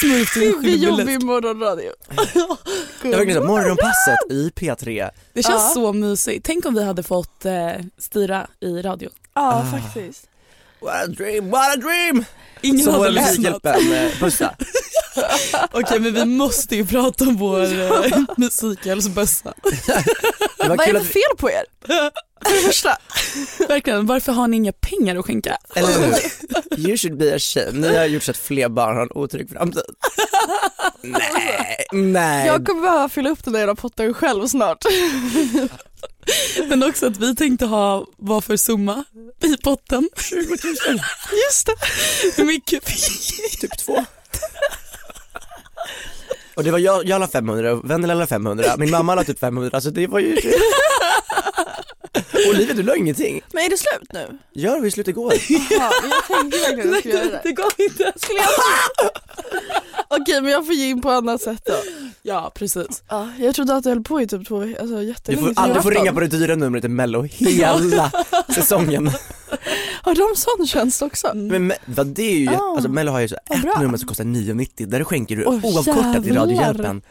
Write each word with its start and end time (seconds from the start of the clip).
Smurf 0.00 0.34
Det 0.34 0.58
blir 0.60 0.76
jobbig 0.76 1.22
morgonradio. 1.24 1.92
Det 3.02 3.08
var 3.08 3.16
verkligen 3.18 3.42
så, 3.42 3.46
morgonpasset 3.48 4.18
i 4.30 4.50
P3. 4.56 5.10
Det 5.32 5.42
känns 5.42 5.62
Ja. 5.62 5.70
så 5.74 5.92
mysigt. 5.92 6.46
Tänk 6.46 6.66
om 6.66 6.74
vi 6.74 6.84
hade 6.84 7.02
fått 7.02 7.44
eh, 7.44 7.70
styra 7.98 8.46
i 8.60 8.82
radio. 8.82 9.10
Ja 9.34 9.64
faktiskt. 9.70 10.28
What 10.80 10.94
a 10.94 11.06
dream, 11.06 11.50
what 11.50 11.72
a 11.72 11.76
dream! 11.76 12.24
Ingen 12.60 12.84
Som 12.84 12.94
hade 12.94 13.04
vår 13.04 13.10
lyssnat. 13.10 13.36
Musikhjälpen 13.64 13.92
eh, 13.92 14.20
Bussa. 14.20 14.56
Okej 15.72 16.00
men 16.00 16.14
vi 16.14 16.24
måste 16.24 16.76
ju 16.76 16.86
prata 16.86 17.24
om 17.24 17.36
vår 17.36 17.62
eh, 18.04 18.18
musikhjälpsbössa. 18.36 19.54
Det 19.62 20.68
var 20.68 20.68
Vad 20.68 20.80
är 20.80 20.84
kul 20.84 20.94
det 20.94 21.00
att 21.00 21.06
för 21.06 21.12
fel 21.12 21.36
på 21.38 21.50
er? 21.50 21.64
För 22.48 22.54
det 22.56 22.62
första. 22.62 22.96
Verkligen, 23.68 24.06
varför 24.06 24.32
har 24.32 24.48
ni 24.48 24.56
inga 24.56 24.72
pengar 24.72 25.16
att 25.16 25.24
skänka? 25.26 25.56
Eller 25.74 25.88
hur? 25.88 26.14
You 26.88 26.96
should 26.96 27.18
be 27.18 27.34
ashamed. 27.34 27.74
Ni 27.74 27.96
har 27.96 28.04
gjort 28.04 28.22
så 28.22 28.30
att 28.30 28.36
fler 28.36 28.68
barn 28.68 28.96
har 28.96 29.02
en 29.02 29.12
otrygg 29.14 29.50
framtid. 29.50 29.82
Nej, 31.02 31.86
nej. 31.92 32.46
Jag 32.46 32.66
kommer 32.66 32.82
behöva 32.82 33.08
fylla 33.08 33.30
upp 33.30 33.44
den 33.44 33.52
där 33.52 33.66
rapporten 33.66 34.14
själv 34.14 34.46
snart. 34.46 34.84
Men 36.68 36.82
också 36.82 37.06
att 37.06 37.16
vi 37.16 37.34
tänkte 37.36 37.66
ha 37.66 38.06
vad 38.16 38.44
för 38.44 38.56
summa 38.56 39.04
i 39.42 39.56
potten. 39.56 40.08
20 40.16 40.36
000, 40.38 40.48
Just 41.46 41.66
det. 41.66 41.72
Hur 42.36 42.44
mycket? 42.44 42.84
typ 43.60 43.78
två. 43.78 44.04
Och 46.54 46.64
det 46.64 46.70
var 46.70 46.78
jag, 46.78 47.06
jag 47.06 47.20
la 47.20 47.28
500, 47.28 47.72
och 47.72 47.90
Vendela 47.90 48.14
la 48.14 48.26
500, 48.26 48.74
min 48.78 48.90
mamma 48.90 49.14
la 49.14 49.24
typ 49.24 49.38
500 49.40 49.80
så 49.80 49.90
det 49.90 50.06
var 50.06 50.18
ju 50.18 50.36
Olivia 52.50 52.74
du 52.74 52.82
la 52.82 52.96
ingenting. 52.96 53.40
Men 53.52 53.64
är 53.64 53.70
det 53.70 53.76
slut 53.78 54.12
nu? 54.12 54.38
Gör 54.62 54.80
vi 54.80 54.90
slut 54.90 55.08
igår? 55.08 55.32
Ja, 55.70 55.90
men 56.02 56.10
jag 56.10 56.26
tänkte 56.26 56.58
verkligen 56.58 56.88
att 56.88 56.94
jag 56.94 56.98
skulle 56.98 57.14
göra 57.14 57.24
det. 57.30 57.40
Det 57.44 57.52
går 57.52 57.66
inte. 57.78 58.12
Skulle 58.16 58.38
jag 58.38 58.48
Okej 60.20 60.40
men 60.40 60.50
jag 60.52 60.66
får 60.66 60.74
ge 60.74 60.88
in 60.88 61.02
på 61.02 61.10
annat 61.10 61.40
sätt 61.42 61.62
då. 61.64 61.72
Ja 62.22 62.52
precis. 62.54 63.02
Ja, 63.08 63.28
jag 63.38 63.54
trodde 63.54 63.74
att 63.74 63.84
det 63.84 63.90
höll 63.90 64.02
på 64.02 64.20
i 64.20 64.26
typ 64.26 64.48
två, 64.48 64.60
alltså 64.62 64.96
Du 64.96 65.02
jättelänge. 65.02 65.46
får, 65.46 65.54
så 65.54 65.60
ah, 65.60 65.66
du 65.66 65.72
får 65.72 65.82
julafton. 65.82 65.92
ringa 65.92 66.12
på 66.12 66.20
det 66.20 66.26
dyra 66.26 66.54
numret 66.56 66.84
i 66.84 66.88
mello 66.88 67.22
hela 67.22 68.10
säsongen. 68.54 69.10
Har 70.02 70.14
de 70.14 70.36
sån 70.36 70.66
tjänst 70.66 71.02
också? 71.02 71.30
Men 71.34 71.72
me- 71.72 71.76
vad 71.84 72.06
det 72.06 72.22
är 72.22 72.36
ju, 72.36 72.44
jätte- 72.44 72.56
Ah, 72.58 72.72
alltså 72.74 72.88
mello 72.88 73.12
har 73.12 73.20
ju 73.20 73.28
så 73.28 73.36
vad 73.48 73.58
ett 73.58 73.64
bra. 73.64 73.80
nummer 73.80 73.98
som 73.98 74.08
kostar 74.08 74.24
9,90 74.24 74.86
där 74.86 75.04
skänker 75.04 75.36
du 75.36 75.44
Åh, 75.44 75.54
oavkortat 75.64 76.12
till 76.14 76.24
jävlar. 76.26 76.40
Radiohjälpen. 76.42 77.02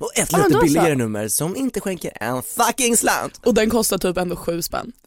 Och 0.00 0.10
ett 0.18 0.32
lite 0.32 0.50
så. 0.50 0.60
billigare 0.60 0.94
nummer 0.94 1.28
som 1.28 1.56
inte 1.56 1.80
skänker 1.80 2.12
en 2.20 2.42
fucking 2.42 2.96
slant. 2.96 3.40
Och 3.44 3.54
den 3.54 3.70
kostar 3.70 3.98
typ 3.98 4.16
ändå 4.16 4.36
sju 4.36 4.62
spänn. 4.62 4.92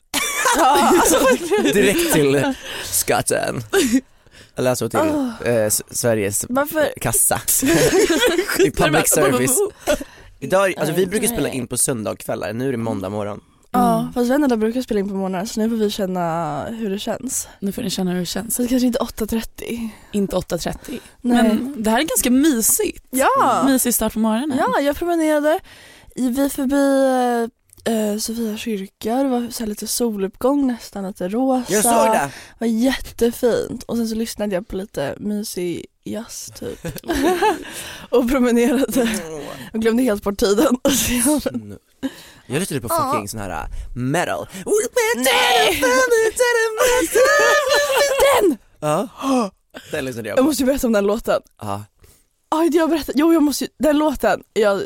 Alltså, 0.57 1.17
Direkt 1.73 2.13
till 2.13 2.53
skatten. 2.83 3.63
Eller 4.55 4.69
alltså 4.69 4.89
till 4.89 4.99
Ah. 4.99 5.45
eh, 5.45 5.69
Sveriges 5.91 6.45
varför? 6.49 6.93
kassa. 7.01 7.41
I 8.59 8.71
public 8.71 9.09
service. 9.09 9.57
Idag, 10.39 10.73
alltså 10.77 10.93
vi 10.95 11.05
brukar 11.05 11.27
spela 11.27 11.49
in 11.49 11.67
på 11.67 11.77
söndagkvällar, 11.77 12.53
nu 12.53 12.67
är 12.67 12.71
det 12.71 12.77
måndag 12.77 13.09
morgon. 13.09 13.41
Ja, 13.73 14.11
fast 14.13 14.29
vännerna 14.31 14.57
brukar 14.57 14.81
spela 14.81 14.99
in 14.99 15.07
på 15.09 15.15
morgonen 15.15 15.47
så 15.47 15.59
nu 15.59 15.69
får 15.69 15.75
vi 15.77 15.89
känna 15.89 16.65
hur 16.65 16.89
det 16.89 16.99
känns. 16.99 17.47
Nu 17.59 17.71
får 17.71 17.81
ni 17.81 17.89
känna 17.89 18.11
hur 18.11 18.19
det 18.19 18.25
känns. 18.25 18.55
Så 18.55 18.61
det 18.61 18.67
kanske 18.67 18.87
inte 18.87 18.99
är 18.99 19.05
8.30. 19.05 19.89
Inte 20.11 20.35
8.30. 20.35 20.75
Nej. 20.87 20.99
Men 21.21 21.83
det 21.83 21.89
här 21.89 21.99
är 21.99 22.03
ganska 22.03 22.31
mysigt. 22.31 23.05
Ja, 23.09 23.63
Mysig 23.65 23.93
start 23.93 24.13
på 24.13 24.19
morgonen. 24.19 24.57
ja 24.57 24.81
jag 24.81 24.95
promenerade 24.95 25.59
i, 26.15 26.29
vi 26.29 26.49
förbi 26.49 27.49
eh, 27.85 28.17
Sofia 28.19 28.57
kyrka, 28.57 29.15
det 29.23 29.29
var 29.29 29.47
så 29.51 29.63
här 29.63 29.67
lite 29.67 29.87
soluppgång 29.87 30.67
nästan, 30.67 31.07
lite 31.07 31.27
rosa. 31.27 31.73
Jag 31.73 31.83
såg 31.83 32.11
det! 32.11 32.31
Det 32.59 32.65
var 32.65 32.67
jättefint 32.67 33.83
och 33.83 33.97
sen 33.97 34.07
så 34.07 34.15
lyssnade 34.15 34.55
jag 34.55 34.67
på 34.67 34.75
lite 34.75 35.15
mysig 35.19 35.85
jazz 36.03 36.51
typ. 36.59 36.87
och 38.09 38.29
promenerade 38.29 39.09
och 39.73 39.81
glömde 39.81 40.03
helt 40.03 40.23
bort 40.23 40.37
tiden. 40.39 40.77
Jag 42.45 42.59
lyssnade 42.59 42.81
på 42.81 42.89
fucking 42.89 43.27
sån 43.27 43.39
här 43.39 43.49
uh, 43.49 43.97
metal. 43.97 44.47
Nej! 45.15 45.81
Den! 48.41 48.57
Ja, 48.79 49.09
den 49.91 50.05
lyssnade 50.05 50.29
jag 50.29 50.37
Jag 50.37 50.43
på. 50.43 50.47
måste 50.49 50.63
ju 50.63 50.67
berätta 50.67 50.87
om 50.87 50.93
den 50.93 51.05
låten. 51.07 51.41
Ja. 51.61 51.83
Aj, 52.49 52.69
jag 52.73 52.89
berättar. 52.89 53.13
Jo 53.17 53.33
jag 53.33 53.43
måste 53.43 53.63
ju, 53.63 53.69
den 53.79 53.97
låten, 53.97 54.43
jag 54.53 54.81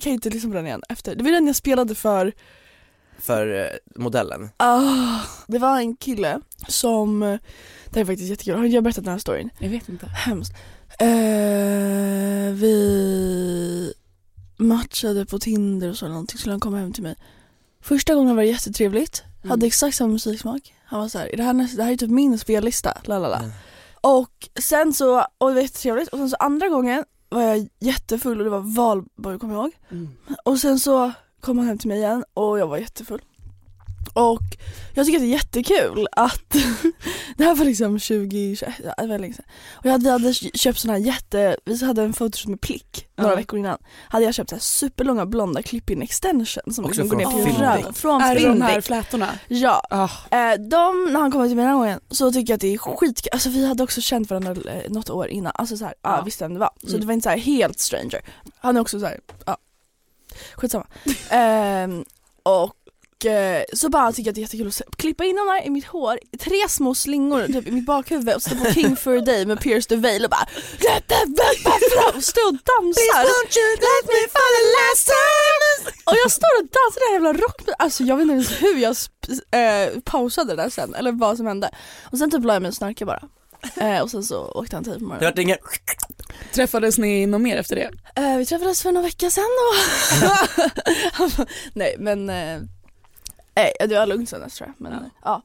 kan 0.00 0.12
inte 0.12 0.30
lyssna 0.30 0.50
på 0.50 0.56
den 0.56 0.66
igen 0.66 0.82
efter. 0.88 1.14
Det 1.14 1.24
var 1.24 1.30
den 1.30 1.46
jag 1.46 1.56
spelade 1.56 1.94
för, 1.94 2.32
För 3.18 3.54
eh, 3.64 4.00
modellen. 4.02 4.50
ah, 4.56 5.20
det 5.46 5.58
var 5.58 5.78
en 5.78 5.96
kille 5.96 6.40
som, 6.68 7.20
det 7.20 7.94
här 7.94 8.00
är 8.00 8.04
faktiskt 8.04 8.30
jättekul, 8.30 8.54
har 8.58 8.64
jag 8.64 8.84
berättat 8.84 9.04
den 9.04 9.12
här 9.12 9.18
storyn? 9.20 9.50
Jag 9.58 9.68
vet 9.68 9.88
inte. 9.88 10.06
Hemskt. 10.06 10.52
Eh, 11.00 11.06
vi 12.54 13.94
matchade 14.58 15.26
på 15.26 15.38
Tinder 15.38 15.90
och 15.90 15.96
så 15.96 16.04
eller 16.04 16.12
någonting, 16.12 16.38
skulle 16.38 16.52
han 16.52 16.60
komma 16.60 16.78
hem 16.78 16.92
till 16.92 17.02
mig. 17.02 17.16
Första 17.82 18.14
gången 18.14 18.36
var 18.36 18.42
det 18.42 18.48
jättetrevligt, 18.48 19.22
Mm. 19.42 19.50
hade 19.50 19.66
exakt 19.66 19.96
samma 19.96 20.12
musiksmak. 20.12 20.74
Han 20.84 21.00
var 21.00 21.08
så 21.08 21.18
här, 21.18 21.30
det 21.36 21.42
här, 21.42 21.52
nästa- 21.52 21.76
det 21.76 21.82
här 21.82 21.92
är 21.92 21.96
typ 21.96 22.10
min 22.10 22.38
spellista, 22.38 22.98
lalala. 23.04 23.38
Mm. 23.38 23.50
Och 24.00 24.48
sen 24.60 24.92
så, 24.94 25.18
och 25.38 25.48
det 25.48 25.54
var 25.54 25.60
jättetrevligt, 25.62 26.08
och 26.08 26.18
sen 26.18 26.30
så 26.30 26.36
andra 26.36 26.68
gången 26.68 27.04
var 27.28 27.42
jag 27.42 27.68
jättefull 27.80 28.38
och 28.38 28.44
det 28.44 28.50
var 28.50 28.74
valborg 28.76 29.38
kommer 29.38 29.54
jag 29.54 29.62
ihåg. 29.64 29.72
Mm. 29.90 30.08
Och 30.44 30.58
sen 30.58 30.78
så 30.78 31.12
kom 31.40 31.58
han 31.58 31.66
hem 31.66 31.78
till 31.78 31.88
mig 31.88 31.98
igen 31.98 32.24
och 32.34 32.58
jag 32.58 32.66
var 32.66 32.76
jättefull. 32.78 33.20
Och 34.18 34.42
jag 34.94 35.06
tycker 35.06 35.18
att 35.18 35.22
det 35.22 35.28
är 35.28 35.32
jättekul 35.32 36.06
att 36.12 36.48
det 37.36 37.44
här 37.44 37.54
var 37.54 37.64
liksom 37.64 37.98
2021, 37.98 38.74
ja, 38.84 38.94
det 39.02 39.06
var 39.08 39.18
länge 39.18 39.34
sedan. 39.34 39.44
Och 39.72 39.86
jag 39.86 39.92
hade, 39.92 40.04
vi 40.04 40.10
hade 40.10 40.34
köpt 40.34 40.78
såna 40.78 40.92
här 40.92 41.00
jätte, 41.00 41.56
vi 41.64 41.84
hade 41.84 42.02
en 42.02 42.12
photoshoot 42.12 42.48
med 42.48 42.60
Plick 42.60 43.08
några 43.16 43.32
Ja. 43.32 43.36
veckor 43.36 43.58
innan. 43.58 43.78
Hade 44.08 44.24
jag 44.24 44.34
köpt 44.34 44.50
så 44.50 44.56
här 44.56 44.60
superlånga 44.60 45.26
blonda 45.26 45.62
clip-in 45.62 46.02
extensions 46.02 46.76
som 46.76 46.84
Också 46.84 47.00
liksom 47.02 47.08
går 47.08 47.16
ner 47.16 47.26
till 47.32 47.44
Fyndik. 47.44 47.60
röven. 47.60 47.94
Från 47.94 48.20
Är 48.20 48.34
det 48.34 48.46
de 48.48 48.60
här 48.62 48.80
flätorna? 48.80 49.28
Ja. 49.48 49.82
Ah. 49.90 50.08
Eh, 50.30 50.54
de, 50.60 51.08
när 51.12 51.20
han 51.20 51.32
kommer 51.32 51.46
till 51.48 51.56
mig 51.56 51.62
den 51.64 51.72
här 51.72 51.78
gången 51.78 52.00
så 52.10 52.32
tycker 52.32 52.52
jag 52.52 52.56
att 52.56 52.60
det 52.60 52.74
är 52.74 52.78
skitkul, 52.78 53.30
alltså 53.32 53.48
vi 53.48 53.66
hade 53.66 53.82
också 53.82 54.00
känt 54.00 54.30
varandra 54.30 54.50
eh, 54.72 54.90
något 54.90 55.10
år 55.10 55.28
innan, 55.28 55.52
alltså 55.54 55.76
såhär, 55.76 55.94
ja 56.02 56.16
Ja. 56.16 56.22
visste 56.22 56.44
vem 56.44 56.54
det 56.54 56.60
var. 56.60 56.70
Så 56.82 56.88
Mm. 56.88 57.00
det 57.00 57.06
var 57.06 57.12
inte 57.14 57.24
så 57.24 57.30
här 57.30 57.38
helt 57.38 57.78
stranger. 57.80 58.20
Han 58.58 58.76
är 58.76 58.80
också 58.80 59.00
såhär, 59.00 59.20
ja 59.46 59.56
skitsamma. 60.54 60.86
Ehm, 61.30 62.04
och 62.42 62.64
eh, 62.64 62.70
så 63.72 63.88
bara 63.88 64.12
tycker 64.12 64.22
jag 64.22 64.28
att 64.30 64.34
det 64.34 64.40
är 64.40 64.42
jättekul 64.42 64.68
att 64.68 64.96
klippa 64.96 65.24
in 65.24 65.38
honom 65.38 65.54
där 65.54 65.66
i 65.66 65.70
mitt 65.70 65.86
hår, 65.86 66.18
tre 66.38 66.68
små 66.68 66.94
slingor 66.94 67.46
typ 67.46 67.66
i 67.68 67.70
mitt 67.70 67.86
bakhuvud 67.86 68.34
och 68.34 68.42
stå 68.42 68.54
på 68.56 68.72
King 68.72 68.96
for 68.96 69.16
a 69.16 69.20
day 69.20 69.46
med 69.46 69.60
Pierce 69.60 69.88
the 69.88 69.96
Veil 69.96 70.24
och 70.24 70.30
bara 70.30 70.46
Let 70.78 71.08
the 71.08 71.14
fram 71.94 72.16
och 72.16 72.24
stå 72.24 72.40
och 72.40 72.52
dansar. 72.52 73.22
let 73.24 74.06
me 74.06 74.28
for 74.32 74.48
the 74.56 74.64
last 74.78 75.06
time. 75.06 75.92
Och 76.06 76.16
jag 76.24 76.30
står 76.32 76.48
och 76.60 76.64
dansar 76.64 77.00
den 77.00 77.08
här 77.08 77.14
jävla 77.14 77.32
rock, 77.46 77.62
alltså 77.78 78.02
jag 78.04 78.16
vet 78.16 78.22
inte 78.22 78.32
ens 78.32 78.62
hur 78.62 78.78
jag 78.78 78.96
eh, 79.60 80.00
pausade 80.00 80.56
det 80.56 80.62
där 80.62 80.70
sen 80.70 80.94
eller 80.94 81.12
vad 81.12 81.36
som 81.36 81.46
hände. 81.46 81.70
Och 82.12 82.18
sen 82.18 82.30
typ 82.30 82.44
la 82.44 82.52
jag 82.52 82.62
mig 82.62 82.68
och 82.68 82.74
snarkade 82.74 83.06
bara. 83.06 83.22
Eh, 83.76 84.02
och 84.02 84.10
sen 84.10 84.24
så 84.24 84.44
åkte 84.44 84.76
han 84.76 84.84
till 84.84 84.92
på 84.92 84.98
Det 84.98 85.04
morgonen. 85.04 85.24
vart 85.24 85.38
inget 85.38 85.58
Träffades 86.54 86.98
ni 86.98 87.26
något 87.26 87.40
mer 87.40 87.56
efter 87.56 87.76
det? 87.76 87.90
Eh, 88.22 88.36
vi 88.36 88.46
träffades 88.46 88.82
för 88.82 88.92
några 88.92 89.06
veckor 89.06 89.30
sedan 89.30 89.44
och 91.40 91.48
Nej 91.72 91.96
men, 91.98 92.30
eh, 92.30 92.60
nej 93.58 93.88
det 93.88 93.94
var 93.94 94.06
lugnt 94.06 94.28
sen 94.28 94.40
dess 94.40 94.54
tror 94.54 94.68
jag. 94.68 94.90
Men 94.90 95.10
Ja. 95.24 95.42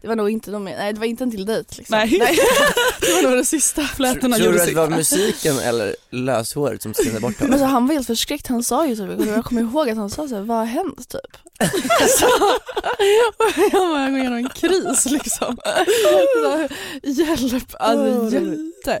Det 0.00 0.08
var 0.08 0.16
nog 0.16 0.30
inte 0.30 0.50
mer, 0.50 0.76
nej 0.76 0.92
det 0.92 0.98
var 1.00 1.06
inte 1.06 1.24
en 1.24 1.30
till 1.30 1.46
dejt 1.46 1.74
liksom. 1.78 1.98
Nej. 1.98 2.10
det 3.00 3.12
var 3.12 3.22
nog 3.22 3.32
det 3.32 3.44
sista. 3.44 3.82
Flätorna 3.82 4.36
Tror 4.36 4.52
du 4.52 4.60
att 4.60 4.66
det 4.66 4.74
var 4.74 4.88
musiken 4.88 5.58
eller 5.58 5.96
löshåret 6.10 6.82
som 6.82 6.94
skrämde 6.94 7.20
bort 7.20 7.40
Men 7.40 7.48
honom? 7.48 7.58
så 7.58 7.64
han 7.64 7.86
var 7.86 7.94
helt 7.94 8.06
förskräckt, 8.06 8.46
han 8.46 8.62
sa 8.62 8.86
ju 8.86 8.96
typ, 8.96 9.26
jag 9.26 9.44
kommer 9.44 9.60
ihåg 9.60 9.90
att 9.90 9.96
han 9.96 10.10
sa 10.10 10.28
såhär, 10.28 10.42
vad 10.42 10.56
har 10.56 10.64
hänt 10.64 11.08
typ? 11.08 11.36
så, 12.18 12.28
jag 12.98 13.34
bara, 13.38 13.52
jag 13.72 14.10
går 14.10 14.18
igenom 14.18 14.38
en 14.38 14.48
kris 14.48 15.06
liksom. 15.06 15.56
Så, 16.02 16.70
hjälp, 17.02 17.74
alltså 17.78 18.38
Åh, 18.40 18.96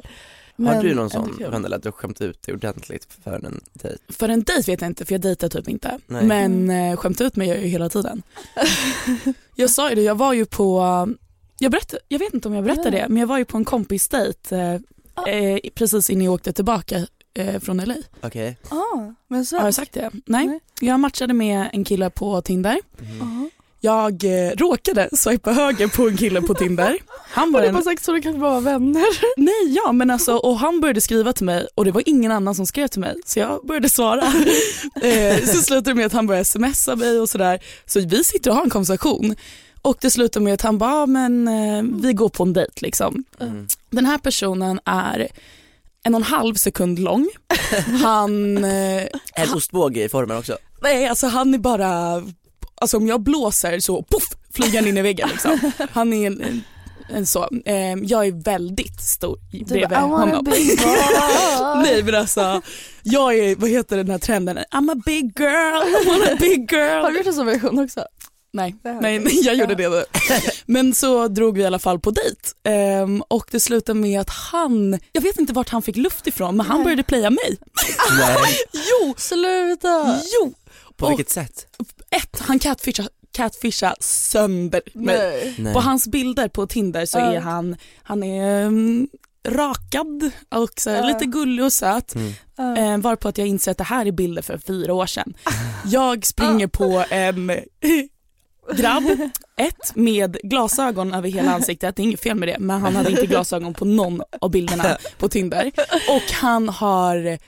jätte. 0.58 0.76
Har 0.76 0.82
Men 0.82 0.84
du 0.84 0.94
någon 0.94 1.10
sån. 1.10 1.36
Vendela 1.50 1.76
att 1.76 1.82
du 1.82 1.86
har 1.88 1.92
skämt 1.92 2.20
ut 2.20 2.42
dig 2.42 2.54
ordentligt 2.54 3.08
för 3.24 3.46
en 3.46 3.60
dejt? 3.72 3.98
För 4.08 4.28
en 4.28 4.42
dejt 4.42 4.72
vet 4.72 4.80
jag 4.80 4.90
inte 4.90 5.04
för 5.04 5.14
jag 5.14 5.20
dejtar 5.20 5.48
typ 5.48 5.68
inte. 5.68 5.98
Nej. 6.06 6.24
Men 6.24 6.70
eh, 6.70 6.96
skämt 6.96 7.20
ut 7.20 7.36
mig 7.36 7.48
gör 7.48 7.54
jag 7.54 7.64
ju 7.64 7.70
hela 7.70 7.88
tiden. 7.88 8.22
jag 9.54 9.70
sa 9.70 9.88
ju 9.88 9.94
det, 9.94 10.02
jag 10.02 10.14
var 10.14 10.32
ju 10.32 10.46
på, 10.46 10.78
jag, 11.58 11.72
berättade, 11.72 12.02
jag 12.08 12.18
vet 12.18 12.34
inte 12.34 12.48
om 12.48 12.54
jag 12.54 12.64
berättade 12.64 12.90
Nej. 12.90 13.00
det, 13.00 13.08
men 13.08 13.16
jag 13.20 13.26
var 13.26 13.38
ju 13.38 13.44
på 13.44 13.56
en 13.56 13.64
kompisdejt 13.64 14.52
eh, 14.52 14.76
Ah. 15.18 15.26
eh, 15.28 15.58
precis 15.74 16.10
innan 16.10 16.24
jag 16.24 16.34
åkte 16.34 16.52
tillbaka 16.52 17.06
eh, 17.34 17.60
från 17.60 17.76
LA. 17.76 17.94
Okej. 18.20 18.58
Ah, 18.68 18.98
men 19.28 19.46
så. 19.46 19.56
Har 19.58 19.64
jag 19.64 19.74
sagt 19.74 19.92
det? 19.92 20.10
Nej. 20.26 20.46
Nej. 20.46 20.60
Jag 20.80 21.00
matchade 21.00 21.34
med 21.34 21.68
en 21.72 21.84
kille 21.84 22.10
på 22.10 22.42
Tinder. 22.42 22.80
Mm. 23.00 23.18
Ja. 23.18 23.48
Jag 23.80 24.24
eh, 24.24 24.50
råkade 24.56 25.08
swipa 25.12 25.52
höger 25.52 25.88
på 25.88 26.08
en 26.08 26.16
kille 26.16 26.42
på 26.42 26.54
Tinder. 26.54 26.98
Han 27.30 27.52
var 27.52 27.62
en, 27.62 27.74
bara 27.74 27.84
sagt 27.84 28.04
så 28.04 28.12
du 28.12 28.20
kan 28.22 28.40
vara 28.40 28.60
vänner? 28.60 29.06
nej 29.36 29.74
ja 29.84 29.92
men 29.92 30.10
alltså 30.10 30.36
och 30.36 30.58
han 30.58 30.80
började 30.80 31.00
skriva 31.00 31.32
till 31.32 31.46
mig 31.46 31.66
och 31.74 31.84
det 31.84 31.90
var 31.90 32.02
ingen 32.06 32.32
annan 32.32 32.54
som 32.54 32.66
skrev 32.66 32.88
till 32.88 33.00
mig 33.00 33.14
så 33.26 33.38
jag 33.38 33.66
började 33.66 33.88
svara. 33.88 34.22
eh, 35.02 35.38
så 35.44 35.62
slutade 35.62 35.90
det 35.90 35.94
med 35.94 36.06
att 36.06 36.12
han 36.12 36.26
började 36.26 36.44
smsa 36.44 36.96
mig 36.96 37.20
och 37.20 37.28
sådär. 37.28 37.60
Så 37.86 38.00
vi 38.00 38.24
sitter 38.24 38.50
och 38.50 38.56
har 38.56 38.62
en 38.64 38.70
konversation 38.70 39.36
och 39.82 39.96
det 40.00 40.10
slutar 40.10 40.40
med 40.40 40.54
att 40.54 40.62
han 40.62 40.78
bara, 40.78 40.90
"Ja, 40.90 41.06
men 41.06 41.48
eh, 41.48 41.82
vi 42.02 42.12
går 42.12 42.28
på 42.28 42.42
en 42.42 42.52
dejt 42.52 42.72
liksom. 42.76 43.24
Mm. 43.40 43.66
Den 43.90 44.04
här 44.04 44.18
personen 44.18 44.80
är 44.84 45.28
en 46.02 46.14
och 46.14 46.18
en 46.20 46.24
halv 46.24 46.54
sekund 46.54 46.98
lång. 46.98 47.28
Han, 48.02 48.64
eh, 48.64 49.02
En 49.34 49.54
ostbåge 49.54 50.04
i 50.04 50.08
formen 50.08 50.36
också. 50.38 50.56
nej 50.82 51.06
alltså 51.08 51.26
han 51.26 51.54
är 51.54 51.58
bara, 51.58 52.22
alltså 52.80 52.96
om 52.96 53.06
jag 53.06 53.20
blåser 53.22 53.80
så 53.80 54.02
poff 54.02 54.28
flyger 54.54 54.78
han 54.80 54.88
in 54.88 54.98
i 54.98 55.02
väggen 55.02 55.28
liksom. 55.28 55.72
Han 55.92 56.12
är 56.12 56.26
en, 56.26 56.40
en, 56.42 56.62
en 57.14 57.26
så, 57.26 57.48
eh, 57.64 57.74
jag 58.02 58.26
är 58.26 58.42
väldigt 58.44 59.00
stor 59.00 59.38
Du 59.52 59.64
bredvid 59.64 59.90
wanna 59.90 60.06
honom. 60.16 60.44
Nej 61.84 62.02
men 62.02 62.14
alltså, 62.14 62.62
jag 63.02 63.38
är, 63.38 63.56
vad 63.56 63.70
heter 63.70 63.96
den 63.96 64.10
här 64.10 64.18
trenden? 64.18 64.58
I'm 64.58 64.92
a 64.92 65.02
big 65.06 65.32
girl, 65.40 65.82
I 65.88 66.08
want 66.08 66.28
a 66.32 66.36
big 66.40 66.72
girl. 66.72 67.02
Har 67.02 67.10
du 67.10 67.16
gjort 67.16 67.26
en 67.26 67.32
sån 67.34 67.46
version 67.46 67.78
också? 67.84 68.04
Nej, 68.52 68.74
har 68.84 69.00
men 69.00 69.28
jag. 69.42 69.54
gjorde 69.54 69.74
det 69.74 69.88
nu. 69.88 70.04
Men 70.66 70.94
så 70.94 71.28
drog 71.28 71.56
vi 71.56 71.62
i 71.62 71.66
alla 71.66 71.78
fall 71.78 72.00
på 72.00 72.10
dejt 72.10 72.40
Ehm, 72.64 73.22
och 73.28 73.46
det 73.50 73.60
slutade 73.60 74.00
med 74.00 74.20
att 74.20 74.30
han, 74.30 74.98
jag 75.12 75.22
vet 75.22 75.38
inte 75.38 75.52
vart 75.52 75.68
han 75.68 75.82
fick 75.82 75.96
luft 75.96 76.26
ifrån 76.26 76.56
men 76.56 76.66
han 76.66 76.76
Nej. 76.76 76.84
började 76.84 77.02
playa 77.02 77.30
mig. 77.30 77.58
Nej. 78.18 78.36
Jo, 78.72 79.14
Sluta! 79.16 80.20
jo! 80.40 80.54
På 80.96 81.04
Och- 81.06 81.10
vilket 81.10 81.30
sätt? 81.30 81.66
Ett, 82.16 82.40
han 82.40 82.58
catfishade 82.58 83.08
catfisha 83.32 83.94
sönder 84.00 84.82
mig. 84.92 85.54
Nej. 85.58 85.74
På 85.74 85.80
hans 85.80 86.08
bilder 86.08 86.48
på 86.48 86.66
Tinder 86.66 87.06
så 87.06 87.18
är 87.18 87.40
han, 87.40 87.76
han 88.02 88.22
är 88.22 88.66
mm, 88.66 89.08
rakad 89.48 90.30
och 90.54 90.70
så 90.76 90.90
här, 90.90 91.06
lite 91.06 91.24
gullig 91.24 91.64
och 91.64 91.72
söt. 91.72 92.14
Mm. 92.14 92.32
Eh, 92.76 92.98
varpå 92.98 93.28
att 93.28 93.38
jag 93.38 93.46
inser 93.46 93.70
att 93.70 93.78
det 93.78 93.84
här 93.84 94.06
är 94.06 94.12
bilder 94.12 94.42
för 94.42 94.58
fyra 94.58 94.94
år 94.94 95.06
sedan. 95.06 95.34
Jag 95.84 96.26
springer 96.26 96.66
på 96.66 97.04
en 97.10 97.52
grabb, 98.76 99.04
ett 99.56 99.94
med 99.94 100.36
glasögon 100.42 101.14
över 101.14 101.28
hela 101.28 101.54
ansiktet, 101.54 101.96
det 101.96 102.02
är 102.02 102.04
inget 102.04 102.22
fel 102.22 102.36
med 102.36 102.48
det, 102.48 102.58
men 102.58 102.80
han 102.80 102.96
hade 102.96 103.10
inte 103.10 103.26
glasögon 103.26 103.74
på 103.74 103.84
någon 103.84 104.22
av 104.40 104.50
bilderna 104.50 104.98
på 105.18 105.28
Tinder. 105.28 105.72
Och 106.08 106.32
han 106.32 106.68
har 106.68 107.38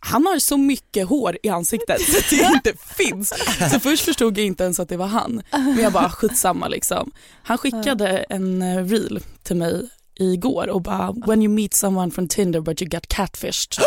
han 0.00 0.26
har 0.26 0.38
så 0.38 0.56
mycket 0.56 1.08
hår 1.08 1.38
i 1.42 1.48
ansiktet 1.48 2.00
så 2.02 2.18
att 2.18 2.30
det 2.30 2.36
inte 2.54 2.72
finns. 2.94 3.32
Så 3.72 3.80
först 3.80 4.04
förstod 4.04 4.38
jag 4.38 4.46
inte 4.46 4.64
ens 4.64 4.80
att 4.80 4.88
det 4.88 4.96
var 4.96 5.06
han. 5.06 5.42
Men 5.52 5.78
jag 5.78 5.92
bara 5.92 6.10
skitsamma 6.10 6.68
liksom. 6.68 7.10
Han 7.42 7.58
skickade 7.58 8.08
en 8.18 8.62
eh, 8.62 8.84
reel 8.84 9.20
till 9.42 9.56
mig 9.56 9.88
igår 10.20 10.68
och 10.68 10.82
bara 10.82 11.12
when 11.26 11.42
you 11.42 11.52
meet 11.54 11.74
someone 11.74 12.10
from 12.10 12.28
Tinder 12.28 12.60
but 12.60 12.82
you 12.82 12.88
got 12.88 13.06
catfished. 13.06 13.74
Så, 13.74 13.82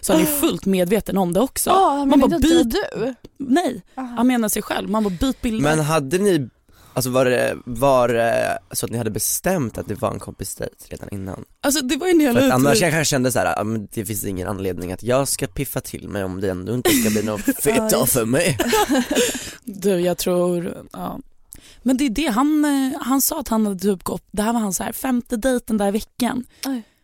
så 0.00 0.12
han 0.12 0.22
är 0.22 0.26
fullt 0.26 0.66
medveten 0.66 1.18
om 1.18 1.32
det 1.32 1.40
också. 1.40 1.70
Man 1.70 2.08
men 2.08 2.20
bara 2.20 2.36
att 2.36 2.42
det 2.42 2.48
byt- 2.48 2.74
du? 2.94 3.14
Nej, 3.38 3.82
Aha. 3.96 4.14
han 4.16 4.26
menar 4.26 4.48
sig 4.48 4.62
själv. 4.62 4.90
Man 4.90 5.04
bara 5.04 5.14
byt 5.20 5.40
bilder. 5.42 5.62
Men 5.76 5.78
hade 5.84 6.18
ni, 6.18 6.48
alltså 6.94 7.10
var 7.10 7.24
det, 7.24 7.56
var 7.64 8.08
det 8.08 8.58
så 8.72 8.86
att 8.86 8.92
ni 8.92 8.98
hade 8.98 9.10
bestämt 9.10 9.78
att 9.78 9.88
det 9.88 9.94
var 9.94 10.10
en 10.10 10.18
kompisdejt 10.18 10.86
redan 10.88 11.08
innan? 11.12 11.44
Alltså 11.60 11.84
det 11.84 11.96
var 11.96 12.06
ju 12.06 12.14
när 12.14 12.24
jag 12.24 12.34
För 12.34 12.46
att 12.46 12.52
annars 12.52 12.80
jag 12.80 12.92
kanske 12.92 13.10
kände 13.10 13.32
så 13.32 13.38
här, 13.38 13.60
ah, 13.60 13.64
men 13.64 13.88
det 13.92 14.06
finns 14.06 14.24
ingen 14.24 14.48
anledning 14.48 14.92
att 14.92 15.02
jag 15.02 15.28
ska 15.28 15.46
piffa 15.46 15.80
till 15.80 16.08
mig 16.08 16.24
om 16.24 16.40
det 16.40 16.50
ändå 16.50 16.74
inte 16.74 16.90
ska 16.90 17.10
bli 17.10 17.22
någon 17.22 17.38
fet 17.62 17.90
dag 17.90 18.08
för 18.08 18.24
mig. 18.24 18.58
Du 19.64 20.00
jag 20.00 20.18
tror, 20.18 20.86
ja. 20.92 21.18
Men 21.82 21.96
det 21.96 22.06
är 22.06 22.10
det, 22.10 22.26
han, 22.26 22.64
eh, 22.64 23.00
han 23.00 23.20
sa 23.20 23.40
att 23.40 23.48
han 23.48 23.66
hade 23.66 23.78
typ 23.78 24.02
gått, 24.02 24.24
det 24.30 24.42
här 24.42 24.52
var 24.52 24.60
hans 24.60 24.76
så 24.76 24.82
här 24.82 24.92
femte 24.92 25.36
dejten 25.36 25.78
där 25.78 25.88
i 25.88 25.90
veckan. 25.90 26.44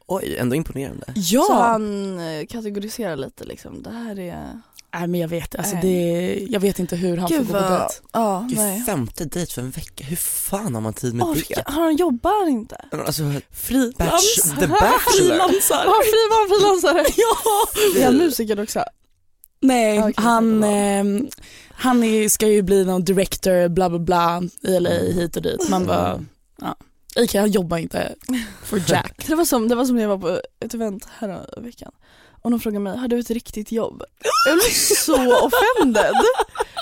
Oj, 0.06 0.36
ändå 0.38 0.56
imponerande. 0.56 1.06
Ja! 1.14 1.44
Så 1.46 1.54
han 1.54 2.18
eh, 2.18 2.46
kategoriserar 2.46 3.16
lite 3.16 3.44
liksom, 3.44 3.82
det 3.82 3.90
här 3.90 4.18
är... 4.18 4.60
Nej 4.94 5.06
men 5.06 5.20
jag 5.20 5.28
vet, 5.28 5.54
alltså 5.54 5.74
Nej. 5.74 5.82
det, 5.82 6.46
jag 6.50 6.60
vet 6.60 6.78
inte 6.78 6.96
hur 6.96 7.16
han 7.16 7.28
Gud 7.30 7.46
får 7.46 7.54
gå 7.54 7.60
på 7.60 7.68
dejt. 7.68 7.94
Ja, 8.12 8.46
Gud, 8.48 8.58
nej. 8.58 8.80
femte 8.82 9.24
dejt 9.24 9.52
för 9.52 9.62
en 9.62 9.70
vecka, 9.70 10.04
hur 10.04 10.16
fan 10.16 10.74
har 10.74 10.80
man 10.80 10.92
tid 10.92 11.14
med 11.14 11.26
Åh, 11.26 11.36
det? 11.48 11.62
han 11.66 11.96
jobbar 11.96 12.40
han 12.44 12.48
inte? 12.48 12.76
Alltså, 13.06 13.22
Frilans. 13.52 13.96
Bach- 13.98 14.58
The 14.60 14.66
Bachelor. 14.66 15.38
Var 15.38 16.02
fri 16.02 16.28
var 16.30 16.48
frilansare? 16.58 17.06
Ja! 17.16 18.00
Är 18.00 18.04
han 18.04 18.16
musiker 18.16 18.62
också? 18.62 18.84
Nej, 19.60 19.98
Okej, 20.00 20.14
han, 20.16 20.64
eh, 20.64 21.04
han 21.70 22.04
är, 22.04 22.28
ska 22.28 22.48
ju 22.48 22.62
bli 22.62 22.84
någon 22.84 23.04
director 23.04 23.68
bla 23.68 23.88
bla 23.90 23.98
bla 23.98 24.42
i 24.62 24.80
LA 24.80 24.90
hit 24.90 25.36
och 25.36 25.42
dit. 25.42 25.68
Man 25.68 25.86
bara, 25.86 26.24
ja. 26.60 26.76
Okej, 27.16 27.40
han 27.40 27.50
jobbar 27.50 27.78
inte 27.78 28.14
för 28.64 28.82
Jack. 28.86 29.24
Det 29.26 29.34
var 29.34 29.44
som, 29.44 29.68
det 29.68 29.74
var 29.74 29.84
som 29.84 29.96
när 29.96 30.02
jag 30.02 30.08
var 30.08 30.18
på 30.18 30.40
ett 30.64 30.74
event 30.74 31.08
här 31.18 31.60
veckan 31.60 31.92
och 32.48 32.52
de 32.52 32.60
frågade 32.60 32.80
mig, 32.80 32.98
har 32.98 33.08
du 33.08 33.18
ett 33.18 33.30
riktigt 33.30 33.72
jobb? 33.72 34.02
Jag 34.46 34.54
blev 34.54 34.70
så 34.74 35.14
offended. 35.48 36.14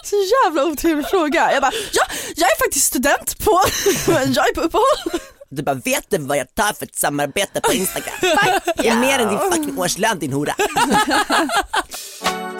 Så 0.04 0.16
jävla 0.44 0.64
otrevlig 0.64 1.06
fråga. 1.06 1.52
Jag 1.52 1.62
bara, 1.62 1.73
ja, 1.92 2.02
jag 2.37 2.50
är 2.50 2.58
faktiskt 2.58 2.85
student 2.85 3.44
på, 3.44 3.61
jag 4.12 4.49
är 4.49 4.54
på 4.54 4.61
uppehåll. 4.61 5.20
du 5.49 5.62
bara, 5.62 5.75
vet 5.75 6.11
du 6.11 6.18
vad 6.18 6.38
jag 6.38 6.54
tar 6.54 6.73
för 6.73 6.87
ett 6.87 6.99
samarbete 6.99 7.61
på 7.61 7.73
Instagram? 7.73 8.14
Det 8.76 8.88
är 8.88 8.96
mer 8.96 9.18
än 9.18 9.28
din 9.28 9.38
fucking 9.38 9.78
årslön 9.78 10.18
din 10.18 10.32
hora. 10.32 10.54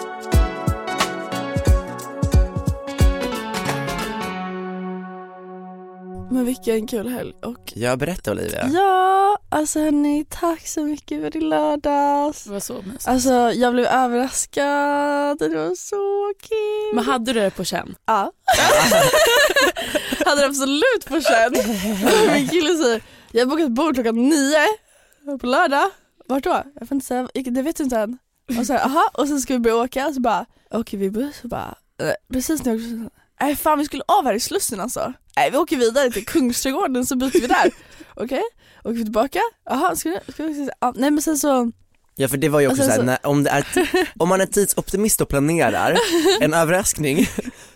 Men 6.31 6.45
vilken 6.45 6.87
kul 6.87 7.07
helg 7.07 7.33
och 7.43 7.73
Jag 7.75 7.99
berättar 7.99 8.31
Olivia. 8.31 8.67
ja, 8.73 9.37
alltså 9.49 9.79
hörni, 9.79 10.25
tack 10.29 10.67
så 10.67 10.83
mycket 10.83 11.21
för 11.21 11.29
din 11.29 11.49
lördags. 11.49 12.43
Det 12.43 12.49
var 12.51 12.59
så 12.59 12.81
mysigt. 12.81 13.07
Alltså 13.07 13.31
jag 13.31 13.73
blev 13.73 13.85
överraskad, 13.85 15.39
det 15.39 15.49
var 15.49 15.75
så 15.75 16.33
kul. 16.49 16.95
Men 16.95 17.03
hade 17.05 17.33
du 17.33 17.39
det 17.39 17.49
på 17.51 17.63
känn? 17.63 17.95
Ja. 18.05 18.31
hade 20.25 20.41
det 20.41 20.47
absolut 20.47 21.05
på 21.07 21.21
känn. 21.21 21.53
Min 22.33 22.47
kille 22.49 22.75
säger, 22.77 23.01
jag 23.31 23.41
har 23.45 23.49
bokat 23.49 23.71
bord 23.71 23.93
klockan 23.95 24.15
nio 24.29 24.67
på 25.39 25.45
lördag. 25.47 25.89
Vart 26.27 26.43
då? 26.43 26.63
Jag 26.79 26.87
får 26.87 26.95
inte 26.95 27.07
säga, 27.07 27.27
det 27.33 27.61
vet 27.61 27.75
du 27.77 27.83
inte 27.83 27.97
än. 27.97 28.17
Och 28.59 28.65
så 28.65 28.73
aha, 28.73 29.09
och 29.13 29.27
sen 29.27 29.39
ska 29.41 29.53
vi 29.53 29.59
börja 29.59 29.75
åka 29.75 30.07
och 30.07 30.13
så 30.13 30.19
bara, 30.21 30.45
åker 30.71 30.97
vi 30.97 31.09
buss 31.09 31.43
och 31.43 31.49
bara, 31.49 31.75
eh, 32.01 32.11
precis 32.33 32.65
när 32.65 32.71
jag 32.73 33.09
Nej 33.39 33.55
fan 33.55 33.79
vi 33.79 33.85
skulle 33.85 34.03
av 34.07 34.25
här 34.25 34.33
i 34.33 34.39
Slussen 34.39 34.79
alltså. 34.79 35.13
Nej 35.35 35.51
vi 35.51 35.57
åker 35.57 35.77
vidare 35.77 36.11
till 36.11 36.25
Kungsträdgården 36.25 37.05
så 37.05 37.15
byter 37.15 37.41
vi 37.41 37.47
där. 37.47 37.71
Okej, 38.13 38.25
okay. 38.25 38.41
åker 38.83 38.97
vi 38.97 39.03
tillbaka? 39.03 39.39
Jaha, 39.65 39.95
ska 39.95 40.09
vi, 40.09 40.31
ska 40.31 40.43
vi, 40.43 40.69
ja, 40.81 40.93
nej 40.95 41.11
men 41.11 41.21
sen 41.21 41.37
så 41.37 41.71
Ja 42.19 42.27
för 42.27 42.37
det 42.37 42.49
var 42.49 42.59
ju 42.59 42.67
också 42.67 42.83
såhär, 42.83 42.95
så- 42.95 43.01
när, 43.03 43.17
om, 43.23 43.43
det 43.43 43.49
är, 43.49 43.65
om 44.17 44.29
man 44.29 44.41
är 44.41 44.45
tidsoptimist 44.45 45.21
och 45.21 45.29
planerar 45.29 45.97
en 46.41 46.53
överraskning 46.53 47.27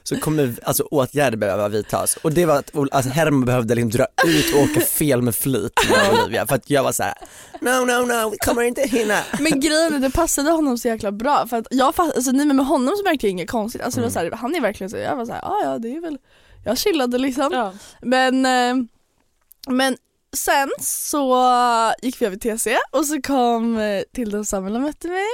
så 0.04 0.16
kommer 0.20 0.56
alltså 0.64 0.84
åtgärder 0.84 1.38
behöva 1.38 1.68
vidtas 1.70 2.18
och 2.22 2.32
det 2.32 2.46
var 2.46 2.56
att 2.60 2.72
alltså, 2.92 3.12
Herman 3.12 3.46
behövde 3.46 3.76
liksom 3.76 3.90
dra 3.90 4.06
ut 4.28 4.56
och 4.56 4.62
åka 4.62 4.82
fel 4.82 5.22
med 5.22 5.36
flit 5.36 5.74
med 5.90 6.20
Olivia 6.24 6.48
för 6.48 6.56
att 6.56 6.70
jag 6.70 6.84
var 6.84 6.92
såhär 6.92 7.14
no 7.62 7.70
no 7.86 8.06
no 8.06 8.30
vi 8.30 8.38
kommer 8.38 8.62
inte 8.62 8.82
hinna. 8.82 9.20
Men 9.40 9.60
grejen 9.60 9.94
är 9.94 10.00
det 10.00 10.10
passade 10.10 10.52
honom 10.52 10.78
så 10.78 10.88
jäkla 10.88 11.12
bra 11.12 11.48
för 11.48 11.58
att 11.58 11.68
jag 11.72 11.96
fast, 11.96 12.16
alltså 12.16 12.32
nej 12.32 12.46
men 12.46 12.56
med 12.56 12.66
honom 12.66 12.94
så 12.98 13.04
märkte 13.04 13.26
jag 13.28 13.32
inget 13.32 13.50
konstigt, 13.50 13.82
alltså 13.82 14.00
det 14.00 14.06
var 14.06 14.12
så 14.12 14.20
här, 14.20 14.32
han 14.32 14.56
är 14.56 14.62
verkligen 14.62 14.90
så, 14.90 14.98
jag 14.98 15.16
var 15.16 15.26
såhär, 15.26 15.42
ja 15.44 15.62
ja 15.64 15.78
det 15.78 15.96
är 15.96 16.02
väl, 16.02 16.18
jag 16.66 16.78
chillade 16.78 17.18
liksom. 17.18 17.50
Ja. 17.52 17.74
Men, 18.02 18.46
eh, 18.46 18.86
men 19.70 19.98
sen 20.38 20.70
så 20.80 21.46
gick 22.02 22.22
vi 22.22 22.26
över 22.26 22.38
TC 22.38 22.78
och 22.92 23.06
så 23.06 23.22
kom 23.22 23.78
eh, 23.78 24.02
Tilda 24.16 24.40
och 24.40 24.48
Samuel 24.48 24.76
och 24.76 24.82
mötte 24.82 25.08
mig 25.08 25.26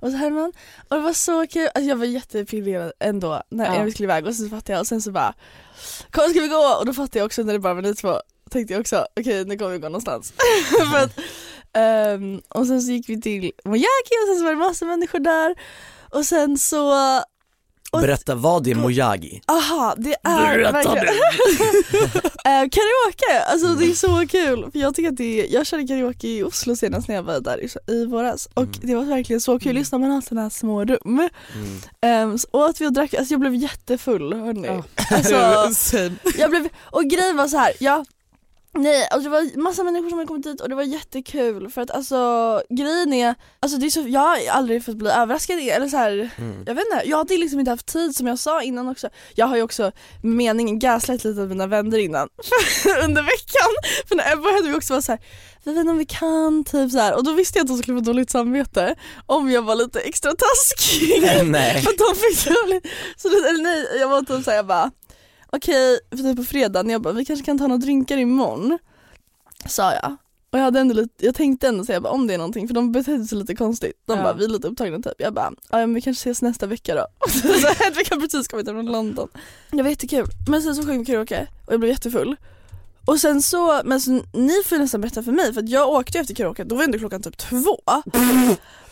och 0.00 0.10
så 0.10 0.16
Herman 0.16 0.52
och 0.88 0.96
det 0.96 1.02
var 1.02 1.12
så 1.12 1.46
kul, 1.46 1.68
alltså 1.74 1.88
jag 1.88 1.96
var 1.96 2.04
jättepirrad 2.06 2.92
ändå 3.00 3.42
när 3.50 3.76
Ja. 3.76 3.82
vi 3.82 3.92
skulle 3.92 4.04
iväg 4.04 4.26
och 4.26 4.34
så 4.34 4.48
fattade 4.48 4.72
jag 4.72 4.80
och 4.80 4.86
sen 4.86 5.02
så 5.02 5.10
bara 5.12 5.34
Kom 6.10 6.30
ska 6.30 6.40
vi 6.40 6.48
gå? 6.48 6.76
Och 6.80 6.86
då 6.86 6.92
fattade 6.92 7.18
jag 7.18 7.26
också 7.26 7.42
när 7.42 7.52
det 7.52 7.58
bara 7.58 7.74
var 7.74 7.82
ni 7.82 7.94
två 7.94 8.20
tänkte 8.50 8.74
jag 8.74 8.80
också 8.80 9.06
okej 9.20 9.44
nu 9.44 9.58
kommer 9.58 9.70
vi 9.72 9.78
gå 9.78 9.88
någonstans. 9.88 10.32
För 10.92 10.98
att, 10.98 11.18
ehm, 11.72 12.40
och 12.48 12.66
sen 12.66 12.82
så 12.82 12.90
gick 12.92 13.08
vi 13.08 13.20
till 13.20 13.52
Mojaki 13.64 14.14
och 14.24 14.28
sen 14.28 14.38
så 14.38 14.44
var 14.44 14.50
det 14.50 14.56
massa 14.56 14.84
människor 14.84 15.18
där 15.18 15.54
och 16.10 16.24
sen 16.24 16.58
så 16.58 16.92
Berätta 17.92 18.34
vad 18.34 18.66
är 18.66 18.74
Mojagi? 18.74 19.42
Aha, 19.46 19.94
det 19.96 20.16
är 20.22 20.72
verkligen 20.72 21.06
Eh, 22.46 22.50
Karaoke, 22.50 23.44
alltså 23.46 23.74
det 23.74 23.90
är 23.90 23.94
så 23.94 24.26
kul 24.26 24.70
för 24.72 24.78
jag 24.78 24.94
tycker 24.94 25.08
att 25.08 25.16
det 25.16 25.40
är, 25.40 25.54
jag 25.54 25.66
körde 25.66 25.86
karaoke 25.86 26.28
i 26.28 26.42
Oslo 26.42 26.76
senast 26.76 27.08
när 27.08 27.14
jag 27.14 27.22
var 27.22 27.40
där 27.40 27.64
i, 27.64 27.92
i 27.92 28.06
våras 28.06 28.48
och 28.54 28.68
det 28.80 28.94
var 28.94 29.04
verkligen 29.04 29.40
så 29.40 29.58
kul, 29.58 29.76
just 29.76 29.92
när 29.92 29.98
man 29.98 30.10
har 30.10 30.20
sådana 30.20 30.42
här 30.42 30.50
små 30.50 30.84
rum. 30.84 31.28
Mm. 31.54 32.30
Um, 32.30 32.38
så 32.38 32.48
åt 32.52 32.80
vi 32.80 32.86
och 32.86 32.92
drack, 32.92 33.14
alltså 33.14 33.34
jag 33.34 33.40
blev 33.40 33.54
jättefull 33.54 34.32
hörni. 34.32 34.66
Ja. 34.66 34.84
Alltså, 35.10 35.34
jag 36.38 36.50
blev, 36.50 36.68
och 36.80 37.04
grejen 37.04 37.36
var 37.36 37.48
så 37.48 37.56
här, 37.56 37.72
ja 37.80 38.04
Nej, 38.78 39.08
alltså 39.10 39.30
det 39.30 39.32
var 39.36 39.58
massa 39.62 39.82
människor 39.84 40.08
som 40.08 40.18
hade 40.18 40.28
kommit 40.28 40.44
dit 40.44 40.60
och 40.60 40.68
det 40.68 40.74
var 40.74 40.82
jättekul 40.82 41.70
för 41.70 41.80
att 41.80 41.90
alltså 41.90 42.62
grejen 42.70 43.12
är, 43.12 43.34
alltså 43.60 43.78
det 43.78 43.86
är 43.86 43.90
så, 43.90 44.00
jag 44.08 44.20
har 44.20 44.38
aldrig 44.50 44.84
fått 44.84 44.96
bli 44.96 45.10
överraskad 45.10 45.58
eller 45.60 45.88
så 45.88 45.96
här, 45.96 46.30
Mm. 46.38 46.64
jag 46.66 46.74
vet 46.74 46.84
inte, 46.92 47.08
jag 47.08 47.16
hade 47.16 47.36
liksom 47.36 47.58
inte 47.60 47.70
haft 47.70 47.86
tid 47.86 48.16
som 48.16 48.26
jag 48.26 48.38
sa 48.38 48.62
innan 48.62 48.88
också. 48.88 49.08
Jag 49.34 49.46
har 49.46 49.56
ju 49.56 49.62
också 49.62 49.92
meningen 50.22 50.78
gaslight 50.78 51.24
lite 51.24 51.40
av 51.42 51.48
mina 51.48 51.66
vänner 51.66 51.98
innan 51.98 52.28
under 53.04 53.22
veckan. 53.22 53.72
För 54.08 54.14
när 54.16 54.32
Ebba 54.32 54.50
hade 54.52 54.68
vi 54.68 54.74
också 54.74 54.92
varit 54.94 55.04
såhär, 55.04 55.20
vi 55.64 55.70
vet 55.72 55.80
inte 55.80 55.90
om 55.90 55.98
vi 55.98 56.06
kan 56.06 56.64
typ 56.64 56.90
så 56.92 56.98
här. 56.98 57.14
och 57.14 57.24
då 57.24 57.32
visste 57.32 57.58
jag 57.58 57.64
att 57.64 57.68
de 57.68 57.78
skulle 57.78 57.98
få 57.98 58.04
dåligt 58.04 58.30
samvete 58.30 58.94
om 59.26 59.50
jag 59.50 59.62
var 59.62 59.74
lite 59.74 60.00
extra 60.00 60.32
taskig. 60.32 61.22
Nej. 61.44 61.82
För 61.82 61.90
att 61.90 61.98
de 61.98 62.14
fick 62.14 62.44
dåligt, 62.54 62.86
så 63.16 63.28
det, 63.28 63.36
eller 63.48 63.62
nej 63.62 63.86
jag 64.00 64.08
var 64.08 64.20
typ 64.22 64.44
såhär 64.44 64.56
jag 64.56 64.66
bara 64.66 64.90
okej, 65.56 65.98
för 66.10 66.16
typ 66.16 66.36
på 66.36 66.44
fredagen, 66.44 66.90
jag 66.90 67.02
bara 67.02 67.12
vi 67.14 67.24
kanske 67.24 67.44
kan 67.46 67.58
ta 67.58 67.66
några 67.66 67.78
drinkar 67.78 68.16
imorgon. 68.16 68.78
Sa 69.66 69.92
jag. 69.92 70.16
Och 70.50 70.58
jag, 70.58 70.64
hade 70.64 70.80
ändå 70.80 70.94
lite, 70.94 71.26
jag 71.26 71.34
tänkte 71.34 71.68
ändå 71.68 71.84
säga 71.84 72.00
bara, 72.00 72.12
om 72.12 72.26
det 72.26 72.34
är 72.34 72.38
någonting 72.38 72.66
för 72.68 72.74
de 72.74 72.92
betedde 72.92 73.24
sig 73.24 73.38
lite 73.38 73.54
konstigt. 73.54 73.92
De 74.06 74.16
Ja. 74.18 74.22
bara 74.24 74.32
vi 74.32 74.44
är 74.44 74.48
lite 74.48 74.68
upptagna 74.68 74.96
typ. 74.96 75.12
Jag 75.18 75.34
bara 75.34 75.52
ja 75.70 75.76
men 75.78 75.94
vi 75.94 76.00
kanske 76.00 76.20
ses 76.30 76.42
nästa 76.42 76.66
vecka 76.66 76.94
då. 76.94 77.06
Hedvig 77.84 78.06
har 78.10 78.20
precis 78.20 78.48
kommit 78.48 78.66
från 78.68 78.86
London. 78.86 79.28
Det 79.70 79.82
var 79.82 79.90
jättekul. 79.90 80.26
Men 80.48 80.62
sen 80.62 80.76
så 80.76 80.82
sjöng 80.86 80.98
vi 80.98 81.04
karaoke 81.04 81.46
och 81.66 81.72
jag 81.72 81.80
blev 81.80 81.92
jättefull. 81.92 82.36
Och 83.04 83.20
sen 83.20 83.42
så, 83.42 83.80
men 83.84 84.00
så, 84.00 84.10
ni 84.32 84.62
får 84.66 84.78
nästan 84.78 85.00
berätta 85.00 85.22
för 85.22 85.32
mig 85.32 85.52
för 85.54 85.60
att 85.60 85.68
jag 85.68 85.88
åkte 85.88 86.18
efter 86.18 86.34
karaoke, 86.34 86.64
då 86.64 86.76
var 86.76 86.84
ändå 86.84 86.98
klockan 86.98 87.22
typ 87.22 87.36
två. 87.38 87.80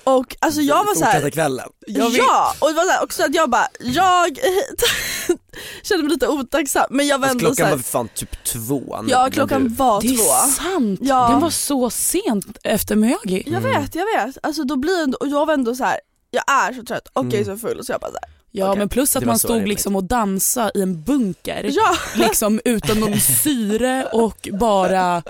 Och 0.05 0.37
alltså 0.39 0.61
jag 0.61 0.85
var 0.85 0.95
så 0.95 1.05
här, 1.05 1.13
Fortsätta 1.13 1.31
kvällen. 1.31 1.69
Ja, 1.87 2.55
och 2.59 2.69
det 2.69 2.75
var 2.75 2.85
så 2.85 2.91
här, 2.91 3.05
också 3.05 3.23
att 3.23 3.35
jag 3.35 3.51
bara, 3.51 3.69
jag 3.81 4.39
kände 5.83 6.03
mig 6.05 6.13
lite 6.13 6.29
otacksam 6.29 6.85
men 6.91 7.07
jag 7.07 7.19
var 7.19 7.29
Fast 7.29 7.33
ändå 7.41 7.47
klockan 7.55 7.65
var 7.65 7.71
såhär, 7.71 7.83
för 7.83 7.91
fan 7.91 8.09
typ 8.15 8.45
två. 8.45 8.97
ja 9.09 9.23
när 9.23 9.31
klockan 9.31 9.63
du- 9.65 9.69
var 9.75 10.01
Det 10.01 10.07
är 10.07 10.17
två. 10.17 10.53
sant, 10.63 11.01
Ja. 11.03 11.29
den 11.29 11.41
var 11.41 11.51
så 11.51 11.91
sent 11.91 12.59
efter 12.65 12.97
Miyagi. 12.97 13.43
Jag 13.47 13.61
vet, 13.61 13.95
jag 13.95 14.07
vet. 14.27 14.39
Alltså 14.43 14.65
då 14.65 14.77
blir 14.77 15.03
ändå, 15.03 15.19
och 15.21 15.29
jag 15.29 15.47
var 15.47 15.55
ändå 15.55 15.75
så 15.75 15.85
här. 15.85 16.01
jag 16.31 16.45
är 16.51 16.73
så 16.73 16.83
trött 16.85 17.09
och 17.13 17.25
jag 17.27 17.35
är 17.35 17.45
så 17.45 17.57
full 17.57 17.85
så 17.85 17.93
jag 17.93 18.01
bara 18.01 18.11
så 18.11 18.19
här, 18.23 18.31
Ja 18.57 18.67
Okej. 18.69 18.79
men 18.79 18.89
plus 18.89 19.17
att 19.17 19.21
Det 19.21 19.27
var 19.27 19.33
man 19.33 19.39
så 19.39 19.49
stod 19.49 19.63
är 19.63 19.67
liksom 19.67 19.97
och 19.97 20.05
dansade 20.05 20.71
i 20.75 20.83
en 20.83 21.03
bunker 21.03 21.71
ja. 21.73 21.97
liksom 22.15 22.61
utan 22.65 23.01
någon 23.01 23.21
syre 23.21 24.09
och 24.13 24.49
bara 24.53 25.23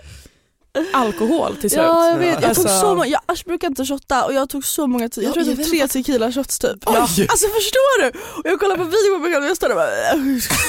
alkohol 0.92 1.56
till 1.56 1.70
slut. 1.70 1.82
Ja 1.82 2.08
jag 2.10 2.18
vet, 2.18 2.28
jag 2.32 2.40
tog 2.42 2.48
Alltså- 2.66 2.80
så 2.80 2.94
många, 2.94 3.06
jag 3.06 3.20
Asch 3.26 3.44
brukar 3.44 3.68
inte 3.68 3.84
shotta 3.86 4.24
och 4.24 4.32
jag 4.34 4.48
tog 4.48 4.64
så 4.64 4.86
många, 4.86 5.04
jag 5.04 5.12
tror 5.12 5.26
jag 5.26 5.34
tog 5.56 5.64
tre 5.70 5.88
tequila 5.88 6.32
shots 6.32 6.58
typ. 6.58 6.76
Oj. 6.86 6.96
Alltså 6.96 7.46
förstår 7.48 8.02
du? 8.02 8.08
Och 8.18 8.42
jag 8.44 8.60
kollar 8.60 8.76
på 8.76 8.84
video 8.84 9.18
på 9.18 9.38
och 9.38 9.44
jag 9.50 9.56
står 9.56 9.68
där 9.68 9.74
och 9.74 9.80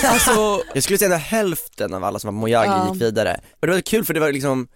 bara 0.03 0.09
Alltså, 0.12 0.62
Jag 0.74 0.83
skulle 0.83 1.00
säga 1.00 1.15
att 1.15 1.21
hälften 1.21 1.93
av 1.93 2.03
alla 2.03 2.19
som 2.19 2.27
var 2.27 2.31
på 2.31 2.38
Mojagi 2.39 2.69
Ja. 2.69 2.93
gick 2.93 3.01
vidare. 3.01 3.39
Men 3.62 3.69
det 3.69 3.75
var 3.75 3.81
kul 3.81 4.05
för 4.05 4.13
det 4.13 4.19
var 4.19 4.31
liksom, 4.31 4.67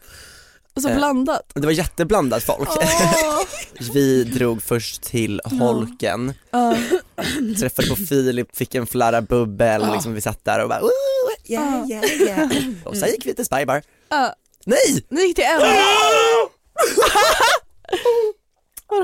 så 0.82 0.90
Eh. 0.90 0.96
blandat. 0.96 1.52
det 1.54 1.66
var 1.66 1.72
jätteblandat 1.72 2.44
folk. 2.44 2.70
Åh. 2.70 3.40
Vi 3.94 4.24
drog 4.24 4.64
först 4.64 5.02
till 5.04 5.42
Holken, 5.46 6.34
Ja. 6.52 6.76
träffade 7.60 7.88
på 7.90 7.96
Filip, 7.96 8.58
fick 8.58 8.76
en 8.76 8.88
flarra 8.88 9.22
bubbel, 9.22 9.82
Ja. 9.82 9.94
liksom 9.94 10.14
vi 10.14 10.22
satt 10.22 10.46
där 10.46 10.64
och 10.64 10.70
bara 10.70 10.80
Woo, 10.82 10.90
yeah, 11.46 11.90
yeah, 11.90 12.06
yeah. 12.22 12.50
Och 12.86 12.98
sen 12.98 13.10
gick 13.10 13.26
vi 13.26 13.34
till 13.36 13.46
Spybar. 13.46 13.82
Ja. 14.10 14.34
Nej! 14.66 15.06
Nu 15.10 15.22
gick 15.22 15.36
det 15.36 15.44
en. 15.44 15.62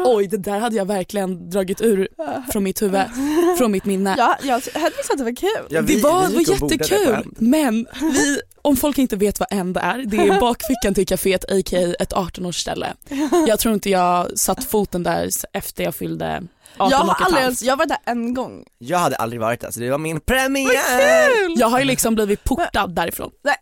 oj 0.06 0.28
det 0.28 0.38
där 0.38 0.60
hade 0.60 0.76
jag 0.76 0.86
verkligen 0.86 1.50
dragit 1.50 1.82
ur 1.82 2.08
från 2.52 2.64
mitt 2.64 2.82
huvud, 2.82 3.02
från 3.58 3.72
mitt 3.72 3.86
minne. 3.86 4.16
Ja, 4.18 4.38
jag 4.42 4.62
Hedvig 4.74 5.06
sa 5.06 5.14
att 5.14 5.18
det 5.18 5.24
var 5.24 5.36
kul. 5.36 5.50
Ja, 5.70 5.82
vi- 5.82 5.96
det 5.96 6.02
var, 6.02 6.28
vi 6.28 6.36
var 6.36 6.42
jättekul 6.54 7.14
en. 7.14 7.34
men 7.38 7.88
vi, 8.02 8.42
om 8.66 8.78
folk 8.78 8.98
inte 8.98 9.16
vet 9.16 9.40
vad 9.40 9.48
End 9.52 9.78
är, 9.78 9.98
det 10.06 10.18
är 10.18 10.40
bakfickan 10.40 10.94
till 10.94 11.06
kaféet 11.06 11.44
a.k.a. 11.44 11.94
ett 12.00 12.14
18-årsställe. 12.14 12.94
Jag 13.48 13.60
tror 13.60 13.74
inte 13.74 13.90
jag 13.90 14.40
satt 14.40 14.64
foten 14.64 15.04
där 15.04 15.30
efter 15.54 15.84
jag 15.84 15.96
fyllde 15.96 16.44
18 16.78 16.92
Jag 16.92 17.02
och 17.02 17.08
har 17.08 17.16
ett 17.16 17.22
aldrig 17.26 17.44
ens, 17.44 17.62
jag 17.64 17.78
var 17.78 17.86
där 17.86 17.98
en 18.06 18.34
gång. 18.34 18.66
Jag 18.78 18.98
hade 19.00 19.16
aldrig 19.16 19.42
varit 19.42 19.62
där 19.62 19.72
så 19.72 19.80
det 19.80 19.90
var 19.90 19.98
min 19.98 20.20
premiär! 20.20 21.60
Jag 21.60 21.68
har 21.68 21.80
ju 21.80 21.86
liksom 21.86 22.16
blivit 22.16 22.44
portad 22.44 22.96
därifrån. 22.96 23.32
Nej. 23.44 23.56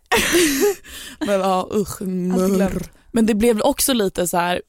Men 1.26 1.40
ja 1.40 1.68
usch, 1.74 2.00
mörr. 2.00 2.48
glömt. 2.48 2.90
Men 3.12 3.26
det 3.26 3.34
blev 3.34 3.60
också 3.60 3.92
lite 3.92 4.26
så 4.26 4.36
här. 4.36 4.62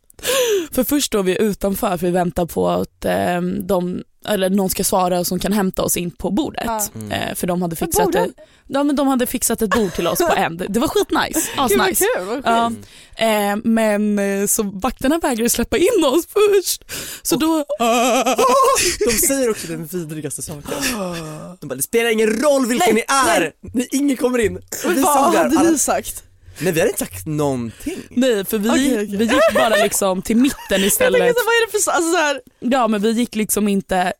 För 0.71 0.83
först 0.83 1.05
står 1.07 1.23
vi 1.23 1.41
utanför 1.41 1.97
för 1.97 2.05
vi 2.05 2.11
väntar 2.11 2.45
på 2.45 2.69
att 2.69 3.05
eh, 3.05 3.41
de, 3.41 4.03
eller 4.27 4.49
någon 4.49 4.69
ska 4.69 4.83
svara 4.83 5.23
som 5.25 5.39
kan 5.39 5.53
hämta 5.53 5.83
oss 5.83 5.97
in 5.97 6.11
på 6.11 6.31
bordet. 6.31 6.63
Ja. 6.65 6.81
Mm. 6.95 7.11
Eh, 7.11 7.35
för 7.35 7.47
de 7.47 7.61
hade, 7.61 7.75
fixat 7.75 8.11
det, 8.11 8.29
ja, 8.67 8.83
men 8.83 8.95
de 8.95 9.07
hade 9.07 9.25
fixat 9.25 9.61
ett 9.61 9.69
bord 9.69 9.93
till 9.93 10.07
oss 10.07 10.19
på 10.19 10.33
End. 10.35 10.65
Det 10.69 10.79
var 10.79 10.87
skitnice, 10.87 11.49
asnice. 11.57 12.05
kul, 12.17 12.25
vad 12.27 12.41
Ja, 12.45 12.69
sjukt. 12.69 12.87
eh, 13.15 13.55
men 13.71 14.19
eh, 14.19 14.47
så 14.47 14.63
vakterna 14.63 15.17
vägrade 15.17 15.49
släppa 15.49 15.77
in 15.77 16.03
oss 16.05 16.25
först. 16.27 16.83
Så 17.23 17.35
då, 17.35 17.65
De 19.07 19.11
säger 19.27 19.49
också 19.49 19.67
den 19.67 19.85
vidrigaste 19.85 20.41
saken. 20.41 20.63
De 21.59 21.67
bara, 21.67 21.75
det 21.75 21.83
spelar 21.83 22.09
ingen 22.11 22.29
roll 22.29 22.65
vilka 22.65 22.91
ni 22.91 23.03
är, 23.07 23.51
ni, 23.73 23.87
ingen 23.91 24.17
kommer 24.17 24.39
in. 24.39 24.57
Och 24.57 24.91
vi 24.97 25.01
vad 25.01 25.35
hade 25.35 25.71
ni 25.71 25.77
sagt? 25.77 26.23
Nej 26.59 26.73
vi 26.73 26.79
hade 26.79 26.89
inte 26.89 26.99
sagt 27.05 27.25
någonting. 27.25 27.99
nej 28.09 28.45
för 28.45 28.57
vi, 28.57 28.69
Okej, 28.69 28.93
okej. 28.93 29.17
vi 29.17 29.25
gick 29.25 29.53
bara 29.53 29.69
liksom 29.75 30.21
till 30.21 30.37
mitten 30.37 30.57
Jag 30.69 30.79
istället. 30.81 31.19
så, 31.19 31.43
vad 31.45 31.53
är 31.55 31.65
det 31.65 31.71
för, 31.71 31.79
så- 31.79 31.91
alltså 31.91 32.11
så 32.11 32.17
här, 32.17 32.41
Ja 32.59 32.87
men 32.87 33.01
vi 33.01 33.11
gick 33.11 33.35
liksom 33.35 33.67
inte 33.67 34.13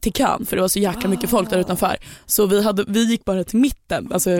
till 0.00 0.12
kön 0.12 0.46
för 0.46 0.56
det 0.56 0.62
var 0.62 0.68
så 0.68 0.78
jäkla 0.78 1.08
mycket 1.08 1.30
folk 1.30 1.50
där 1.50 1.58
utanför. 1.58 1.96
Så 2.26 2.46
vi, 2.46 2.62
hade, 2.62 2.84
vi 2.88 3.04
gick 3.04 3.24
bara 3.24 3.44
till 3.44 3.58
mitten, 3.58 4.08
alltså 4.12 4.30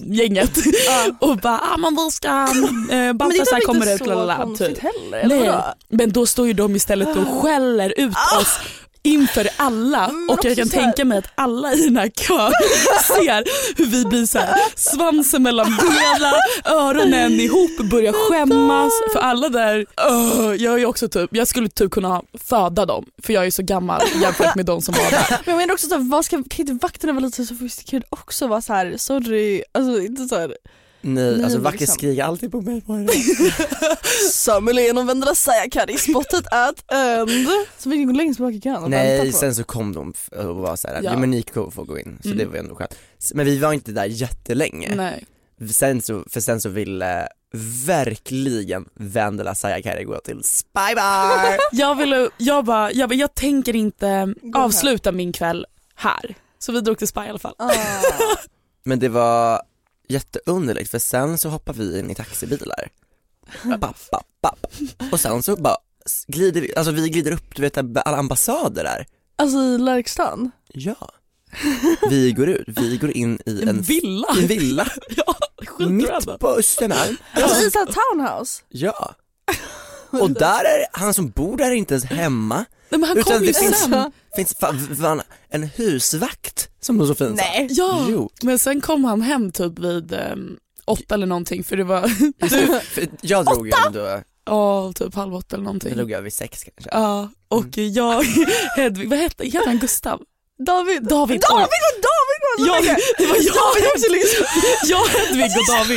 gänget 0.00 0.50
och 1.20 1.36
bara 1.36 1.58
ah, 1.60 1.76
men 1.76 1.96
vi 1.96 2.10
ska, 2.10 2.28
eh, 2.28 2.46
men 2.54 2.96
det 3.08 3.14
Baltasar 3.14 3.56
är 3.56 3.74
inte 3.74 3.98
så 3.98 4.34
konstigt 4.36 4.68
typ. 4.68 4.78
heller, 4.78 5.18
eller 5.18 5.36
Nej, 5.52 5.62
men 5.88 6.12
då 6.12 6.26
står 6.26 6.46
ju 6.46 6.52
de 6.52 6.76
istället 6.76 7.16
och 7.16 7.42
skäller 7.42 7.94
ut 7.96 8.14
oss 8.40 8.58
inför 9.04 9.48
alla 9.56 10.08
Men 10.12 10.30
och 10.30 10.44
jag 10.44 10.56
kan 10.56 10.68
så 10.68 10.76
här- 10.76 10.82
tänka 10.84 11.04
mig 11.04 11.18
att 11.18 11.26
alla 11.34 11.72
i 11.74 11.84
den 11.84 11.96
här 11.96 12.08
kön 12.08 12.52
ser 13.16 13.44
hur 13.78 13.86
vi 13.86 14.04
blir 14.04 14.26
så 14.26 14.38
här, 14.38 14.54
svansen 14.76 15.42
mellan 15.42 15.76
benen, 15.76 16.34
öronen 16.64 17.32
ihop, 17.32 17.78
börjar 17.90 18.12
skämmas. 18.12 18.92
För 19.12 19.20
alla 19.20 19.48
där, 19.48 19.86
öh, 19.96 20.54
jag, 20.62 20.80
är 20.80 20.86
också 20.86 21.08
typ, 21.08 21.36
jag 21.36 21.48
skulle 21.48 21.68
typ 21.68 21.90
kunna 21.90 22.22
föda 22.44 22.86
dem 22.86 23.04
för 23.22 23.32
jag 23.32 23.46
är 23.46 23.50
så 23.50 23.62
gammal 23.62 24.02
jämfört 24.22 24.54
med 24.54 24.66
de 24.66 24.82
som 24.82 24.94
var 24.94 25.10
där. 25.10 25.26
Men 25.30 25.38
jag 25.44 25.56
menar 25.56 25.74
också 25.74 25.86
såhär, 25.86 26.10
vad 26.10 26.24
ska, 26.24 26.36
kan 26.36 26.44
inte 26.68 26.72
vakterna 26.72 27.12
vara 27.12 27.24
lite 27.24 27.44
sofistikerade 27.46 28.06
också? 28.10 28.46
Vara 28.46 28.62
så 28.62 28.72
här, 28.72 28.94
sorry, 28.96 29.62
alltså 29.74 30.00
inte 30.02 30.24
såhär 30.24 30.56
Nej, 31.02 31.32
Nej, 31.34 31.44
alltså 31.44 31.58
Vacke 31.58 31.78
liksom. 31.78 31.94
skriker 31.94 32.22
alltid 32.24 32.52
på 32.52 32.60
mig. 32.92 33.08
Samuel 34.32 34.78
Enum 34.78 35.08
säga 35.34 35.70
spottet 35.98 36.46
at 36.50 36.92
end. 36.92 37.48
Så 37.78 37.88
vi 37.90 38.04
går 38.04 38.12
längst 38.14 38.40
bak 38.40 38.52
i 38.52 38.60
kön 38.60 38.82
och 38.84 38.90
Nej, 38.90 39.32
på. 39.32 39.38
sen 39.38 39.54
så 39.54 39.64
kom 39.64 39.92
de 39.92 40.12
och 40.48 40.56
var 40.56 40.76
såhär, 40.76 40.94
Ja. 41.02 41.10
ja 41.10 41.18
men 41.18 41.30
ni 41.30 41.42
får 41.70 41.84
gå 41.84 41.98
in, 41.98 42.18
så 42.22 42.28
Mm. 42.28 42.38
det 42.38 42.44
var 42.46 42.56
ändå 42.56 42.74
skönt. 42.74 42.94
Men 43.34 43.46
vi 43.46 43.58
var 43.58 43.72
inte 43.72 43.92
där 43.92 44.04
jättelänge. 44.04 44.94
Nej. 44.94 45.24
Sen 45.72 46.02
så, 46.02 46.24
för 46.30 46.40
sen 46.40 46.60
så 46.60 46.68
ville 46.68 47.28
verkligen 47.86 48.84
Vendela 48.94 49.54
Sayakari 49.54 50.04
gå 50.04 50.18
till 50.20 50.44
Spy 50.44 50.94
Bar. 50.96 51.56
Jag, 51.72 51.94
ville, 51.94 52.28
jag, 52.38 52.64
bara, 52.64 52.92
jag, 52.92 53.08
bara, 53.08 53.14
jag 53.14 53.34
tänker 53.34 53.76
inte 53.76 54.34
Gå 54.42 54.58
här. 54.58 54.64
avsluta 54.66 55.12
min 55.12 55.32
kväll 55.32 55.66
här. 55.94 56.34
Så 56.58 56.72
vi 56.72 56.80
drog 56.80 56.98
till 56.98 57.08
Spy 57.08 57.20
i 57.20 57.28
alla 57.28 57.38
fall. 57.38 57.54
Ah. 57.58 57.70
Men 58.84 58.98
det 58.98 59.08
var 59.08 59.62
jätteunderligt 60.08 60.90
för 60.90 60.98
sen 60.98 61.38
så 61.38 61.48
hoppar 61.48 61.72
vi 61.72 61.98
in 61.98 62.10
i 62.10 62.14
taxibilar. 62.14 62.88
Papp, 63.80 64.10
papp, 64.10 64.26
papp. 64.40 64.66
Och 65.12 65.20
sen 65.20 65.42
så 65.42 65.56
bara 65.56 65.76
glider 66.26 66.60
vi, 66.60 66.74
alltså 66.76 66.92
vi 66.92 67.08
glider 67.08 67.32
upp, 67.32 67.56
du 67.56 67.62
vet 67.62 67.78
alla 67.78 68.16
ambassader 68.16 68.84
där. 68.84 69.06
Alltså 69.36 69.58
i 69.58 69.78
Lärkstan? 69.78 70.50
Ja. 70.68 71.10
Vi 72.10 72.32
går 72.32 72.48
ut, 72.48 72.68
vi 72.68 72.96
går 72.96 73.10
in 73.10 73.38
i 73.46 73.62
en, 73.62 73.68
En 73.68 73.80
villa. 73.82 74.28
en 74.38 74.46
villa 74.46 74.88
Ja, 75.16 75.36
mitt 75.88 76.38
på 76.40 76.48
Östermalm. 76.48 77.16
Alltså 77.34 77.66
i 77.66 77.70
såhär 77.70 77.86
townhouse? 77.86 78.62
Ja. 78.68 79.14
Och 80.10 80.30
där 80.30 80.64
är, 80.64 80.86
han 80.92 81.14
som 81.14 81.30
bor 81.30 81.56
där 81.56 81.66
är 81.70 81.74
inte 81.74 81.94
ens 81.94 82.04
hemma. 82.04 82.64
Nej, 82.88 83.00
men 83.00 83.04
han 83.04 83.18
Utan 83.18 83.32
kom 83.32 83.42
ju 83.46 83.52
det 83.52 83.58
finns- 83.58 83.78
sen. 83.80 84.12
Finns 84.36 84.54
fan, 84.60 84.96
fan, 85.00 85.22
en 85.52 85.62
husvakt 85.76 86.68
som 86.80 86.98
de 86.98 87.06
så 87.06 87.14
fint 87.14 87.38
sa. 87.38 87.44
Nej. 87.44 87.66
Ja, 87.70 88.06
Jo. 88.10 88.30
men 88.42 88.58
sen 88.58 88.80
kom 88.80 89.04
han 89.04 89.22
hem 89.22 89.52
typ 89.52 89.78
vid 89.78 90.12
ehm, 90.12 90.56
åtta 90.84 91.14
eller 91.14 91.26
någonting 91.26 91.64
för 91.64 91.76
det 91.76 91.84
var 91.84 92.08
För 92.94 93.08
jag 93.20 93.44
drog 93.46 93.66
ju 93.66 93.72
ändå, 93.86 94.20
ja, 94.44 94.92
typ 94.94 95.14
halv 95.14 95.34
åtta 95.34 95.46
eller 95.56 95.62
jag 95.62 95.64
någonting. 95.64 95.94
drog 95.96 96.12
över 96.12 96.30
sex 96.30 96.64
kanske. 96.64 96.90
Ja, 96.92 97.28
och 97.48 97.78
jag, 97.78 98.22
Hedvig, 98.76 99.10
vad 99.10 99.18
hette, 99.18 99.44
heter 99.44 99.66
han 99.66 99.78
Gustav? 99.78 100.20
David? 100.66 101.02
David, 101.02 101.08
David 101.08 101.40
David 101.40 102.02
Ja, 102.58 102.80
det 103.18 103.26
var 103.26 103.36
jag, 103.36 103.54
David 103.54 103.84
är 103.84 103.88
också 103.94 104.12
liksom, 104.12 104.46
jag, 104.84 105.04
Hedvig 105.04 105.50
och 105.60 105.66
David. 105.74 105.96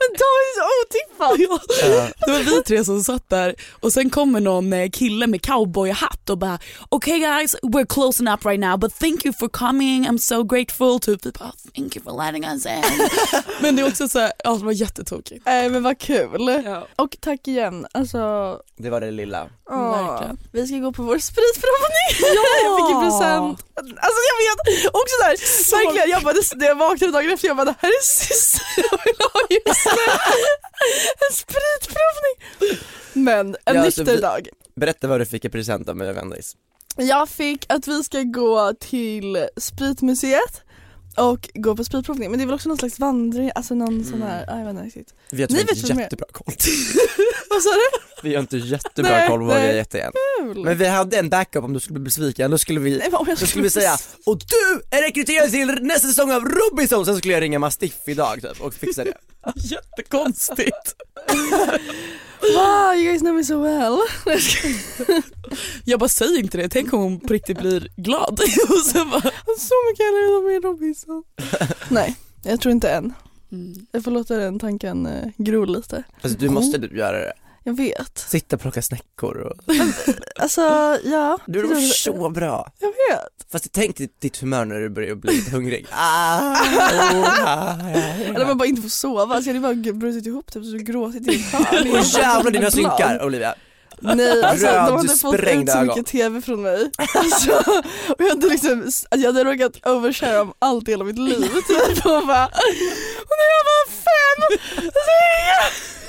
men 0.00 0.10
David 0.22 0.48
är 0.50 0.54
så 0.58 0.64
otippad! 0.82 1.40
Ja, 1.80 2.08
det 2.26 2.32
var 2.32 2.38
vi 2.40 2.62
tre 2.62 2.84
som 2.84 3.04
satt 3.04 3.28
där 3.28 3.54
och 3.80 3.92
sen 3.92 4.10
kommer 4.10 4.40
någon 4.40 4.90
kille 4.90 5.26
med 5.26 5.42
cowboyhatt 5.42 6.30
och 6.30 6.38
bara 6.38 6.58
okay 6.88 7.18
guys 7.18 7.56
we're 7.62 7.86
closing 7.86 8.28
up 8.28 8.46
right 8.46 8.60
now 8.60 8.78
but 8.78 8.94
thank 8.98 9.24
you 9.24 9.34
for 9.38 9.48
coming 9.48 10.08
I'm 10.08 10.18
so 10.18 10.44
grateful 10.44 11.00
typ 11.00 11.26
vi 11.26 11.30
bara 11.30 11.52
thank 11.76 11.96
you 11.96 12.04
for 12.04 12.24
letting 12.24 12.44
us 12.44 12.66
in. 12.66 12.82
Men 13.60 13.76
det 13.76 13.82
är 13.82 13.88
också 13.88 14.08
så 14.08 14.18
här, 14.18 14.32
ja 14.44 14.50
det 14.56 14.64
var 14.64 14.72
jättetokigt. 14.72 15.42
Nej 15.46 15.70
men 15.70 15.82
vad 15.82 15.98
kul. 15.98 16.62
Ja. 16.64 16.86
Och 16.96 17.16
tack 17.20 17.48
igen, 17.48 17.86
alltså 17.94 18.18
Det 18.76 18.90
var 18.90 19.00
det 19.00 19.10
lilla. 19.10 19.48
Verkligen. 19.78 20.38
vi 20.52 20.66
ska 20.66 20.76
gå 20.76 20.92
på 20.92 21.02
vår 21.02 21.18
spritprovning. 21.18 22.08
jag 22.66 22.72
fick 22.78 22.94
en 22.94 23.00
present. 23.06 23.58
Alltså 24.06 24.20
jag 24.30 24.36
vet, 24.44 24.86
också 25.00 25.14
såhär, 25.20 25.36
verkligen 25.84 26.10
jag 26.10 26.22
bara, 26.22 26.34
när 26.56 26.66
jag 26.66 26.74
vaknade 26.74 27.12
dagen 27.12 27.30
efter 27.30 27.48
jag 27.48 27.56
bara 27.56 27.64
det 27.64 27.74
här 27.78 27.88
är 27.88 28.02
sista 28.04 28.58
jag 28.76 28.98
vill 29.04 29.16
ha 29.32 29.40
just 29.50 29.86
nu. 29.86 30.12
En 31.26 31.32
spritprovning. 31.42 32.84
Men 33.12 33.46
en 33.64 33.74
Ja, 33.76 33.82
alltså, 33.84 34.00
nykter 34.00 34.16
vi- 34.16 34.22
dag. 34.22 34.48
Berätta 34.76 35.08
vad 35.08 35.20
du 35.20 35.26
fick 35.26 35.44
i 35.44 35.48
present 35.48 35.88
av 35.88 35.96
mig 35.96 36.12
Vendis. 36.12 36.56
Jag 36.96 37.28
fick 37.28 37.66
att 37.72 37.88
vi 37.88 38.04
ska 38.04 38.22
gå 38.22 38.72
till 38.80 39.46
Spritmuseet 39.56 40.60
och 41.16 41.50
gå 41.54 41.76
på 41.76 41.84
spritprovning 41.84 42.30
men 42.30 42.38
det 42.38 42.44
är 42.44 42.46
väl 42.46 42.54
också 42.54 42.68
någon 42.68 42.78
slags 42.78 42.98
vandring, 42.98 43.50
alltså 43.54 43.74
någon 43.74 44.04
sån 44.04 44.22
här, 44.22 44.44
ja, 44.46 44.58
jag 44.58 44.64
vet 44.64 44.70
inte 44.70 44.84
riktigt. 44.84 45.14
Vi 45.30 45.42
har 45.42 45.48
tyvärr 45.48 45.60
inte 45.60 46.02
jättebra 46.02 46.26
koll. 46.32 46.44
Vad 47.50 47.62
sa 47.62 47.70
du? 47.70 48.28
Vi 48.28 48.34
har 48.34 48.40
inte 48.40 48.56
jättebra 48.56 49.10
Nej, 49.10 49.28
koll 49.28 49.40
på 49.40 49.44
vad 49.46 49.60
vi 49.60 49.66
har 49.66 49.74
gett 49.74 49.94
igen. 49.94 50.12
Kul. 50.38 50.64
Men 50.64 50.78
vi 50.78 50.86
hade 50.86 51.18
en 51.18 51.28
backup 51.28 51.64
om 51.64 51.72
du 51.72 51.80
skulle 51.80 51.98
bli 51.98 52.04
besviken, 52.04 52.50
då 52.50 52.58
skulle 52.58 52.80
vi, 52.80 52.98
Nej, 52.98 53.10
då 53.40 53.46
skulle 53.46 53.62
vi 53.62 53.70
säga 53.70 53.96
och 54.26 54.38
du 54.38 54.96
är 54.96 55.02
rekryterad 55.02 55.50
till 55.50 55.66
nästa 55.66 56.08
säsong 56.08 56.32
av 56.32 56.44
Robinson, 56.44 57.04
sen 57.04 57.16
skulle 57.18 57.34
jag 57.34 57.42
ringa 57.42 57.58
Mastiff 57.58 57.98
idag 58.06 58.42
typ 58.42 58.60
och 58.60 58.74
fixa 58.74 59.04
det. 59.04 59.14
Jättekonstigt. 59.54 60.94
Wow 62.42 62.94
you 62.94 63.04
guys 63.12 63.20
know 63.20 63.34
me 63.34 63.44
so 63.44 63.62
well. 63.62 63.98
Jag 65.84 66.00
bara 66.00 66.08
säger 66.08 66.38
inte 66.38 66.58
det, 66.58 66.68
tänk 66.68 66.92
om 66.92 67.00
hon 67.00 67.20
på 67.20 67.32
riktigt 67.32 67.58
blir 67.58 67.88
glad. 67.96 68.40
och 68.68 68.86
sen 68.86 69.10
bara, 69.10 69.20
så 69.58 69.74
mycket 69.90 70.06
hellre 70.06 70.36
än 70.38 70.44
med 70.52 70.64
Robinson. 70.64 71.24
Nej, 71.88 72.16
jag 72.44 72.60
tror 72.60 72.72
inte 72.72 72.90
än. 72.90 73.12
mm. 73.52 73.74
Jag 73.92 74.04
får 74.04 74.10
låta 74.10 74.36
den 74.36 74.58
tanken 74.58 75.06
eh, 75.06 75.28
gro 75.36 75.64
lite. 75.64 76.04
Alltså 76.22 76.38
du 76.38 76.48
måste 76.48 76.78
du 76.78 76.98
göra 76.98 77.18
det. 77.18 77.32
Jag 77.64 77.76
vet. 77.76 78.18
Sitta 78.18 78.56
och 78.56 78.62
plocka 78.62 78.82
snäckor 78.82 79.36
och... 79.36 79.74
Alltså 80.36 80.60
ja. 81.04 81.38
Du 81.46 81.60
är 81.60 81.80
så 81.80 82.30
bra. 82.30 82.72
Jag 82.78 82.88
vet. 82.88 83.50
Fast 83.52 83.72
tänk 83.72 83.96
ditt, 83.96 84.40
humör 84.40 84.64
när 84.64 84.80
du 84.80 84.88
börjar 84.88 85.14
bli 85.14 85.40
hungrig. 85.52 85.86
Ah, 85.90 86.56
ah, 87.46 87.76
Eller 88.34 88.46
man 88.46 88.58
bara 88.58 88.68
inte 88.68 88.82
får 88.82 88.88
sova. 88.88 89.34
Alltså 89.34 89.50
jag 89.50 89.60
hade 89.60 89.74
bara 89.82 89.92
brutit 89.92 90.26
ihop 90.26 90.52
typ 90.52 90.64
så 90.64 90.76
gråtit 90.76 91.28
i 91.28 91.38
hörn. 91.38 91.90
Och 91.98 92.04
jävlar 92.04 92.50
dina 92.50 92.70
synkar 92.70 93.24
Olivia. 93.24 93.54
Nej 94.00 94.42
alltså 94.44 94.66
Röd, 94.66 94.86
de 94.86 94.96
hade 94.96 95.08
fått 95.08 95.34
ut 95.34 95.70
så 95.70 95.80
mycket 95.82 96.06
tv 96.06 96.40
från 96.42 96.62
mig. 96.62 96.90
Så, 97.40 97.58
och 98.12 98.20
jag 98.20 98.28
hade 98.28 98.46
liksom, 98.46 98.82
alltså 98.82 99.06
jag 99.10 99.26
hade 99.32 99.44
råkat 99.44 99.86
overshare 99.86 100.40
om 100.40 100.52
allt 100.58 100.88
i 100.88 100.90
hela 100.90 101.04
mitt 101.04 101.18
liv 101.18 101.48
typ 101.68 102.06
och 102.06 102.26
bara 102.26 102.46
Och 102.46 103.34
när 103.38 103.48
jag 103.52 103.64
var 103.64 103.86
fem! 103.90 104.58
Så, 104.92 106.01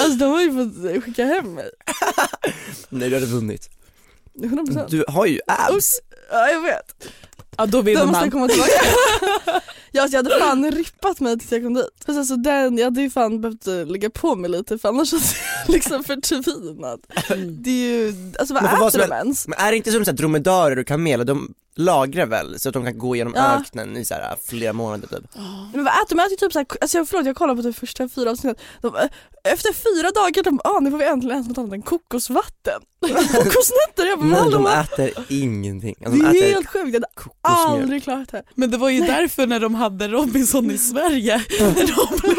alltså 0.00 0.18
de 0.18 0.24
har 0.24 0.42
ju 0.42 0.52
fått 0.52 1.04
skicka 1.04 1.24
hem 1.24 1.54
mig. 1.54 1.70
Nej 2.88 3.08
du 3.08 3.14
hade 3.16 3.26
vunnit. 3.26 3.70
100%. 4.38 4.86
Du 4.88 5.04
har 5.08 5.26
ju 5.26 5.40
abs. 5.46 6.00
Ja 6.30 6.48
jag 6.50 6.62
vet. 6.62 6.94
ja 7.56 7.66
då 7.66 7.70
Då 7.78 7.82
vinner 7.82 8.00
måste 8.06 8.12
man. 8.12 8.22
jag 8.24 8.32
komma 8.32 8.48
tillbaka. 8.48 8.70
ja, 9.92 10.02
alltså 10.02 10.16
jag 10.16 10.24
hade 10.24 10.38
fan 10.44 10.70
rippat 10.70 11.20
mig 11.20 11.38
tills 11.38 11.52
jag 11.52 11.62
kom 11.62 11.74
dit. 11.74 11.86
Fast 12.06 12.18
alltså 12.18 12.36
den, 12.36 12.78
jag 12.78 12.84
hade 12.84 13.00
ju 13.02 13.10
fan 13.10 13.40
behövt 13.40 13.66
eh, 13.66 13.86
lägga 13.86 14.10
på 14.10 14.34
mig 14.34 14.50
lite 14.50 14.78
för 14.78 14.88
annars 14.88 15.12
hade 15.12 15.24
jag 15.66 15.72
liksom 15.74 16.04
förtvinat. 16.04 17.00
Det 17.48 17.70
är 17.70 17.96
ju, 17.98 18.32
alltså 18.38 18.54
vad 18.54 18.62
Men 18.62 18.74
äter 18.88 18.98
de 18.98 19.04
är- 19.04 19.16
ens? 19.18 19.48
Men 19.48 19.58
är 19.58 19.70
det 19.70 19.76
inte 19.76 19.92
som 19.92 20.04
så 20.04 20.10
här, 20.10 20.16
dromedarer 20.18 20.78
och 20.78 20.86
kameler, 20.86 21.24
de 21.24 21.54
lagrar 21.76 22.26
väl 22.26 22.60
så 22.60 22.68
att 22.68 22.72
de 22.72 22.84
kan 22.84 22.98
gå 22.98 23.16
genom 23.16 23.32
Ja. 23.36 23.60
öknen 23.60 23.96
i 23.96 24.04
så 24.04 24.14
här, 24.14 24.36
flera 24.44 24.72
månader 24.72 25.08
typ? 25.08 25.24
Men 25.74 25.84
vad 25.84 25.94
äter 26.02 26.16
de? 26.16 26.20
Äter 26.20 26.30
ju 26.30 26.36
typ 26.36 26.52
såhär, 26.52 26.66
alltså 26.80 26.98
jag, 26.98 27.08
förlåt 27.08 27.26
jag 27.26 27.36
kollade 27.36 27.62
på 27.62 27.68
de 27.68 27.72
första 27.74 28.08
fyra 28.08 28.30
avsnitten. 28.30 28.64
De, 28.80 28.96
eh, 28.96 29.08
efter 29.44 29.72
fyra 29.72 30.10
dagar, 30.10 30.42
de 30.42 30.60
ah, 30.64 30.80
nu 30.80 30.90
får 30.90 30.98
vi 30.98 31.04
äntligen 31.04 31.38
äta 31.40 31.48
något 31.48 31.58
annat 31.58 31.72
än 31.72 31.82
kokosvatten. 31.82 32.80
Kokosnötter, 33.32 34.06
jag 34.08 34.18
bara 34.18 34.42
Nej 34.42 34.50
de 34.50 34.66
äter 34.66 35.10
ingenting. 35.28 35.96
Det 36.00 36.06
Alltså, 36.06 36.22
de 36.22 36.26
är 36.26 36.30
äter 36.30 36.52
helt 36.54 36.68
sjukt, 36.68 36.94
jag 36.94 37.50
hade 37.50 37.70
aldrig 37.82 38.02
klarat 38.02 38.28
det. 38.32 38.42
Men 38.54 38.70
det 38.70 38.76
var 38.76 38.88
ju 38.88 39.00
därför 39.00 39.46
när 39.46 39.60
de 39.60 39.74
hade 39.74 40.08
Robinson 40.08 40.70
i 40.70 40.78
Sverige, 40.78 41.44
när 41.60 41.74
de 41.74 42.16
blev 42.22 42.36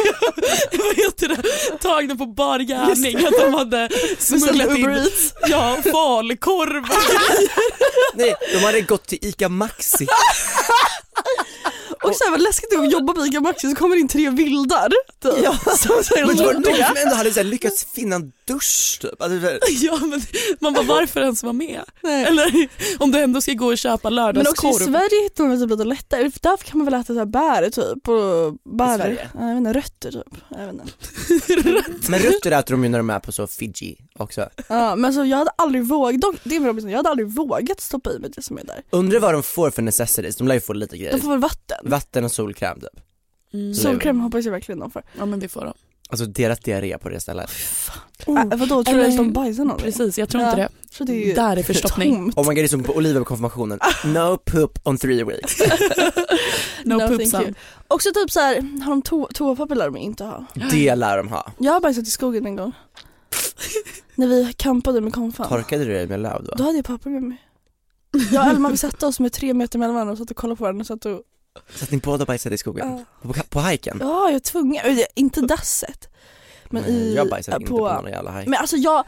vad 0.86 0.96
heter 0.96 1.28
det, 1.28 1.78
tagna 1.78 2.16
på 2.16 2.26
bar 2.26 2.60
gärning, 2.60 3.26
att 3.26 3.34
de 3.40 3.54
hade 3.54 3.90
smugglat 4.20 4.78
in 4.78 5.00
ja, 5.48 5.78
falukorv. 5.92 6.84
Nej, 8.16 8.36
de 8.54 8.60
hade 8.66 8.82
gått 8.82 9.08
till 9.08 9.20
ICA 9.24 9.50
Maxi. 9.50 10.08
Och 12.04 12.16
sen 12.16 12.32
vad 12.32 12.42
läskigt 12.42 12.80
att 12.80 12.92
jobba 12.92 13.14
på 13.14 13.26
ICA 13.26 13.42
Maxi 13.42 13.70
så 13.70 13.76
kommer 13.76 13.96
det 13.96 14.02
in 14.02 14.08
tre 14.08 14.30
vildar. 14.30 14.90
Typ. 15.24 15.44
Ja. 15.44 15.58
Som 15.78 16.04
så 16.04 16.16
här 16.16 16.26
Men 16.26 16.38
det 16.38 16.46
var 16.46 16.54
de 16.54 16.84
som 16.86 16.98
ändå 16.98 17.16
hade 17.16 17.32
så 17.32 17.40
här, 17.40 17.44
lyckats 17.44 17.88
finna 17.96 18.16
en 18.16 18.32
dusch 18.46 18.98
typ. 19.02 19.22
Alltså, 19.22 19.40
så 19.40 19.58
Ja, 19.86 20.00
men 20.02 20.22
man 20.60 20.74
bara 20.74 20.86
varför 20.86 21.22
ens 21.22 21.44
vara 21.44 21.54
med? 21.54 21.82
Nej. 22.02 22.26
Eller 22.26 22.68
om 23.00 23.12
du 23.12 23.20
ändå 23.20 23.42
ska 23.42 23.54
gå 23.54 23.66
och 23.66 23.78
köpa 23.78 24.10
Men 24.10 24.20
också 24.20 24.30
i 24.30 24.44
lördagskorv. 24.44 24.74
Sverige 24.74 25.24
hittar 25.24 25.44
man 25.44 25.60
typ 25.60 25.70
lite 25.70 25.84
lättare, 25.84 26.32
där 26.42 26.58
kan 26.58 26.78
man 26.78 26.86
väl 26.86 26.94
äta 26.94 27.14
så 27.14 27.20
här 27.20 27.26
bär 27.26 27.70
typ 27.70 28.08
och 28.08 28.58
bär, 28.78 28.98
Sverige? 28.98 29.30
ja, 29.34 29.40
jag 29.40 29.50
vet 29.50 29.58
inte, 29.58 29.74
rötter 29.74 30.12
typ. 30.12 30.36
Jag 30.50 30.66
vet 30.66 30.74
inte. 30.74 31.94
Men 32.12 32.20
rötter 32.20 32.52
äter 32.52 32.74
de 32.74 32.84
ju 32.84 32.90
när 32.90 32.98
de 32.98 33.10
är 33.10 33.20
på 33.20 33.32
så 33.32 33.48
Fiji 33.48 33.98
också. 34.20 34.50
Ja, 34.68 34.96
men 34.96 35.06
alltså 35.06 35.26
jag 35.26 35.38
hade 35.38 35.52
aldrig 35.56 35.84
vågat, 35.84 36.36
det 36.44 36.56
är 36.56 36.60
Robinson, 36.60 36.92
jag 36.92 36.98
hade 36.98 37.10
aldrig 37.10 37.28
vågat 37.28 37.82
stoppa 37.82 38.12
i 38.12 38.20
mig 38.20 38.32
det 38.36 38.42
som 38.42 38.58
är 38.58 38.64
där. 38.64 38.82
Undrar 38.90 39.20
vad 39.20 39.34
de 39.34 39.44
får 39.44 39.70
för 39.72 39.82
necessities, 39.82 40.36
de 40.36 40.48
lär 40.48 40.56
ju 40.56 40.62
få 40.62 40.74
lite 40.74 40.98
grejer. 40.98 41.12
De 41.12 41.22
får 41.22 41.30
väl 41.30 41.40
vatten? 41.40 41.78
Vatten 41.84 42.24
och 42.24 42.32
solkräm 42.32 42.80
typ. 42.80 43.04
Mm. 43.54 43.74
Solkräm 43.74 44.20
hoppas 44.20 44.46
jag 44.46 44.52
verkligen 44.52 44.80
de 44.80 44.92
får. 44.92 45.04
Ja 45.18 45.26
men 45.26 45.40
det 45.40 45.48
får 45.48 45.62
de. 45.66 45.74
Alltså 46.14 46.26
deras 46.26 46.60
diarré 46.60 46.98
på 46.98 47.10
det 47.10 47.20
stället. 47.20 47.50
Äh, 48.28 48.34
vadå, 48.58 48.84
tror 48.84 48.96
du 48.98 49.06
att 49.06 49.18
de 49.18 49.34
bajsar 49.34 49.66
någon? 49.66 49.78
Precis, 49.78 50.18
jag 50.18 50.30
tror 50.30 50.44
Ja. 50.44 50.50
inte 50.50 50.62
det. 50.62 50.70
Så 50.92 51.04
det 51.04 51.14
är 51.14 51.26
ju 51.28 51.34
Där 51.34 51.58
är 51.58 51.64
förstoppning. 51.64 52.16
tomt. 52.16 52.38
Oh 52.38 52.42
my 52.44 52.48
god 52.48 52.56
det 52.56 52.62
är 52.64 52.68
som 52.68 52.84
på 52.84 52.94
Oliver 52.94 53.20
på 53.20 53.26
konfirmationen. 53.26 53.80
No 54.06 54.38
poop 54.38 54.80
on 54.84 54.98
three 54.98 55.24
weeks. 55.24 55.58
No, 56.86 56.94
No, 56.94 57.08
poop 57.08 57.18
thank 57.18 57.30
son. 57.32 57.42
you. 57.42 57.54
Också 57.88 58.10
typ 58.14 58.32
så 58.32 58.40
här, 58.40 58.56
har 58.84 58.90
de 58.90 59.02
to 59.02 59.28
toapapper 59.34 59.76
lär 59.76 59.86
de 59.86 59.98
inte 59.98 60.24
ha. 60.24 60.46
Det 60.72 60.96
lär 60.96 61.18
de 61.18 61.28
ha. 61.28 61.52
Jag 61.60 61.74
har 61.74 61.80
bajsat 61.80 62.08
i 62.08 62.12
skogen 62.12 62.46
en 62.46 62.56
gång. 62.56 62.72
När 64.16 64.28
vi 64.28 64.54
campade 64.58 65.02
med 65.02 65.14
konfan. 65.14 65.48
Torkade 65.50 65.86
du 65.86 65.94
dig 65.94 66.08
med 66.08 66.20
löv 66.20 66.44
Då 66.44 66.54
då? 66.56 66.64
hade 66.64 66.76
jag 66.78 66.86
papper 66.86 67.10
med 67.10 67.24
mig. 67.24 67.38
Jag 68.32 68.46
och 68.46 68.52
Elma 68.52 68.70
vi 68.70 68.78
satte 68.78 69.06
oss 69.06 69.20
med 69.20 69.34
tre 69.34 69.54
meter 69.54 69.80
mellan 69.80 69.94
varandra 69.96 70.12
och 70.12 70.18
satt 70.18 70.32
och 70.32 70.38
kollade 70.38 70.58
på 70.58 70.64
varandra 70.64 70.82
och 70.82 70.88
satt 70.88 71.06
och 71.06 71.22
Så 71.70 71.84
att 71.84 71.92
ni 71.92 71.98
båda 71.98 72.26
bajsade 72.26 72.56
i 72.56 72.58
skogen? 72.58 73.06
På, 73.22 73.34
på 73.50 73.60
hajken? 73.60 73.98
Ja, 74.02 74.26
jag 74.26 74.36
är 74.36 74.40
tvungen. 74.40 74.82
Inte 75.16 75.42
dasset. 75.42 76.10
Men 76.66 76.86
i, 76.86 77.14
jag 77.16 77.30
bajsade 77.30 77.58
äh, 77.58 77.62
inte 77.62 77.72
på 77.72 77.94
någon 77.94 78.12
jävla 78.12 78.32
hajk. 78.32 78.48
Men 78.48 78.60
alltså 78.60 78.76
jag 78.78 79.04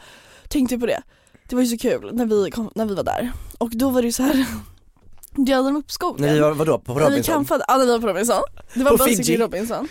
tänkte 0.48 0.78
på 0.78 0.86
det. 0.86 1.02
Det 1.48 1.56
var 1.56 1.62
ju 1.62 1.68
så 1.68 1.78
kul 1.78 2.10
när 2.14 2.26
vi, 2.26 2.50
kom, 2.50 2.70
när 2.74 2.86
vi 2.86 2.94
var 2.94 3.02
där. 3.02 3.32
Och 3.58 3.70
då 3.70 3.90
var 3.90 4.02
det 4.02 4.06
ju 4.06 4.12
så 4.12 4.22
här. 4.22 4.46
de 5.36 5.76
upp 5.76 5.92
skogen. 5.92 6.40
Var, 6.40 6.52
vadå, 6.52 6.78
på 6.78 6.94
När 6.94 7.00
vi 7.00 7.06
Robinson? 7.06 7.34
campade, 7.34 7.64
ja 7.68 7.76
när 7.76 7.84
vi 7.84 7.92
var 7.92 8.00
på 8.00 8.06
Robinson. 8.06 8.42
Det 8.74 8.84
var 8.84 8.90
På 8.90 8.96
basically 8.96 9.24
Fiji. 9.24 9.36
Robinson. 9.36 9.88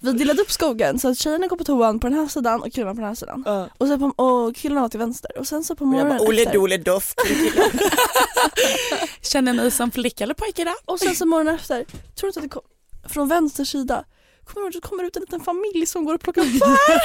Vi 0.00 0.12
delade 0.12 0.42
upp 0.42 0.50
skogen 0.50 0.98
så 0.98 1.08
att 1.08 1.18
tjejerna 1.18 1.46
går 1.46 1.56
på 1.56 1.64
toan 1.64 2.00
på 2.00 2.06
den 2.08 2.18
här 2.18 2.26
sidan 2.26 2.62
och 2.62 2.72
killarna 2.72 2.94
på 2.94 3.00
den 3.00 3.08
här 3.08 3.14
sidan. 3.14 3.68
Och, 3.78 3.88
så 3.88 3.98
på, 3.98 4.24
och 4.24 4.56
killarna 4.56 4.80
var 4.80 4.88
till 4.88 4.98
vänster. 4.98 5.38
Och 5.38 5.46
sen 5.46 5.64
så 5.64 5.76
på 5.76 5.84
Och 5.84 5.86
jag 5.86 5.92
morgonen 5.92 6.18
bara, 6.18 6.28
Ole 6.28 6.42
efter, 6.42 6.54
dole 6.54 6.76
doft. 6.76 7.20
Känner 9.22 9.52
ni 9.52 9.70
som 9.70 9.90
flicka 9.90 10.24
eller 10.24 10.34
pojke 10.34 10.62
idag? 10.62 10.74
och 10.84 10.98
sen 10.98 11.16
så 11.16 11.26
morgonen 11.26 11.54
efter, 11.54 11.84
tror 11.84 11.92
du 12.20 12.26
inte 12.28 12.40
att 12.40 12.44
det 12.44 12.48
kom, 12.48 12.62
från 13.08 13.28
vänster 13.28 13.64
sida 13.64 14.04
Kommer 14.44 14.70
det 14.70 14.80
kommer 14.80 15.04
ut 15.04 15.16
en 15.16 15.20
liten 15.20 15.40
familj 15.40 15.86
som 15.86 16.04
går 16.04 16.14
och 16.14 16.20
plockar 16.20 16.42
bär? 16.42 17.00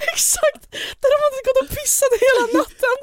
Exakt! 0.12 0.62
Där 1.00 1.08
de 1.12 1.18
hade 1.24 1.40
gått 1.48 1.62
och 1.62 1.76
pissat 1.76 2.12
hela 2.26 2.58
natten. 2.58 2.98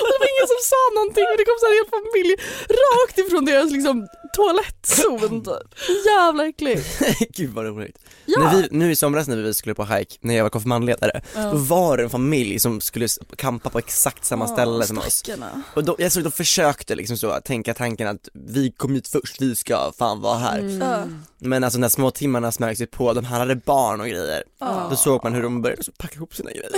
Och 0.00 0.06
det 0.10 0.18
var 0.22 0.28
ingen 0.34 0.48
som 0.52 0.60
sa 0.72 0.82
någonting 0.98 1.26
och 1.30 1.36
det 1.38 1.44
kom 1.48 1.58
så 1.60 1.66
här 1.66 1.72
en 1.72 1.80
hel 1.80 1.90
familj 1.98 2.32
rakt 2.84 3.16
ifrån 3.18 3.44
deras 3.44 3.70
liksom 3.76 3.96
toalettzon 4.36 5.44
typ. 5.44 5.68
Jävla 6.06 6.46
äckligt. 6.46 6.86
Gud 7.36 7.50
vad 7.50 7.64
roligt. 7.66 7.98
Ja. 8.36 8.44
När 8.44 8.62
vi, 8.62 8.68
nu 8.70 8.90
i 8.90 8.96
somras 8.96 9.28
när 9.28 9.36
vi 9.36 9.54
skulle 9.54 9.74
på 9.74 9.84
hike, 9.84 10.16
när 10.20 10.34
jag 10.34 10.42
var 10.42 10.50
konfirmandledare, 10.50 11.20
då 11.34 11.56
var 11.56 11.96
det 11.96 12.02
en 12.02 12.10
familj 12.10 12.58
som 12.58 12.80
skulle 12.80 13.08
kampa 13.36 13.70
på 13.70 13.78
exakt 13.78 14.24
samma 14.24 14.48
ställe 14.48 14.86
som 14.86 14.98
oss. 14.98 15.22
Och 15.74 15.84
då, 15.84 15.96
jag 15.98 16.12
såg, 16.12 16.22
de 16.22 16.32
försökte 16.32 16.94
liksom 16.94 17.16
så, 17.16 17.40
tänka 17.44 17.74
tanken 17.74 18.08
att 18.08 18.28
vi 18.32 18.70
kom 18.70 18.94
hit 18.94 19.08
först, 19.08 19.40
vi 19.40 19.56
ska 19.56 19.92
fan 19.98 20.20
vara 20.20 20.38
här. 20.38 20.58
Mm. 20.58 20.80
Ja. 20.80 21.04
Men 21.38 21.64
alltså 21.64 21.78
när 21.78 21.88
små 21.88 22.10
timmarna 22.10 22.52
smög 22.52 22.76
sig 22.76 22.86
på, 22.86 23.12
de 23.12 23.24
här 23.24 23.38
hade 23.38 23.56
barn 23.56 24.00
och 24.00 24.06
grejer. 24.06 24.42
Då 24.90 24.96
såg 24.96 25.24
man 25.24 25.34
hur 25.34 25.42
de 25.42 25.62
började 25.62 25.82
packa 25.98 26.14
ihop 26.14 26.34
sina 26.34 26.50
grejer. 26.50 26.70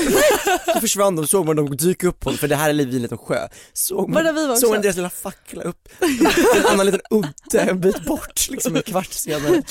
så 0.75 0.81
försvann 0.81 1.17
de, 1.17 1.27
såg 1.27 1.47
man 1.47 1.57
dem 1.57 1.77
dyka 1.77 2.09
upp 2.09 2.21
på, 2.21 2.33
för 2.33 2.49
det 2.49 2.57
här 2.57 2.71
är 2.71 2.75
vid 2.75 2.95
en 2.95 3.03
liten 3.03 3.19
sjö. 3.19 3.49
Såg 3.73 4.09
man, 4.11 4.35
vi 4.35 4.47
var 4.47 4.57
såg 4.57 4.71
man 4.71 4.83
deras 4.83 4.97
lilla 4.97 5.11
fackla 5.11 5.63
upp, 5.63 5.89
en 6.57 6.67
annan 6.67 6.87
liten 6.87 7.01
udde 7.11 7.61
en 7.61 7.81
bit 7.81 8.05
bort 8.05 8.49
liksom 8.51 8.77
en 8.77 8.83
kvart 8.83 9.13
senare. 9.13 9.63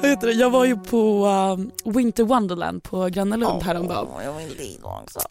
Vad 0.00 0.10
heter 0.10 0.26
det? 0.26 0.32
Jag 0.32 0.50
var 0.50 0.64
ju 0.64 0.76
på 0.76 1.26
um, 1.26 1.94
Winter 1.94 2.24
Wonderland 2.24 2.82
på 2.82 3.06
Gröna 3.08 3.36
Lund 3.36 3.62
häromdagen. 3.62 4.06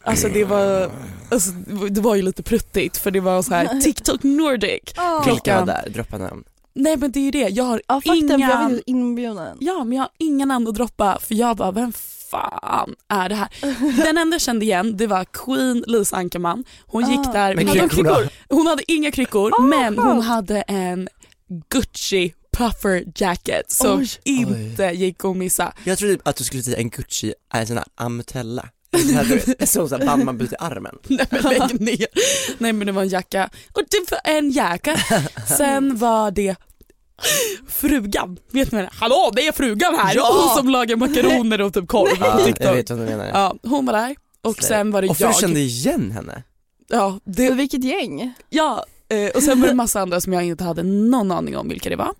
Alltså 0.02 0.28
det 0.28 0.44
var, 0.44 0.90
alltså, 1.30 1.50
det 1.90 2.00
var 2.00 2.14
ju 2.14 2.22
lite 2.22 2.42
pruttigt 2.42 2.96
för 2.96 3.10
det 3.10 3.20
var 3.20 3.42
så 3.42 3.54
här 3.54 3.80
TikTok 3.84 4.22
Nordic. 4.22 4.80
Vilka 5.26 5.58
var 5.60 5.66
där? 5.66 5.90
Droppa 5.94 6.18
namn. 6.18 6.44
nej 6.74 6.96
men 6.96 7.12
det 7.12 7.18
är 7.20 7.24
ju 7.24 7.30
det, 7.30 7.48
jag 7.48 7.64
har 7.64 7.82
Ja 7.88 7.94
faktum, 8.00 8.28
för 8.28 8.38
jag 8.38 8.38
inga, 8.40 8.68
vill 8.68 8.82
ja 9.60 9.84
men 9.84 9.92
jag 9.96 10.02
har 10.02 10.10
inga 10.18 10.44
namn 10.46 10.68
att 10.68 10.74
droppa 10.74 11.18
för 11.20 11.34
jag 11.34 11.56
bara 11.56 11.70
vem 11.70 11.92
fan 12.30 12.94
är 13.08 13.28
det 13.28 13.34
här? 13.34 13.48
Den 14.04 14.18
enda 14.18 14.34
jag 14.34 14.40
kände 14.40 14.64
igen 14.64 14.96
det 14.96 15.06
var 15.06 15.24
Queen 15.24 15.84
Lisa 15.86 16.16
Ankerman. 16.16 16.64
Hon 16.86 17.10
gick 17.10 17.20
Ah. 17.28 17.32
där 17.32 17.54
Med 17.54 17.90
kryckor? 17.90 18.28
Hon 18.48 18.66
hade 18.66 18.92
inga 18.92 19.10
kryckor 19.10 19.52
Ah, 19.58 19.62
men 19.62 19.98
hon 19.98 20.20
hade 20.22 20.60
en 20.62 21.08
Gucci 21.70 22.34
puffer 22.58 23.04
jacket 23.14 23.70
som 23.72 23.98
Oj. 24.00 24.08
inte 24.24 24.82
gick 24.84 25.24
att 25.24 25.36
missa. 25.36 25.72
Jag 25.84 25.98
trodde 25.98 26.18
att 26.22 26.36
du 26.36 26.44
skulle 26.44 26.62
säga 26.62 26.76
en 26.76 26.90
Gucci 26.90 27.34
är 27.54 27.60
en 27.60 27.66
sån 27.66 27.76
här 27.76 27.86
ametella. 27.94 28.68
En 28.90 29.00
sån 29.00 29.14
här, 29.14 29.24
vet, 29.24 29.60
en 29.60 29.66
sån 29.66 29.88
band 30.06 30.24
man 30.24 30.38
byter 30.38 30.52
i 30.52 30.56
armen. 30.58 30.94
Nej 31.08 31.26
men 31.30 31.42
lägg 31.42 31.80
ner. 31.80 32.06
Nej 32.58 32.72
men 32.72 32.86
det 32.86 32.92
var 32.92 33.02
en 33.02 33.08
jacka. 33.08 33.50
Och 33.72 33.82
det 33.90 34.10
var 34.10 34.20
en 34.24 34.50
jacka. 34.50 34.96
Sen 35.58 35.96
var 35.98 36.30
det 36.30 36.56
frugan. 37.68 38.38
Vet 38.50 38.72
ni 38.72 38.76
vad 38.78 38.84
det 38.84 38.88
är? 38.96 39.00
Hallå 39.00 39.32
det 39.36 39.46
är 39.46 39.52
frugan 39.52 39.94
här! 39.94 40.14
Ja! 40.14 40.46
Hon 40.46 40.56
som 40.56 40.68
lagar 40.68 40.96
makaroner 40.96 41.60
och 41.60 41.74
typ 41.74 41.88
korv 41.88 42.08
på 42.16 42.16
Ja, 42.26 42.34
jag 42.38 42.46
TikTok. 42.46 42.76
vet 42.76 42.90
vad 42.90 42.98
du 42.98 43.04
menar. 43.04 43.26
Ja, 43.26 43.54
hon 43.62 43.86
var 43.86 43.92
där. 43.92 44.16
Och 44.42 44.56
sen 44.62 44.90
var 44.90 45.02
det 45.02 45.08
och 45.08 45.20
jag. 45.20 45.30
du 45.30 45.40
kände 45.40 45.60
igen 45.60 46.10
henne? 46.10 46.42
Ja, 46.88 47.20
det, 47.24 47.50
Vilket 47.50 47.84
gäng? 47.84 48.34
ja 48.48 48.84
och 49.34 49.42
sen 49.42 49.60
var 49.60 49.68
det 49.68 49.74
massa 49.74 50.00
andra 50.00 50.20
som 50.20 50.32
jag 50.32 50.44
inte 50.44 50.64
hade 50.64 50.82
någon 50.82 51.30
aning 51.32 51.56
om 51.56 51.68
vilka 51.68 51.90
det 51.90 51.96
var. 51.96 52.12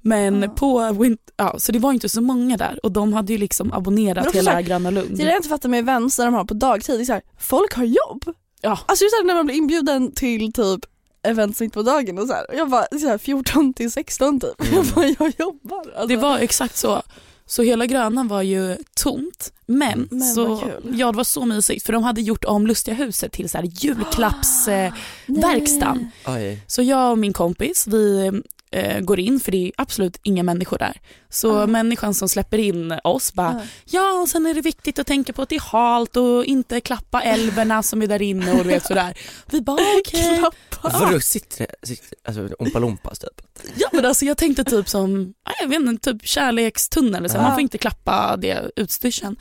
Men 0.00 0.42
Ja. 0.42 0.48
på 0.48 0.80
Win- 0.80 1.18
ja, 1.36 1.54
så 1.58 1.72
det 1.72 1.78
var 1.78 1.92
inte 1.92 2.08
så 2.08 2.20
många 2.20 2.56
där 2.56 2.80
och 2.82 2.92
de 2.92 3.12
hade 3.12 3.32
ju 3.32 3.38
liksom 3.38 3.72
abonnerat 3.72 4.24
Men 4.24 4.32
hela 4.34 4.62
Gröna 4.62 4.90
Lund. 4.90 5.08
Det 5.16 5.22
är 5.22 5.26
det 5.26 5.30
jag 5.32 5.38
inte 5.38 5.48
fattar 5.48 5.68
med 5.68 5.78
events 5.80 6.16
där 6.16 6.24
de 6.24 6.34
har 6.34 6.44
på 6.44 6.54
dagtid, 6.54 6.98
det 6.98 7.02
är 7.02 7.04
så 7.04 7.12
här, 7.12 7.22
folk 7.38 7.74
har 7.74 7.84
jobb. 7.84 8.24
Ja. 8.60 8.78
Alltså 8.86 9.04
det 9.04 9.06
är 9.06 9.10
så 9.10 9.16
här, 9.16 9.24
när 9.24 9.34
man 9.34 9.46
blir 9.46 9.56
inbjuden 9.56 10.12
till 10.12 10.52
typ 10.52 10.80
events 11.22 11.60
mitt 11.60 11.72
på 11.72 11.82
dagen 11.82 12.18
och 12.18 12.26
så 12.26 12.32
här, 12.32 12.46
jag 12.56 12.70
bara 12.70 12.86
så 13.00 13.06
här, 13.08 13.18
14 13.18 13.74
till 13.74 13.90
16 13.92 14.40
typ. 14.40 14.50
Jag 14.74 14.84
bara 14.86 15.06
jag 15.18 15.32
jobbar. 15.38 15.78
Alltså, 15.78 16.06
Det 16.06 16.16
var 16.16 16.38
exakt 16.38 16.76
så. 16.76 17.02
Så 17.48 17.62
hela 17.62 17.86
Grönan 17.86 18.28
var 18.28 18.42
ju 18.42 18.76
tomt 18.94 19.52
men, 19.66 20.08
Men 20.10 20.22
så, 20.22 20.70
ja, 20.92 21.12
det 21.12 21.16
var 21.16 21.24
så 21.24 21.44
mysigt 21.44 21.86
för 21.86 21.92
de 21.92 22.02
hade 22.02 22.20
gjort 22.20 22.44
om 22.44 22.66
Lustiga 22.66 22.94
huset 22.94 23.32
till 23.32 23.48
så 23.48 23.58
här 23.58 23.64
julklappsverkstan. 23.64 26.10
Oj. 26.26 26.62
Så 26.66 26.82
jag 26.82 27.10
och 27.10 27.18
min 27.18 27.32
kompis 27.32 27.86
vi 27.86 28.32
eh, 28.70 29.00
går 29.00 29.20
in 29.20 29.40
för 29.40 29.52
det 29.52 29.66
är 29.66 29.72
absolut 29.76 30.18
inga 30.22 30.42
människor 30.42 30.78
där. 30.78 31.00
Så 31.30 31.58
Ah. 31.58 31.66
människan 31.66 32.14
som 32.14 32.28
släpper 32.28 32.58
in 32.58 32.98
oss 33.04 33.32
bara 33.32 33.48
Ah. 33.48 33.60
ja 33.84 34.12
och 34.22 34.28
sen 34.28 34.46
är 34.46 34.54
det 34.54 34.60
viktigt 34.60 34.98
att 34.98 35.06
tänka 35.06 35.32
på 35.32 35.42
att 35.42 35.48
det 35.48 35.56
är 35.56 35.60
halt 35.60 36.16
och 36.16 36.44
inte 36.44 36.80
klappa 36.80 37.22
älvorna 37.22 37.82
som 37.82 38.02
är 38.02 38.06
där 38.06 38.22
inne 38.22 38.52
och 38.52 38.58
du 38.64 38.68
vet 38.70 38.86
sådär. 38.86 39.18
Vi 39.46 39.60
bara 39.60 39.80
okej. 40.00 40.42
Vadå 40.82 41.20
sitter 41.20 41.66
det, 41.66 41.96
alltså 42.28 42.48
Oompa 42.58 42.78
Loompas 42.78 43.18
typ? 43.18 43.42
Ja 43.76 43.88
men 43.92 44.04
alltså 44.04 44.24
jag 44.24 44.36
tänkte 44.38 44.64
typ 44.64 44.88
som, 44.88 45.34
ja, 45.44 45.52
jag 45.60 45.68
vet 45.68 45.80
inte, 45.80 46.12
typ 46.12 46.26
kärlekstunnel, 46.26 47.30
så 47.30 47.36
Ja. 47.36 47.42
man 47.42 47.52
får 47.52 47.60
inte 47.60 47.78
klappa 47.78 48.36
det 48.36 48.70
utstyrseln. 48.76 49.36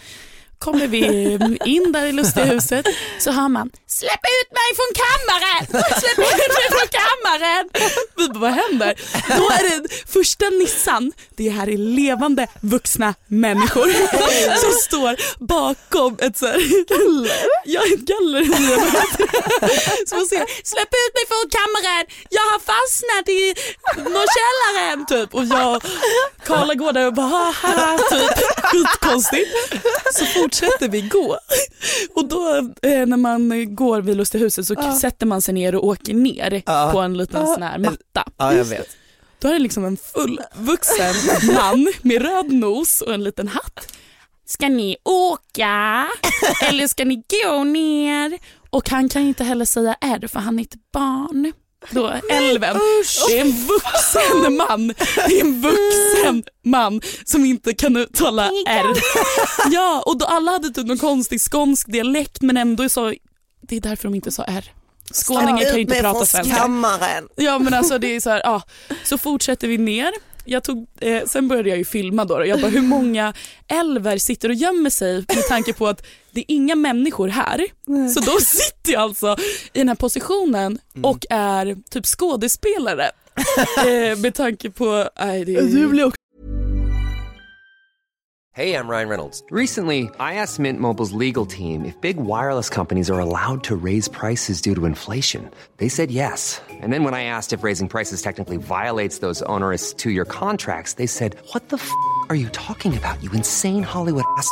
Kommer 0.60 0.88
vi 0.88 1.00
in 1.66 1.92
där 1.92 2.06
i 2.06 2.12
Lustiga 2.12 2.46
huset 2.54 2.86
så 3.20 3.32
hör 3.32 3.48
man 3.50 3.70
Släpp 3.88 4.24
ut 4.40 4.52
mig 4.60 4.70
från 4.78 4.92
kammaren! 5.04 5.84
Släpp 6.02 6.20
ut 6.20 6.54
mig 6.58 6.68
från 6.70 6.88
kammaren! 7.02 7.70
Vi 8.18 8.30
bara, 8.30 8.40
vad 8.40 8.52
händer? 8.52 8.96
Då 9.38 9.50
är 9.50 9.64
det 9.70 9.90
första 10.14 10.50
Nissan, 10.50 11.12
det 11.36 11.50
här 11.50 11.70
är 11.70 11.78
levande 11.78 12.48
vuxna 12.62 13.14
människor 13.28 13.88
som 14.64 14.72
står 14.72 15.16
bakom 15.46 16.18
ett 16.22 16.38
så 16.38 16.46
här, 16.46 16.62
ja, 17.66 17.82
ett 17.94 18.00
galleri. 18.00 18.46
Så 20.08 20.16
man 20.16 20.26
ser, 20.26 20.64
släpp 20.72 20.94
ut 21.04 21.14
mig 21.18 21.26
från 21.32 21.50
kammaren, 21.58 22.06
jag 22.30 22.42
har 22.42 22.60
fastnat 22.60 23.30
i 23.30 23.56
någon 24.14 24.28
källaren 24.38 25.06
typ. 25.06 25.34
Och 25.34 25.46
jag 25.46 25.84
Karla 26.46 26.74
går 26.74 26.94
där 26.94 27.08
och 27.08 27.14
bara 27.14 27.28
haha 27.28 27.98
typ, 28.10 28.38
skitkonstigt. 28.64 29.50
Så 30.14 30.26
fortsätter 30.48 30.90
vi 30.90 31.02
gå. 31.02 31.38
Och 32.16 32.28
då 32.28 32.58
eh, 32.82 33.06
när 33.06 33.18
man 33.18 33.76
går 33.76 34.02
vid 34.02 34.18
Lustiga 34.18 34.44
huset 34.44 34.68
så 34.68 34.74
Ja. 34.78 35.00
sätter 35.00 35.26
man 35.26 35.42
sig 35.42 35.54
ner 35.54 35.76
och 35.76 35.84
åker 35.84 36.14
ner 36.14 36.62
Ja. 36.66 36.90
på 36.94 37.00
en 37.00 37.18
liten 37.18 37.48
sån 37.48 37.62
här 37.64 37.78
matta. 37.78 38.24
Ja 38.38 38.54
jag 38.54 38.66
vet. 38.66 38.88
Då 39.40 39.48
är 39.48 39.54
det 39.54 39.60
liksom 39.60 39.86
en 39.86 39.98
fullvuxen 39.98 41.16
man 41.56 41.94
med 42.02 42.22
röd 42.22 42.52
nos 42.54 43.02
och 43.02 43.14
en 43.14 43.24
liten 43.24 43.48
hatt. 43.48 43.94
Ska 44.46 44.70
ni 44.70 44.98
åka 45.04 46.08
eller 46.70 46.88
ska 46.88 47.06
ni 47.06 47.24
gå 47.44 47.64
ner? 47.64 48.40
Och 48.70 48.90
han 48.90 49.10
kan 49.10 49.22
inte 49.22 49.44
heller 49.44 49.66
säga 49.66 49.96
R 50.02 50.28
för 50.28 50.40
han 50.40 50.60
är 50.60 50.64
ett 50.64 50.92
barn. 50.94 51.54
Då 51.92 52.14
älven. 52.30 52.80
Det 53.28 53.38
är 53.38 53.42
en 53.42 53.52
vuxen 53.52 54.58
man. 54.58 54.88
Det 55.28 55.40
är 55.40 55.42
en 55.42 55.62
vuxen 55.62 56.44
man 56.64 57.02
som 57.26 57.46
inte 57.46 57.74
kan 57.74 57.98
uttala 57.98 58.52
R. 58.68 58.86
Ja, 59.72 60.04
och 60.06 60.18
då 60.18 60.26
alla 60.26 60.52
hade 60.52 60.70
typ 60.70 60.88
någon 60.88 60.98
konstig 60.98 61.42
skånsk 61.42 61.92
dialekt 61.92 62.42
men 62.42 62.58
ändå 62.58 62.90
så, 62.90 63.14
det 63.62 63.76
är 63.76 63.82
därför 63.82 64.04
de 64.04 64.16
inte 64.16 64.32
sa 64.32 64.44
R. 64.44 64.72
Skåningar 65.12 65.66
kan 65.66 65.76
ju 65.76 65.82
inte 65.82 66.02
prata 66.02 66.26
svenska. 66.26 66.56
kammaren. 66.56 67.28
Ja 67.36 67.60
men 67.60 67.74
alltså 67.74 67.98
det 68.00 68.16
är 68.16 68.20
så 68.20 68.30
här, 68.30 68.42
ja. 68.44 68.62
Så 69.04 69.18
fortsätter 69.18 69.68
vi 69.68 69.78
ner. 69.78 70.12
Jag 70.46 70.64
tog, 70.64 70.88
eh, 71.02 71.24
sen 71.26 71.48
började 71.48 71.70
jag 71.70 71.78
ju 71.78 71.86
filma 71.86 72.26
då 72.26 72.36
och 72.36 72.48
jag 72.48 72.62
bara 72.62 72.72
hur 72.72 72.82
många 72.82 73.34
älver 73.68 74.18
sitter 74.18 74.50
och 74.50 74.56
gömmer 74.56 74.90
sig 74.90 75.16
med 75.28 75.48
tanke 75.48 75.74
på 75.74 75.88
att 75.88 76.06
det 76.38 76.42
är 76.42 76.56
inga 76.56 76.76
människor 76.76 77.28
här. 77.28 77.66
Så 78.14 78.20
då 78.20 78.40
sitter 78.42 78.94
jag 78.94 79.02
alltså 79.02 79.36
i 79.74 79.80
den 79.80 79.88
här 79.88 79.96
positionen 79.96 80.80
och 81.04 81.26
är 81.30 81.78
typ 81.90 82.06
skådespelare. 82.06 83.04
eh, 83.78 84.20
med 84.20 84.34
tanke 84.34 84.70
på, 84.70 85.10
nej 85.20 85.46
det 85.46 85.56
är 85.56 86.28
Hey, 88.58 88.74
I'm 88.74 88.88
Ryan 88.90 89.10
Reynolds. 89.10 89.44
Recently, 89.52 90.10
I 90.20 90.34
asked 90.42 90.64
Mint 90.64 90.80
Mobile's 90.80 91.12
legal 91.28 91.46
team 91.46 91.86
if 91.86 92.02
big 92.02 92.18
wireless 92.18 92.70
companies 92.70 93.08
are 93.08 93.20
allowed 93.20 93.64
to 93.66 93.76
raise 93.76 94.08
prices 94.08 94.62
due 94.62 94.74
to 94.74 94.86
inflation. 94.86 95.52
They 95.78 95.90
said 95.90 96.10
yes. 96.10 96.60
And 96.82 96.92
then 96.92 97.04
when 97.04 97.14
I 97.14 97.24
asked 97.26 97.54
if 97.54 97.64
raising 97.64 97.88
prices 97.88 98.22
technically 98.22 98.58
violates 98.58 99.20
those 99.20 99.44
onerous 99.44 99.94
two 99.94 100.10
year 100.10 100.26
contracts, 100.26 100.94
they 100.94 101.06
said, 101.06 101.36
What 101.54 101.70
the 101.70 101.78
f 101.78 101.92
are 102.30 102.36
you 102.36 102.50
talking 102.50 102.98
about, 102.98 103.22
you 103.24 103.32
insane 103.32 103.84
Hollywood 103.84 104.26
ass? 104.38 104.52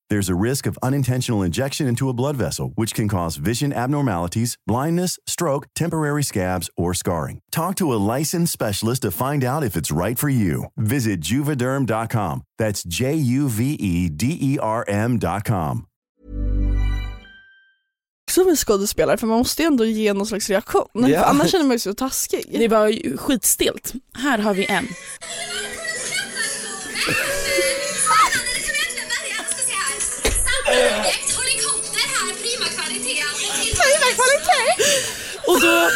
There's 0.11 0.27
a 0.27 0.35
risk 0.35 0.65
of 0.65 0.77
unintentional 0.83 1.41
injection 1.41 1.87
into 1.87 2.09
a 2.09 2.13
blood 2.13 2.35
vessel, 2.35 2.73
which 2.75 2.93
can 2.93 3.07
cause 3.07 3.37
vision 3.37 3.71
abnormalities, 3.71 4.57
blindness, 4.67 5.17
stroke, 5.25 5.67
temporary 5.73 6.21
scabs, 6.21 6.69
or 6.75 6.93
scarring. 6.93 7.39
Talk 7.49 7.75
to 7.75 7.93
a 7.93 8.01
licensed 8.17 8.51
specialist 8.51 9.03
to 9.03 9.11
find 9.11 9.41
out 9.41 9.63
if 9.63 9.77
it's 9.77 9.89
right 9.89 10.19
for 10.19 10.27
you. 10.27 10.65
Visit 10.75 11.21
juvederm.com. 11.21 12.43
That's 12.59 12.83
J 12.83 13.13
U 13.13 13.47
V 13.47 13.77
E 13.79 14.09
D 14.09 14.37
E 14.41 14.57
R 14.61 14.83
M.com. 14.89 15.87
också 18.31 18.43
med 18.43 18.57
skådespelare 18.57 19.17
för 19.17 19.27
man 19.27 19.37
måste 19.37 19.61
ju 19.61 19.65
ändå 19.65 19.85
ge 19.85 20.13
någon 20.13 20.27
slags 20.27 20.49
reaktion. 20.49 20.87
Ja. 20.93 21.07
För 21.07 21.29
annars 21.29 21.51
känner 21.51 21.65
man 21.65 21.79
sig 21.79 21.91
så 21.91 21.95
taskig. 21.95 22.45
Det 22.51 22.67
var 22.67 22.87
ju 22.87 23.17
skitstelt. 23.17 23.93
Här 24.13 24.37
har 24.37 24.53
vi 24.53 24.65
en. 24.65 24.87
Och 35.47 35.61
då, 35.61 35.89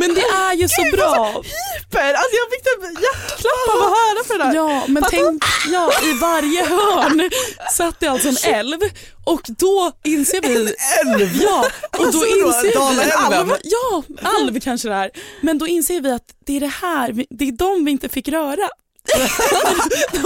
men 0.00 0.14
det 0.14 0.20
är 0.20 0.54
ju 0.54 0.68
så 0.68 0.82
bra. 0.92 1.26
Hyper! 1.26 2.14
Alltså 2.14 2.36
jag 2.36 2.50
fick 2.50 2.62
typ 2.64 3.02
hjärtklapp 3.02 3.76
av 3.76 3.82
att 3.82 3.98
höra 3.98 4.24
för 4.26 4.38
det 4.38 4.44
där. 4.44 4.54
Ja, 4.54 4.84
men 4.88 5.04
tänk, 5.10 5.44
ja, 5.72 5.92
i 6.02 6.12
varje 6.12 6.64
hörn 6.64 7.30
satt 7.76 8.00
det 8.00 8.06
alltså 8.06 8.28
en 8.28 8.54
älv 8.54 8.78
och 9.24 9.42
då 9.48 9.92
inser 10.04 10.40
vi... 10.42 10.54
En 10.56 11.14
älv? 11.14 11.42
Ja, 11.42 11.66
och 11.98 12.12
då 12.12 12.26
inser 12.26 12.62
vi... 12.62 12.70
Dalälven? 12.70 13.56
Ja, 13.62 14.02
alv 14.22 14.60
kanske 14.60 14.88
det 14.88 14.94
är. 14.94 15.10
Men 15.40 15.58
då 15.58 15.66
inser 15.66 16.00
vi 16.00 16.10
att 16.10 16.34
det 16.46 16.56
är 16.56 16.60
det 16.60 16.72
här, 16.82 17.24
det 17.30 17.48
är 17.48 17.52
de 17.52 17.84
vi 17.84 17.90
inte 17.90 18.08
fick 18.08 18.28
röra. 18.28 18.68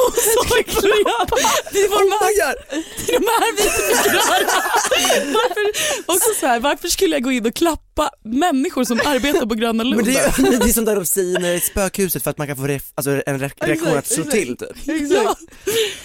Och 0.07 0.15
så 0.17 0.57
äckliga. 0.59 1.15
Det 1.71 1.89
var 1.89 2.01
de 2.01 2.11
här, 2.25 2.55
det 3.07 3.15
är 3.15 3.21
de 3.21 3.27
här 3.27 3.53
vi. 3.57 3.65
Varför, 5.33 5.65
också 6.07 6.31
så 6.41 6.47
här, 6.47 6.61
varför 6.61 6.89
skulle 6.89 7.17
jag 7.17 7.23
gå 7.23 7.33
in 7.33 7.47
och 7.47 7.55
klappa 7.55 8.11
människor 8.25 8.85
som 8.85 9.01
arbetar 9.05 9.47
på 9.47 9.55
Gröna 9.55 9.83
Lund? 9.83 9.97
Men 9.97 10.05
det 10.05 10.19
är, 10.21 10.59
det 10.61 10.69
är 10.69 10.73
sånt 10.73 10.87
där 10.87 10.97
de 10.97 11.07
säger 11.07 11.45
är 11.45 11.61
spökhuset 11.61 12.23
för 12.23 12.31
att 12.31 12.39
man 12.39 12.47
kan 12.47 12.57
få 12.57 12.67
ref, 12.67 12.83
alltså 12.95 13.23
en 13.27 13.39
re 13.39 13.51
reaktion 13.61 13.99
att 13.99 14.07
slå 14.07 14.25
till 14.25 14.57
typ. 14.57 14.89
Exakt. 14.89 15.41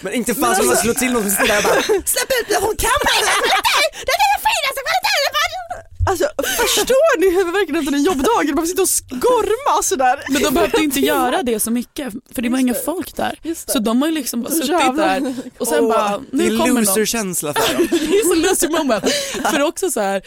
Men 0.01 0.13
inte 0.13 0.35
fan 0.35 0.55
ska 0.55 0.63
man 0.63 0.77
slå 0.77 0.93
till 0.93 1.11
någon 1.11 1.21
som 1.21 1.31
sitter 1.31 1.47
där 1.47 1.57
och 1.57 1.63
bara 1.63 1.81
Släpp 1.83 2.31
ut 2.41 2.49
mig, 2.49 2.57
hon 2.61 2.75
kan 2.75 2.97
bara 3.05 3.19
Det 4.07 4.11
är 4.15 4.19
det 4.23 4.39
finaste 4.47 4.81
kvaliteten! 4.87 5.88
Alltså 6.09 6.25
förstår 6.57 7.19
ni 7.19 7.29
huvudvärken 7.37 7.75
efter 7.75 7.93
en 7.93 8.03
jobbdag? 8.03 8.55
Man 8.55 8.67
sitter 8.67 8.81
och 8.81 8.89
skorma 8.89 9.83
sådär. 9.83 10.19
Men 10.29 10.41
de 10.43 10.53
behövde 10.53 10.83
inte 10.83 10.99
göra 10.99 11.43
det 11.43 11.59
så 11.59 11.71
mycket 11.71 12.13
för 12.35 12.41
det 12.41 12.49
var 12.49 12.59
inga 12.59 12.73
det. 12.73 12.79
folk 12.85 13.15
där. 13.15 13.39
Det. 13.43 13.55
Så 13.71 13.79
de 13.79 14.01
har 14.01 14.09
ju 14.09 14.15
liksom 14.15 14.41
bara 14.41 14.49
suttit 14.53 14.69
Jävlar. 14.69 15.19
där 15.19 15.35
och 15.57 15.67
sen 15.67 15.83
Åh, 15.83 15.89
bara, 15.89 16.17
det 16.17 16.23
nu 16.31 16.43
är 16.45 16.57
kommer 16.57 16.67
någon. 16.73 16.83
loser-känsla 16.83 17.53
för 17.53 17.73
dem. 17.73 17.87
Det 17.91 17.95
är 18.17 18.27
så 18.35 18.49
loser 18.49 18.69
moment. 18.69 19.03
För 19.51 19.61
också 19.61 19.91
så 19.91 19.99
här, 19.99 20.21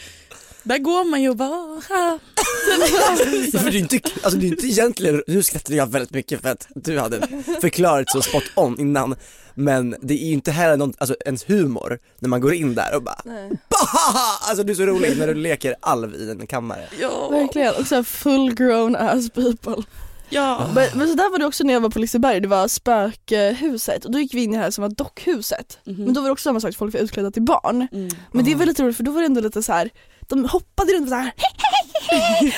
där 0.63 0.77
går 0.77 1.03
man 1.03 1.21
ju 1.21 1.29
och 1.29 1.35
bara, 1.35 1.49
"Ah." 1.49 1.79
Ja, 1.89 3.15
för 3.59 3.71
det 3.71 3.77
är 3.77 3.79
inte, 3.79 3.99
alltså 4.23 4.39
det 4.39 4.45
är 4.45 4.47
inte 4.47 4.67
egentligen, 4.67 5.23
nu 5.27 5.43
skrattade 5.43 5.75
jag 5.77 5.91
väldigt 5.91 6.11
mycket 6.11 6.41
för 6.41 6.49
att 6.49 6.67
du 6.75 6.99
hade 6.99 7.27
förklarat 7.61 8.09
så 8.11 8.21
spot 8.21 8.43
on 8.55 8.79
innan 8.79 9.15
men 9.55 9.95
det 10.01 10.13
är 10.23 10.27
ju 10.27 10.33
inte 10.33 10.51
heller 10.51 10.77
någon, 10.77 10.93
alltså 10.97 11.15
ens 11.25 11.49
humor 11.49 11.99
när 12.19 12.29
man 12.29 12.41
går 12.41 12.53
in 12.53 12.75
där 12.75 12.95
och 12.95 13.03
bara 13.03 13.21
Bahaha! 13.69 14.37
Alltså 14.49 14.63
du 14.63 14.71
är 14.71 14.75
så 14.75 14.85
rolig 14.85 15.17
när 15.17 15.27
du 15.27 15.33
leker 15.33 15.75
alv 15.79 16.15
i 16.15 16.31
en 16.31 16.47
kammare. 16.47 16.87
ja, 17.01 17.29
Verkligen, 17.29 17.73
och 17.75 17.87
så 17.87 17.95
här 17.95 18.03
full 18.03 18.53
grown 18.55 18.95
ass 18.95 19.29
people. 19.29 19.83
ja. 20.29 20.67
Men, 20.75 20.87
men 20.95 21.07
så 21.07 21.13
där 21.13 21.31
var 21.31 21.39
det 21.39 21.45
också 21.45 21.63
när 21.63 21.73
jag 21.73 21.81
var 21.81 21.89
på 21.89 21.99
Liseberg, 21.99 22.39
det 22.41 22.47
var 22.47 22.67
spökhuset 22.67 24.05
och 24.05 24.11
då 24.11 24.19
gick 24.19 24.33
vi 24.33 24.43
in 24.43 24.53
i 24.53 24.57
det 24.57 24.63
här 24.63 24.71
som 24.71 24.81
var 24.81 24.89
dockhuset. 24.89 25.79
Men 25.83 26.13
då 26.13 26.21
var 26.21 26.27
det 26.27 26.31
också 26.33 26.43
samma 26.49 26.59
sak, 26.59 26.75
folk 26.75 26.93
var 26.93 27.01
utklädda 27.01 27.31
till 27.31 27.41
barn. 27.43 27.87
Men 28.31 28.45
det 28.45 28.55
var 28.55 28.65
lite 28.65 28.83
roligt 28.83 28.97
för 28.97 29.03
då 29.03 29.11
var 29.11 29.19
det 29.21 29.25
ändå 29.25 29.41
lite 29.41 29.63
så 29.63 29.73
här. 29.73 29.89
de 30.29 30.45
hoppade 30.45 30.93
runt 30.93 31.03
och 31.03 31.09
såhär 31.09 31.31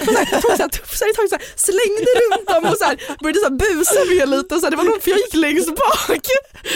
och 0.07 0.13
så 0.13 0.17
här, 0.17 0.67
tog 0.69 0.71
tufsar 0.71 1.05
i 1.11 1.13
taget 1.13 1.29
såhär, 1.33 1.45
slängde 1.67 2.11
runt 2.21 2.47
dem 2.47 2.63
och 2.71 2.77
såhär, 2.81 2.95
började 3.21 3.39
såhär 3.39 3.57
busa 3.63 4.01
med 4.11 4.29
lite 4.29 4.51
och 4.55 4.59
så 4.61 4.65
här, 4.65 4.71
det 4.71 4.77
var 4.81 4.83
nog 4.83 5.03
för 5.03 5.09
jag 5.11 5.19
gick 5.19 5.33
längst 5.33 5.69
bak. 5.81 6.25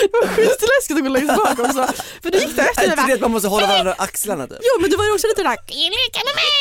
Det 0.01 0.17
var 0.21 0.27
skitläskigt 0.35 0.97
att 0.97 1.05
gå 1.07 1.09
längst 1.17 1.35
bak 1.41 1.59
också. 1.65 1.83
För 2.23 2.29
då 2.31 2.37
gick 2.37 2.55
det 2.55 2.61
efter 2.61 2.87
det 2.87 3.03
det 3.07 3.13
att 3.13 3.21
man 3.27 3.31
måste 3.31 3.49
hålla 3.55 3.67
varandra 3.67 3.91
i 3.91 3.95
axlarna 3.97 4.47
typ? 4.47 4.57
Jo 4.61 4.73
men 4.81 4.89
det 4.91 4.97
var 4.97 5.05
ju 5.05 5.11
också 5.15 5.27
lite 5.27 5.41
sådär, 5.41 5.55
kan 5.55 5.77
ni 5.93 5.97
leka 6.03 6.19
med 6.27 6.35
mig? 6.41 6.51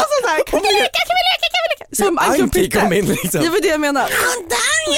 Alltså 0.00 0.16
såhär, 0.24 0.38
kan 0.50 0.60
vi 0.66 0.70
leka, 0.80 1.00
kan 1.08 1.16
vi 1.18 1.24
leka, 1.30 1.46
kan 1.54 1.62
vi 1.64 1.68
leka? 1.72 1.84
Som 2.00 2.18
Anki 2.18 2.70
kom 2.70 2.92
in 2.92 3.06
liksom. 3.06 3.40
Det 3.42 3.48
var 3.48 3.60
det 3.60 3.68
jag 3.68 3.80
menade. 3.80 4.08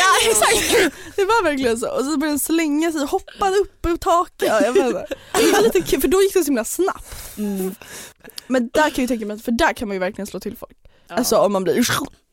Ja 0.00 0.30
exakt, 0.30 0.92
det 1.16 1.24
var 1.24 1.42
verkligen 1.42 1.78
så. 1.78 1.88
Och 1.88 2.04
så 2.04 2.16
började 2.16 2.26
den 2.26 2.38
slänga 2.38 2.92
sig, 2.92 3.00
hoppade 3.06 3.56
upp 3.56 3.87
ur 3.87 3.96
taket. 3.96 4.48
Ja, 4.48 4.61
jag 4.61 4.72
vet. 4.72 5.08
Det 5.32 5.52
var 5.52 5.61
lite 5.61 5.80
kul 5.80 6.00
för 6.00 6.08
då 6.08 6.22
gick 6.22 6.35
det 6.35 6.40
så 6.40 6.44
himla 6.44 6.64
snabbt. 6.64 7.14
Men 8.46 8.70
där 8.72 8.90
kan 8.90 9.04
jag 9.04 9.08
tänka 9.08 9.26
mig, 9.26 9.38
för 9.42 9.52
där 9.52 9.72
kan 9.72 9.88
man 9.88 9.94
ju 9.94 9.98
verkligen 9.98 10.12
slå 10.27 10.40
till 10.40 10.57
folk. 10.57 10.77
Alltså 11.09 11.37
om 11.37 11.53
man 11.53 11.64
blir 11.64 11.85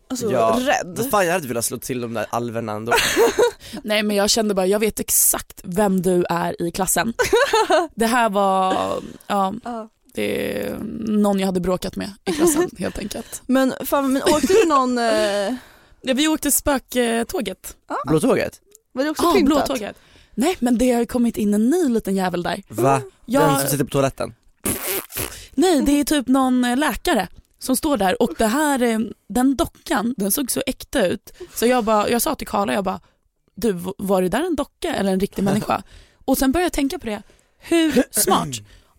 alltså, 0.10 0.32
Ja. 0.32 0.60
rädd. 0.62 1.08
Fan 1.12 1.26
jag 1.26 1.34
hade 1.34 1.48
velat 1.48 1.65
slå 1.65 1.78
till 1.78 2.02
de 2.02 2.13
där 2.13 2.26
alverna 2.30 2.72
ändå. 2.72 2.94
Nej 3.84 4.04
men 4.04 4.15
jag 4.15 4.30
kände 4.30 4.54
bara, 4.54 4.65
jag 4.68 4.80
vet 4.80 5.00
exakt 5.00 5.62
vem 5.63 6.02
du 6.02 6.26
är 6.30 6.62
i 6.62 6.72
klassen. 6.72 7.13
Det 7.96 8.06
här 8.06 8.30
var, 8.30 8.74
ja, 9.28 9.54
Ja. 9.63 9.89
det 10.13 10.58
är 10.62 10.78
någon 11.08 11.39
jag 11.39 11.46
hade 11.46 11.60
bråkat 11.60 11.96
med 11.96 12.12
i 12.26 12.32
klassen 12.32 12.70
helt 12.78 13.00
enkelt. 13.00 13.42
Men, 13.46 13.74
fan, 13.86 14.13
men 14.13 14.22
åkte 14.24 14.54
du 14.54 14.65
någon, 14.68 14.98
eh, 14.98 15.54
Ja, 16.02 16.13
vi 16.13 16.28
åkte 16.28 16.52
spöktåget. 16.52 17.76
Blå 18.08 18.20
tåget? 18.20 18.62
var 18.92 19.04
det 19.04 19.10
också 19.10 19.24
Ja, 19.24 19.34
pyntat? 19.34 19.65
blåtåget. 19.68 19.96
Nej 20.36 20.56
men 20.60 20.78
det 20.78 20.92
har 20.92 21.06
kommit 21.06 21.38
in 21.38 21.54
en 21.54 21.70
ny 21.70 21.89
liten 21.89 22.15
jävel 22.15 22.44
där. 22.44 22.63
Va? 22.68 23.02
Ja. 23.26 23.39
Den 23.42 23.60
som 23.60 23.70
sitter 23.70 23.84
på 23.86 23.89
toaletten? 23.92 24.34
Nej 25.56 25.82
det 25.82 25.92
är 25.92 26.04
typ 26.04 26.28
någon 26.28 26.63
eh, 26.65 26.78
läkare 26.78 27.28
som 27.60 27.76
står 27.76 27.98
där 27.98 28.22
och 28.22 28.32
det 28.38 28.45
här, 28.48 28.82
eh, 28.82 29.00
den 29.28 29.56
dockan 29.56 30.13
den 30.17 30.32
såg 30.32 30.52
så 30.52 30.62
äkta 30.65 31.06
ut. 31.08 31.34
Så 31.56 31.65
jag, 31.65 31.84
bara, 31.84 32.10
jag 32.10 32.22
sa 32.22 32.36
till 32.36 32.48
Karla, 32.48 32.74
jag 32.74 32.84
bara, 32.84 33.00
du 33.56 33.72
var 33.98 34.22
det 34.22 34.30
där 34.30 34.43
en 34.45 34.56
docka 34.56 34.95
eller 34.95 35.12
en 35.12 35.19
riktig 35.19 35.43
människa? 35.43 35.84
Och 36.26 36.38
sen 36.38 36.52
började 36.52 36.65
jag 36.65 36.74
tänka 36.74 37.00
på 37.00 37.06
det, 37.06 37.22
hur 37.58 38.04
smart? 38.12 38.48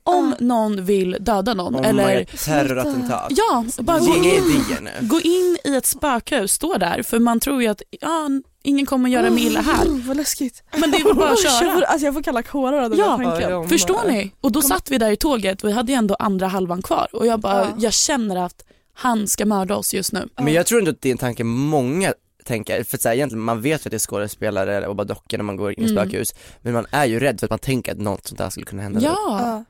Om 0.02 0.34
någon 0.38 0.84
vill 0.84 1.16
döda 1.20 1.54
någon 1.54 1.74
Oh 1.74 1.88
eller 1.88 2.24
terrorattentat. 2.24 3.26
Ja, 3.30 3.64
bara 3.78 3.98
gå 3.98 4.16
in, 4.16 4.88
gå 5.00 5.20
in 5.20 5.58
i 5.64 5.76
ett 5.76 5.86
spökhus, 5.86 6.52
stå 6.52 6.78
där 6.78 7.02
för 7.02 7.18
man 7.18 7.40
tror 7.40 7.62
ju 7.62 7.68
att 7.68 7.82
ja, 8.00 8.28
ingen 8.62 8.86
kommer 8.86 9.08
göra 9.10 9.30
mig 9.30 9.46
illa 9.46 9.60
här. 9.60 9.84
Oh, 9.86 10.06
vad 10.06 10.16
läskigt. 10.16 10.62
Men 10.76 10.90
det 10.90 10.96
är 10.96 11.14
bara 11.14 11.30
att 11.30 11.38
Jag 11.44 11.58
får, 11.58 11.64
köra. 11.64 11.86
alltså 11.86 12.04
jag 12.06 12.14
får 12.14 12.22
kalla 12.22 12.42
kårar 12.42 12.82
av 12.82 12.90
den 12.90 12.98
Ja, 12.98 13.16
där 13.16 13.24
tanken. 13.40 13.68
Förstår 13.68 14.00
ni? 14.08 14.32
Och 14.40 14.52
då 14.52 14.62
satt 14.62 14.90
vi 14.90 14.98
där 14.98 15.10
i 15.10 15.16
tåget 15.16 15.62
och 15.62 15.68
vi 15.68 15.72
hade 15.72 15.92
ju 15.92 15.96
ändå 15.98 16.14
andra 16.18 16.46
halvan 16.46 16.82
kvar 16.82 17.08
och 17.12 17.26
jag 17.26 17.40
bara, 17.40 17.60
Ja. 17.60 17.66
jag 17.78 17.92
känner 17.92 18.36
att 18.36 18.64
han 18.94 19.28
ska 19.28 19.46
mörda 19.46 19.76
oss 19.76 19.94
just 19.94 20.12
nu. 20.12 20.28
Men 20.36 20.52
jag 20.52 20.66
tror 20.66 20.80
inte 20.80 20.90
att 20.90 21.00
det 21.02 21.08
är 21.08 21.12
en 21.12 21.18
tanke 21.18 21.44
många 21.44 22.12
tänker, 22.44 22.84
för 22.84 22.96
att 22.96 23.02
så 23.02 23.08
här, 23.08 23.16
egentligen 23.16 23.42
man 23.44 23.60
vet 23.60 23.70
ju 23.86 23.88
att 23.88 23.90
det 23.90 23.96
är 23.96 23.98
skådespelare 23.98 24.86
och 24.86 24.96
bara 24.96 25.04
dockor 25.04 25.36
när 25.38 25.44
man 25.44 25.56
går 25.56 25.70
in 25.72 25.84
i 25.84 25.90
Mm. 25.90 25.96
spökhus 26.04 26.34
Men 26.62 26.72
man 26.72 26.86
är 26.90 27.04
ju 27.04 27.20
rädd 27.20 27.40
för 27.40 27.46
att 27.46 27.50
man 27.50 27.58
tänker 27.58 27.92
att 27.92 27.98
något 27.98 28.26
sånt 28.26 28.38
där 28.38 28.50
skulle 28.50 28.66
kunna 28.66 28.82
hända 28.82 29.00
Ja, 29.00 29.14
Ja. 29.28 29.64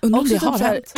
Undrar 0.00 0.18
om 0.20 0.24
det 0.28 0.30
typ 0.34 0.42
har 0.42 0.58
här- 0.58 0.72
hänt. 0.74 0.94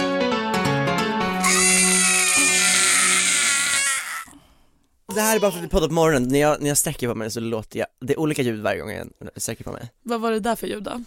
Det 5.15 5.21
här 5.21 5.37
är 5.37 5.41
bara 5.41 5.51
för 5.51 5.59
att 5.59 5.65
vi 5.65 5.69
poddar 5.69 5.89
på 5.89 5.95
morgonen, 5.95 6.29
när 6.29 6.39
jag, 6.41 6.61
när 6.63 6.69
jag 6.69 6.79
sträcker 6.79 7.09
på 7.09 7.15
mig 7.15 7.31
så 7.31 7.41
låter 7.41 7.79
jag, 7.79 7.89
det 8.01 8.13
är 8.13 8.21
olika 8.21 8.43
ljud 8.43 8.61
varje 8.63 8.81
gång 8.81 8.91
jag 8.91 9.09
sträcker 9.37 9.65
på 9.65 9.73
mig 9.73 9.91
Vad 10.03 10.21
var 10.21 10.31
det 10.31 10.41
där 10.41 10.57
för 10.57 10.67
ljud 10.67 10.83
då? 10.83 11.05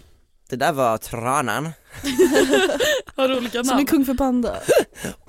Det 0.49 0.55
där 0.55 0.71
var 0.73 0.97
tranan 0.97 1.69
Har 3.15 3.27
du 3.27 3.37
olika 3.37 3.57
Som 3.57 3.67
namn? 3.67 3.79
en 3.79 3.85
kung 3.85 4.05
för 4.05 4.13
panda. 4.13 4.55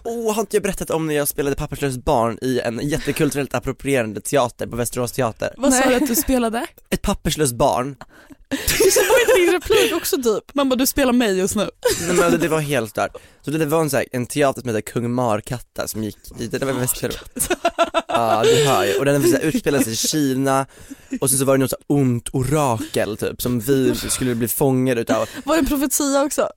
Åh, 0.04 0.34
har 0.34 0.40
inte 0.40 0.56
jag 0.56 0.62
berättat 0.62 0.90
om 0.90 1.06
när 1.06 1.14
jag 1.14 1.28
spelade 1.28 1.56
papperslöst 1.56 2.04
barn 2.04 2.38
i 2.42 2.60
en 2.60 2.88
jättekulturellt 2.88 3.54
approprierande 3.54 4.20
teater 4.20 4.66
på 4.66 4.76
Västerås 4.76 5.12
teater? 5.12 5.54
Vad 5.56 5.74
sa 5.74 5.88
du 5.88 5.94
att 5.94 6.06
du 6.06 6.14
spelade? 6.14 6.66
Ett 6.90 7.02
papperslöst 7.02 7.54
barn, 7.54 7.96
Var 8.50 9.20
inte 9.20 9.40
din 9.40 9.52
replik 9.52 9.94
också 9.94 10.16
typ? 10.22 10.54
Man 10.54 10.68
bara, 10.68 10.76
du 10.76 10.86
spelar 10.86 11.12
mig 11.12 11.38
just 11.38 11.56
nu. 11.56 11.70
Nej, 12.00 12.16
men 12.30 12.40
det 12.40 12.48
var 12.48 12.60
helt 12.60 12.90
stört. 12.90 13.16
Så 13.42 13.50
det 13.50 13.66
var 13.66 13.80
en, 13.80 13.90
så 13.90 13.96
här, 13.96 14.06
en 14.12 14.26
teater 14.26 14.60
som 14.60 14.68
hette 14.70 14.82
Kung 14.82 15.10
Markatta 15.12 15.88
som 15.88 16.04
gick 16.04 16.16
i, 16.40 16.46
det 16.46 16.64
var 16.64 16.72
i 16.72 16.76
Västerås 16.76 17.18
Ja 18.08 18.42
du 18.44 18.64
hör 18.64 18.84
ju, 18.84 18.98
och 18.98 19.04
den 19.04 19.22
så 19.22 19.36
här, 19.36 19.40
utspelade 19.42 19.84
sig 19.84 19.92
i 19.92 19.96
Kina 19.96 20.66
och 21.20 21.30
sen 21.30 21.38
så 21.38 21.44
var 21.44 21.54
det 21.54 21.58
något 21.60 21.70
så 21.70 21.76
här 21.88 21.96
ont 21.96 22.28
orakel 22.32 23.16
typ 23.16 23.42
som 23.42 23.60
vi 23.60 23.94
skulle 23.94 24.34
bli 24.34 24.48
fångade 24.48 25.00
utav 25.00 25.28
Var 25.44 25.54
det 25.54 25.60
en 25.60 25.66
profetia 25.66 26.22
också? 26.22 26.48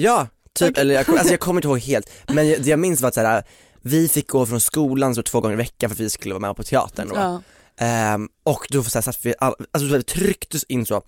Ja, 0.00 0.26
typ, 0.52 0.78
eller 0.78 0.94
jag, 0.94 1.10
alltså 1.10 1.30
jag 1.32 1.40
kommer 1.40 1.58
inte 1.60 1.68
ihåg 1.68 1.78
helt, 1.78 2.10
men 2.28 2.48
jag- 2.48 2.62
det 2.62 2.70
jag 2.70 2.78
minns 2.78 3.00
var 3.00 3.08
att 3.08 3.14
så 3.14 3.20
här, 3.20 3.42
vi 3.82 4.08
fick 4.08 4.28
gå 4.28 4.46
från 4.46 4.60
skolan 4.60 5.14
så 5.14 5.22
två 5.22 5.40
gånger 5.40 5.54
i 5.54 5.56
veckan 5.56 5.90
för 5.90 5.94
att 5.96 6.00
vi 6.00 6.10
skulle 6.10 6.34
vara 6.34 6.40
med 6.46 6.56
på 6.56 6.62
teatern 6.62 7.08
då. 7.08 7.14
Ja. 7.16 7.42
Ehm, 7.80 8.28
och 8.42 8.66
då 8.70 8.82
så 8.84 8.98
här, 8.98 9.02
satt 9.02 9.18
vi, 9.22 9.34
all, 9.38 9.54
alltså 9.72 9.88
så 9.88 9.94
här, 9.94 10.02
trycktes 10.02 10.64
in 10.64 10.86
så 10.86 11.02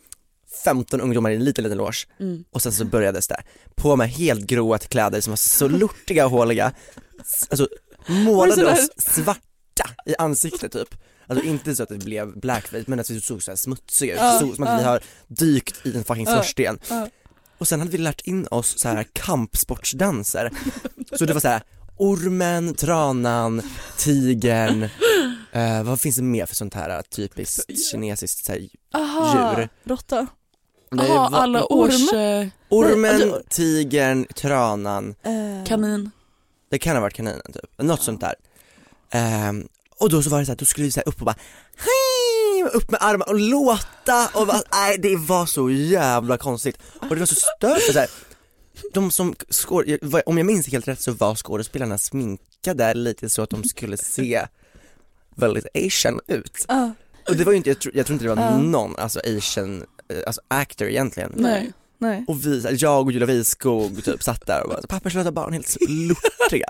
15 0.64 1.00
ungdomar 1.00 1.30
i 1.30 1.34
en 1.36 1.44
liten 1.44 1.64
liten 1.64 1.78
loge 1.78 2.06
Mm. 2.20 2.44
och 2.50 2.62
sen 2.62 2.72
så 2.72 2.84
börjades 2.84 3.28
det. 3.28 3.42
På 3.74 3.96
med 3.96 4.10
helt 4.10 4.46
gråa 4.46 4.78
kläder 4.78 5.20
som 5.20 5.30
var 5.30 5.36
så 5.36 5.68
lortiga 5.68 6.24
och 6.24 6.30
håliga, 6.30 6.72
alltså 7.50 7.68
målade 8.06 8.72
oss 8.72 8.88
svarta 8.96 9.90
i 10.06 10.14
ansiktet 10.18 10.72
typ. 10.72 10.94
Alltså 11.26 11.44
inte 11.46 11.76
så 11.76 11.82
att 11.82 11.88
det 11.88 11.98
blev 11.98 12.38
blackface 12.40 12.84
men 12.86 13.00
att 13.00 13.10
vi 13.10 13.20
såg 13.20 13.42
så 13.42 13.50
här 13.50 13.56
smutsiga 13.56 14.14
ut, 14.14 14.40
så, 14.40 14.54
som 14.54 14.64
att 14.64 14.80
vi 14.80 14.82
ja. 14.84 14.88
har 14.90 15.00
dykt 15.28 15.86
i 15.86 15.96
en 15.96 16.04
fucking 16.04 16.26
skorsten. 16.26 16.78
ja. 16.88 17.08
Och 17.60 17.68
sen 17.68 17.80
hade 17.80 17.92
vi 17.92 17.98
lärt 17.98 18.20
in 18.20 18.46
oss 18.50 18.78
så 18.78 18.88
här 18.88 19.04
kampsportsdanser. 19.12 20.50
Så 21.18 21.24
det 21.26 21.32
var 21.32 21.40
så 21.40 21.48
här 21.48 21.62
ormen, 21.96 22.74
tranan, 22.74 23.62
tigern, 23.98 24.82
eh, 25.52 25.82
vad 25.82 26.00
finns 26.00 26.16
det 26.16 26.22
mer 26.22 26.46
för 26.46 26.54
sånt 26.54 26.74
här 26.74 27.02
typiskt 27.02 27.90
kinesiskt 27.90 28.44
så 28.44 28.52
här, 28.52 28.68
Aha, 28.94 29.54
Djur. 29.56 29.68
råtta. 29.84 30.26
Nej, 30.90 31.08
vad- 31.08 31.34
alla 31.34 31.64
orm? 31.64 31.88
års... 31.88 32.12
Eh, 32.12 32.46
Ormen, 32.68 33.14
alltså- 33.14 33.42
tigern, 33.48 34.24
tranan, 34.24 35.14
Eh, 35.22 35.66
kanin. 35.66 36.10
det 36.70 36.78
kan 36.78 36.96
ha 36.96 37.00
varit 37.00 37.14
kaninen 37.14 37.40
typ, 37.52 37.78
något 37.82 38.02
sånt 38.02 38.20
där. 38.20 38.34
Ehm, 39.10 39.68
och 40.00 40.10
då 40.10 40.22
så 40.22 40.30
var 40.30 40.38
det 40.40 40.46
så 40.46 40.52
här, 40.52 40.56
då 40.56 40.64
skulle 40.64 40.84
vi 40.84 40.90
så 40.92 41.00
här 41.00 41.08
upp 41.08 41.20
och 41.20 41.26
bara 41.26 41.36
hej, 41.76 42.62
upp 42.72 42.90
med 42.90 43.02
armarna 43.02 43.24
och 43.24 43.40
låta 43.40 44.28
och 44.34 44.46
bara, 44.46 44.62
nej 44.72 44.98
det 44.98 45.16
var 45.16 45.46
så 45.46 45.70
jävla 45.70 46.38
konstigt 46.38 46.78
och 47.00 47.08
det 47.08 47.18
var 47.18 47.26
så 47.26 47.34
stört 47.34 47.82
så 47.92 47.98
här, 47.98 48.08
de 48.92 49.10
som 49.10 49.34
skåd, 49.50 49.84
om 50.26 50.36
jag 50.38 50.46
minns 50.46 50.66
helt 50.68 50.88
rätt 50.88 51.00
så 51.00 51.12
var 51.12 51.34
skådespelarna 51.34 51.98
sminkade 51.98 52.94
lite 52.94 53.28
så 53.28 53.42
att 53.42 53.50
de 53.50 53.64
skulle 53.64 53.96
se 53.96 54.46
väldigt 55.36 55.66
asian 55.74 56.20
ut. 56.26 56.64
ja. 56.68 56.92
Och 57.28 57.36
det 57.36 57.44
var 57.44 57.52
ju 57.52 57.56
inte, 57.56 57.70
jag 57.70 57.80
tror, 57.80 57.96
jag 57.96 58.06
tror 58.06 58.14
inte 58.14 58.24
det 58.24 58.34
var 58.34 58.42
Ja. 58.42 58.58
någon 58.58 58.96
alltså 58.96 59.20
asian, 59.38 59.84
eh, 60.12 60.18
alltså 60.26 60.40
actor 60.48 60.88
egentligen. 60.88 61.32
Nej. 61.36 61.72
Nej. 61.98 62.24
Och 62.28 62.46
vi, 62.46 62.76
jag 62.78 63.06
och 63.06 63.12
Julia 63.12 63.26
Wiskog 63.26 64.04
typ 64.04 64.22
satt 64.22 64.46
där 64.46 64.62
och 64.62 64.68
bara 64.68 64.80
papperslösa 64.88 65.32
barn 65.32 65.52
helt 65.52 65.76
lortiga. 65.88 66.66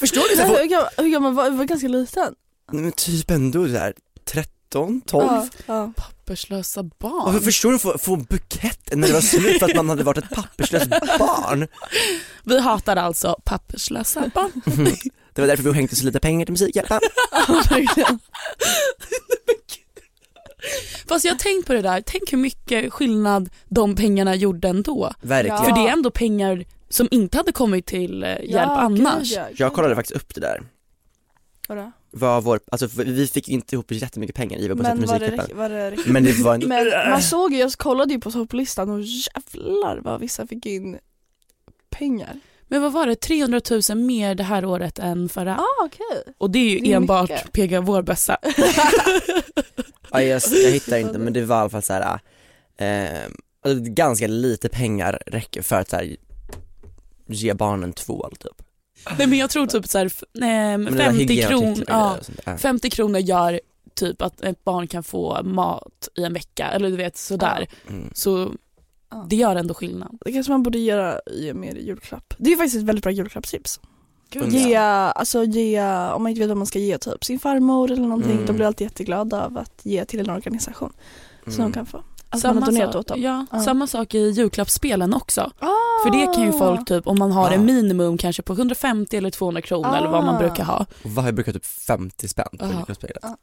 Förstår 0.00 0.22
du? 0.36 1.02
Hur 1.02 1.08
gammal 1.12 1.34
var, 1.34 1.50
var 1.50 1.64
ganska 1.64 1.88
liten? 1.88 2.34
Men 2.72 2.92
typ 2.92 3.30
ändå 3.30 3.66
där 3.66 3.94
13, 4.24 5.00
12. 5.06 5.26
Ja, 5.26 5.46
ja. 5.66 5.92
Papperslösa 5.96 6.82
barn. 6.82 7.32
hur 7.32 7.40
förstår 7.40 7.72
du 7.72 7.78
få, 7.78 7.98
få 7.98 8.16
bukett 8.16 8.96
när 8.96 9.08
det 9.08 9.14
var 9.14 9.20
slut 9.20 9.58
för 9.58 9.66
att 9.70 9.76
man 9.76 9.88
hade 9.88 10.02
varit 10.04 10.24
ett 10.24 10.30
papperslöst 10.30 10.90
barn? 11.18 11.66
Vi 12.44 12.60
hatar 12.60 12.96
alltså 12.96 13.36
papperslösa 13.44 14.30
barn. 14.34 14.52
Det 15.34 15.42
var 15.42 15.48
därför 15.48 15.62
vi 15.64 15.72
hängde 15.72 15.96
så 15.96 16.04
lite 16.04 16.20
pengar 16.20 16.46
till 16.46 16.52
Musikhjälpen. 16.52 17.00
Fast 21.08 21.24
jag 21.24 21.32
har 21.32 21.38
tänkt 21.38 21.66
på 21.66 21.72
det 21.72 21.82
där, 21.82 22.02
tänk 22.06 22.32
hur 22.32 22.38
mycket 22.38 22.92
skillnad 22.92 23.50
de 23.68 23.94
pengarna 23.96 24.34
gjorde 24.34 24.68
ändå. 24.68 25.12
Verkligen. 25.22 25.58
För 25.64 25.72
det 25.72 25.88
är 25.88 25.92
ändå 25.92 26.10
pengar 26.10 26.64
som 26.88 27.08
inte 27.10 27.36
hade 27.36 27.52
kommit 27.52 27.86
till 27.86 28.22
eh, 28.22 28.28
hjälp 28.28 28.44
Ja, 28.50 28.78
annars. 28.78 29.28
gud, 29.28 29.38
ja, 29.38 29.46
Jag 29.56 29.68
gud, 29.70 29.72
kollade 29.76 29.94
faktiskt 29.94 30.16
upp 30.16 30.34
det 30.34 30.40
där. 30.40 30.62
Vadå? 31.68 31.92
Vad 32.10 32.44
vår, 32.44 32.60
alltså 32.72 32.88
vi 33.02 33.26
fick 33.26 33.48
inte 33.48 33.74
ihop 33.74 33.92
jättemycket 33.92 34.36
pengar 34.36 34.58
i 34.58 34.68
vår 34.68 34.74
Men 34.74 35.06
var 35.06 35.18
det, 35.18 35.54
var 35.54 35.68
det 35.68 35.90
riktigt? 35.90 36.12
Men 36.12 36.24
det 36.24 36.32
var 36.32 36.54
en, 36.54 36.68
Men 36.68 37.10
man 37.10 37.22
såg 37.22 37.52
ju, 37.52 37.58
jag 37.58 37.72
kollade 37.72 38.14
ju 38.14 38.20
på 38.20 38.30
topplistan 38.30 38.90
och 38.90 39.00
jävlar 39.02 40.00
vad 40.02 40.20
vissa 40.20 40.46
fick 40.46 40.66
in 40.66 40.98
pengar. 41.90 42.40
Men 42.68 42.82
vad 42.82 42.92
var 42.92 43.06
det, 43.06 43.14
300 43.16 43.60
000 43.90 43.98
mer 43.98 44.34
det 44.34 44.42
här 44.42 44.64
året 44.64 44.98
än 44.98 45.28
förra? 45.28 45.56
Ah 45.56 45.84
okej. 45.84 46.34
Och 46.38 46.50
det 46.50 46.58
är 46.58 46.70
ju 46.70 46.78
det 46.78 46.92
är 46.92 46.96
enbart 46.96 47.30
mycket. 47.30 47.52
PGA 47.52 47.80
vår 47.80 48.02
bästa. 48.02 48.36
ja, 50.10 50.22
jag, 50.22 50.42
jag 50.64 50.70
hittar 50.70 50.98
inte 50.98 51.18
men 51.18 51.32
det 51.32 51.44
var 51.44 51.56
i 51.56 51.60
alla 51.60 51.70
fall 51.70 51.82
så 51.82 51.92
här. 51.92 52.20
Eh, 52.76 53.30
alltså, 53.62 53.92
ganska 53.92 54.26
lite 54.26 54.68
pengar 54.68 55.22
räcker 55.26 55.62
för 55.62 55.76
att 55.76 55.90
så 55.90 55.96
här, 55.96 56.16
ge 57.26 57.54
barnen 57.54 57.92
tvål 57.92 58.36
typ. 58.38 58.62
Nej 59.18 59.26
men 59.26 59.38
jag 59.38 59.50
tror 59.50 59.66
typ 59.66 59.86
så 59.88 59.98
här, 59.98 60.06
f- 60.06 60.22
ehm, 60.42 60.82
Men 60.82 60.84
det 60.84 60.90
var 60.90 61.04
50 61.04 61.18
hygienartiklar 61.18 61.58
kronor, 61.58 61.84
ja, 61.88 61.94
grejer 62.06 62.18
och 62.18 62.24
sånt 62.24 62.40
där. 62.44 62.56
50 62.56 62.90
kronor 62.90 63.18
gör 63.20 63.60
typ 63.94 64.22
att 64.22 64.40
ett 64.40 64.64
barn 64.64 64.86
kan 64.86 65.02
få 65.02 65.42
mat 65.42 66.08
i 66.16 66.24
en 66.24 66.32
vecka 66.32 66.66
eller 66.68 66.90
du 66.90 66.96
vet 66.96 67.16
sådär. 67.16 67.66
Mm. 67.88 68.10
Så 68.14 68.52
det 69.28 69.36
gör 69.36 69.56
ändå 69.56 69.74
skillnad. 69.74 70.18
Det 70.24 70.32
kanske 70.32 70.52
man 70.52 70.62
borde 70.62 70.78
göra 70.78 71.20
i 71.26 71.52
mer 71.52 71.74
julklapp. 71.74 72.34
Det 72.38 72.52
är 72.52 72.56
faktiskt 72.56 72.76
ett 72.76 72.82
väldigt 72.82 73.02
bra 73.02 73.12
julklappstips. 73.12 73.80
Gud, 74.30 74.52
Ge, 74.52 74.76
alltså 74.76 75.44
ge, 75.44 75.80
om 75.82 76.22
man 76.22 76.30
inte 76.30 76.40
vet 76.40 76.48
vad 76.48 76.56
man 76.56 76.66
ska 76.66 76.78
ge 76.78 76.98
typ 76.98 77.24
sin 77.24 77.38
farmor 77.38 77.90
eller 77.90 78.02
någonting, 78.02 78.32
Mm. 78.32 78.46
de 78.46 78.52
blir 78.56 78.66
alltid 78.66 78.84
jätteglada 78.84 79.44
av 79.44 79.58
att 79.58 79.80
ge 79.82 80.04
till 80.04 80.20
en 80.20 80.30
organisation. 80.30 80.92
Så 81.44 81.50
de 81.50 81.60
Mm. 81.60 81.72
kan 81.72 81.86
få. 81.86 82.02
Har 82.30 82.54
donerat 82.54 82.92
sak, 82.92 83.00
åt 83.00 83.06
dem. 83.08 83.22
ja, 83.22 83.46
Ja. 83.52 83.60
samma 83.60 83.86
sak 83.86 84.14
i 84.14 84.18
julklappsspelen 84.30 85.14
också. 85.14 85.40
Ah. 85.58 85.66
För 86.04 86.10
det 86.10 86.34
kan 86.34 86.42
ju 86.44 86.52
folk 86.52 86.88
typ, 86.88 87.06
om 87.06 87.18
man 87.18 87.32
har 87.32 87.50
Ah. 87.50 87.54
en 87.54 87.64
minimum 87.64 88.18
kanske 88.18 88.42
på 88.42 88.52
150 88.52 89.16
eller 89.16 89.30
200 89.30 89.62
kronor 89.62 89.96
eller 89.96 90.08
vad 90.08 90.24
man 90.24 90.34
Ah. 90.34 90.38
brukar 90.38 90.64
ha. 90.64 90.86
Och 91.04 91.10
vad 91.10 91.26
jag 91.26 91.34
brukar 91.34 91.52
typ 91.52 91.66
50 91.66 92.28
spänn 92.28 92.46
på 92.58 92.66
julklappsspelet. 92.66 93.18
Ja. 93.22 93.36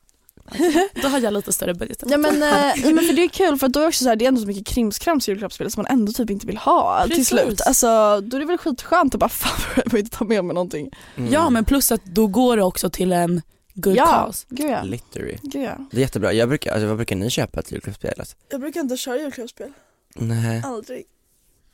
Då 1.01 1.07
har 1.07 1.19
jag 1.19 1.33
lite 1.33 1.53
större 1.53 1.73
budget. 1.73 2.03
Ja 2.07 2.17
men, 2.17 2.43
eh, 2.43 2.73
men 2.93 2.97
för 3.05 3.13
det 3.15 3.23
är 3.23 3.27
kul 3.27 3.57
för 3.57 3.67
att 3.67 3.73
då 3.73 3.79
är 3.79 3.87
också 3.87 4.03
så 4.03 4.09
här, 4.09 4.15
det 4.15 4.25
är 4.25 4.27
ändå 4.27 4.41
så 4.41 4.47
mycket 4.47 4.65
krimskrams 4.67 5.27
i 5.27 5.31
julklappsspel 5.31 5.71
som 5.71 5.83
man 5.83 5.91
ändå 5.99 6.11
typ 6.11 6.29
inte 6.29 6.47
vill 6.47 6.57
ha 6.57 7.01
till 7.03 7.09
Precis. 7.09 7.27
slut. 7.27 7.61
Alltså 7.61 8.21
då 8.21 8.37
är 8.37 8.39
det 8.39 8.45
väl 8.45 8.57
skitskönt 8.57 9.13
att 9.13 9.19
bara 9.19 9.29
fan 9.29 9.73
jag 9.75 9.91
vill 9.91 9.99
inte 9.99 10.17
ta 10.17 10.25
med 10.25 10.45
mig 10.45 10.53
någonting. 10.53 10.89
Mm. 11.15 11.33
Ja 11.33 11.49
men 11.49 11.65
plus 11.65 11.91
att 11.91 12.05
då 12.05 12.27
går 12.27 12.57
det 12.57 12.63
också 12.63 12.89
till 12.89 13.11
en 13.11 13.41
good 13.75 13.95
ja, 13.95 14.05
cause. 14.05 14.45
gud 14.49 14.69
ja. 14.69 14.83
Literary. 14.83 15.37
Gud 15.41 15.63
ja. 15.63 15.77
Det 15.91 15.97
är 15.97 16.01
jättebra, 16.01 16.33
jag 16.33 16.49
brukar, 16.49 16.71
alltså 16.73 16.87
vad 16.87 16.95
brukar 16.95 17.15
ni 17.15 17.29
köpa 17.29 17.61
till 17.61 17.73
julklappsspelet? 17.73 18.35
Jag 18.49 18.61
brukar 18.61 18.79
inte 18.81 18.97
köra 18.97 19.17
julklappsspel. 19.17 19.71
Nej. 20.15 20.61
Aldrig. 20.65 21.03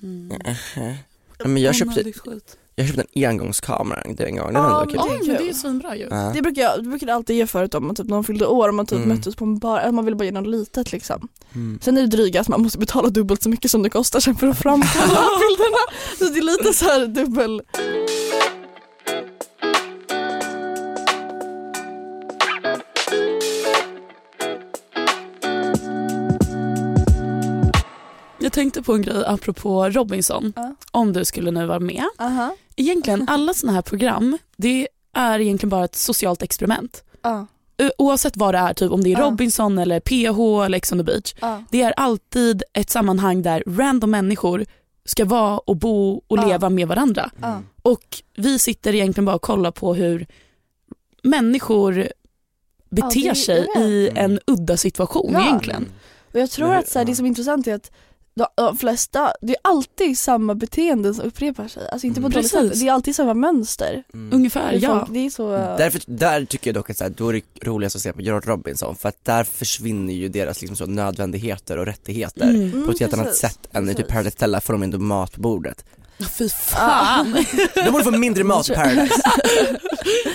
Mm. 0.03 0.33
Nej, 0.45 0.97
men 1.45 1.57
jag 1.61 1.75
köpte. 1.75 2.11
Jag 2.75 2.87
köpte 2.87 3.01
en 3.13 3.29
engångskamera 3.29 4.01
en 4.01 4.15
gång, 4.15 4.53
det 4.53 4.59
var 4.59 4.69
Ja, 4.69 4.81
ändå 4.81 4.91
kul. 4.91 4.99
kul. 5.19 5.27
men 5.27 5.35
det 5.37 5.43
är 5.43 5.47
ju 5.47 5.53
svinbra 5.53 5.95
ju. 5.95 6.07
Ja. 6.11 6.31
Det 6.35 6.41
brukar 6.41 6.61
jag, 6.61 6.83
det 6.83 6.89
brukar 6.89 7.07
jag 7.07 7.15
alltid 7.15 7.35
ge 7.35 7.47
förut 7.47 7.75
om 7.75 7.85
man 7.87 7.95
typ 7.95 8.07
någon 8.07 8.23
fyllde 8.23 8.45
år 8.45 8.67
och 8.67 8.75
man 8.75 8.85
typ 8.85 8.95
Mm. 8.97 9.09
möttes 9.09 9.35
på 9.35 9.45
en 9.45 9.59
bar, 9.59 9.79
eller 9.79 9.91
man 9.91 10.05
ville 10.05 10.15
bara 10.17 10.25
ge 10.25 10.31
något 10.31 10.47
litet 10.47 10.91
liksom. 10.91 11.27
Mm. 11.55 11.79
Sen 11.81 11.97
är 11.97 12.01
det 12.01 12.07
dryga 12.07 12.41
att 12.41 12.47
man 12.47 12.61
måste 12.61 12.77
betala 12.79 13.09
dubbelt 13.09 13.43
så 13.43 13.49
mycket 13.49 13.71
som 13.71 13.83
det 13.83 13.89
kostar 13.89 14.19
sen 14.19 14.35
för 14.35 14.47
att 14.47 14.57
framkalla 14.59 15.05
bilderna. 15.41 15.83
Så 16.17 16.23
det 16.33 16.39
är 16.39 16.43
lite 16.57 16.73
så 16.73 16.85
här 16.85 17.07
dubbel. 17.07 17.61
Jag 28.51 28.55
tänkte 28.55 28.81
på 28.83 28.93
en 28.93 29.01
grej 29.01 29.23
apropå 29.27 29.89
Robinson, 29.89 30.53
Ja. 30.55 30.75
om 30.91 31.13
du 31.13 31.25
skulle 31.25 31.51
nu 31.51 31.65
vara 31.65 31.79
med. 31.79 32.03
Aha. 32.17 32.55
Egentligen 32.75 33.25
alla 33.29 33.53
sådana 33.53 33.75
här 33.75 33.81
program, 33.81 34.37
det 34.57 34.87
är 35.13 35.39
egentligen 35.39 35.69
bara 35.69 35.85
ett 35.85 35.95
socialt 35.95 36.41
experiment. 36.41 37.03
Ö- 37.77 37.89
Oavsett 37.97 38.37
vad 38.37 38.53
det 38.53 38.57
är, 38.57 38.73
typ 38.73 38.91
om 38.91 39.03
det 39.03 39.13
är. 39.13 39.17
Robinson 39.21 39.77
eller 39.77 39.99
PH 39.99 40.65
eller 40.65 40.77
Ex 40.77 40.91
on 40.91 40.97
the 40.97 41.03
beach. 41.03 41.33
Det 41.69 41.81
är 41.81 41.91
alltid 41.97 42.63
ett 42.73 42.89
sammanhang 42.89 43.41
där 43.41 43.63
random 43.67 44.11
människor 44.11 44.65
ska 45.05 45.25
vara 45.25 45.57
och 45.57 45.77
bo 45.77 46.21
och 46.27 46.47
leva 46.47 46.69
med 46.69 46.87
varandra. 46.87 47.31
Och 47.81 48.21
vi 48.37 48.59
sitter 48.59 48.95
egentligen 48.95 49.25
bara 49.25 49.35
och 49.35 49.41
kollar 49.41 49.71
på 49.71 49.93
hur 49.93 50.27
människor 51.23 52.07
beter 52.89 53.33
sig 53.33 53.67
i 53.77 54.09
Mm. 54.09 54.31
en 54.31 54.39
udda 54.47 54.77
situation 54.77 55.35
egentligen. 55.35 55.85
Och 56.33 56.39
jag 56.39 56.51
tror 56.51 56.67
Men 56.67 56.77
att 56.77 56.87
så 56.89 56.99
här, 56.99 57.05
det 57.05 57.15
som 57.15 57.25
är 57.25 57.29
intressant 57.29 57.67
är 57.67 57.75
att 57.75 57.91
de, 58.55 58.77
flesta, 58.77 59.33
det 59.41 59.51
är 59.53 59.57
alltid 59.61 60.17
samma 60.17 60.55
beteende 60.55 61.13
som 61.13 61.25
upprepar 61.25 61.67
sig. 61.67 61.89
Alltså 61.91 62.07
inte 62.07 62.21
på 62.21 62.27
Mm. 62.27 62.31
dåligt 62.31 62.51
sätt, 62.51 62.79
det 62.79 62.87
är 62.87 62.91
alltid 62.91 63.15
samma 63.15 63.33
mönster. 63.33 64.03
Mm. 64.13 64.33
Ungefär, 64.35 64.73
ja. 64.81 64.99
folk, 64.99 65.13
det 65.13 65.19
är 65.25 65.29
så... 65.29 65.51
Därför, 65.51 66.01
där 66.05 66.45
tycker 66.45 66.69
jag 66.69 66.75
dock 66.75 66.89
att 66.89 66.97
så 66.97 67.03
här, 67.03 67.11
då 67.17 67.29
är 67.29 67.33
det 67.33 67.41
roligast 67.67 67.95
att 67.95 68.01
se 68.01 68.13
på 68.13 68.21
Gerard 68.21 68.45
Robinson 68.47 68.95
för 68.95 69.09
att 69.09 69.25
där 69.25 69.43
försvinner 69.43 70.13
ju 70.13 70.29
deras 70.29 70.61
liksom 70.61 70.75
så 70.77 70.85
nödvändigheter 70.85 71.77
och 71.77 71.85
rättigheter 71.85 72.49
Mm. 72.49 72.85
på 72.85 72.91
ett 72.91 72.99
helt 72.99 73.13
annat 73.13 73.35
sätt 73.35 73.59
än 73.71 73.89
i 73.89 73.95
typ. 73.95 74.07
Paradise 74.07 74.35
Hotel, 74.45 74.61
får 74.61 74.73
de 74.73 74.83
ändå 74.83 74.99
mat 74.99 75.31
på 75.33 75.41
bordet. 75.41 75.85
Fy 76.37 76.49
fan. 76.49 77.45
De 77.75 77.91
borde 77.91 78.03
få 78.03 78.11
mindre 78.11 78.43
mat 78.43 78.67
på 78.67 78.73
Paradise. 78.75 79.21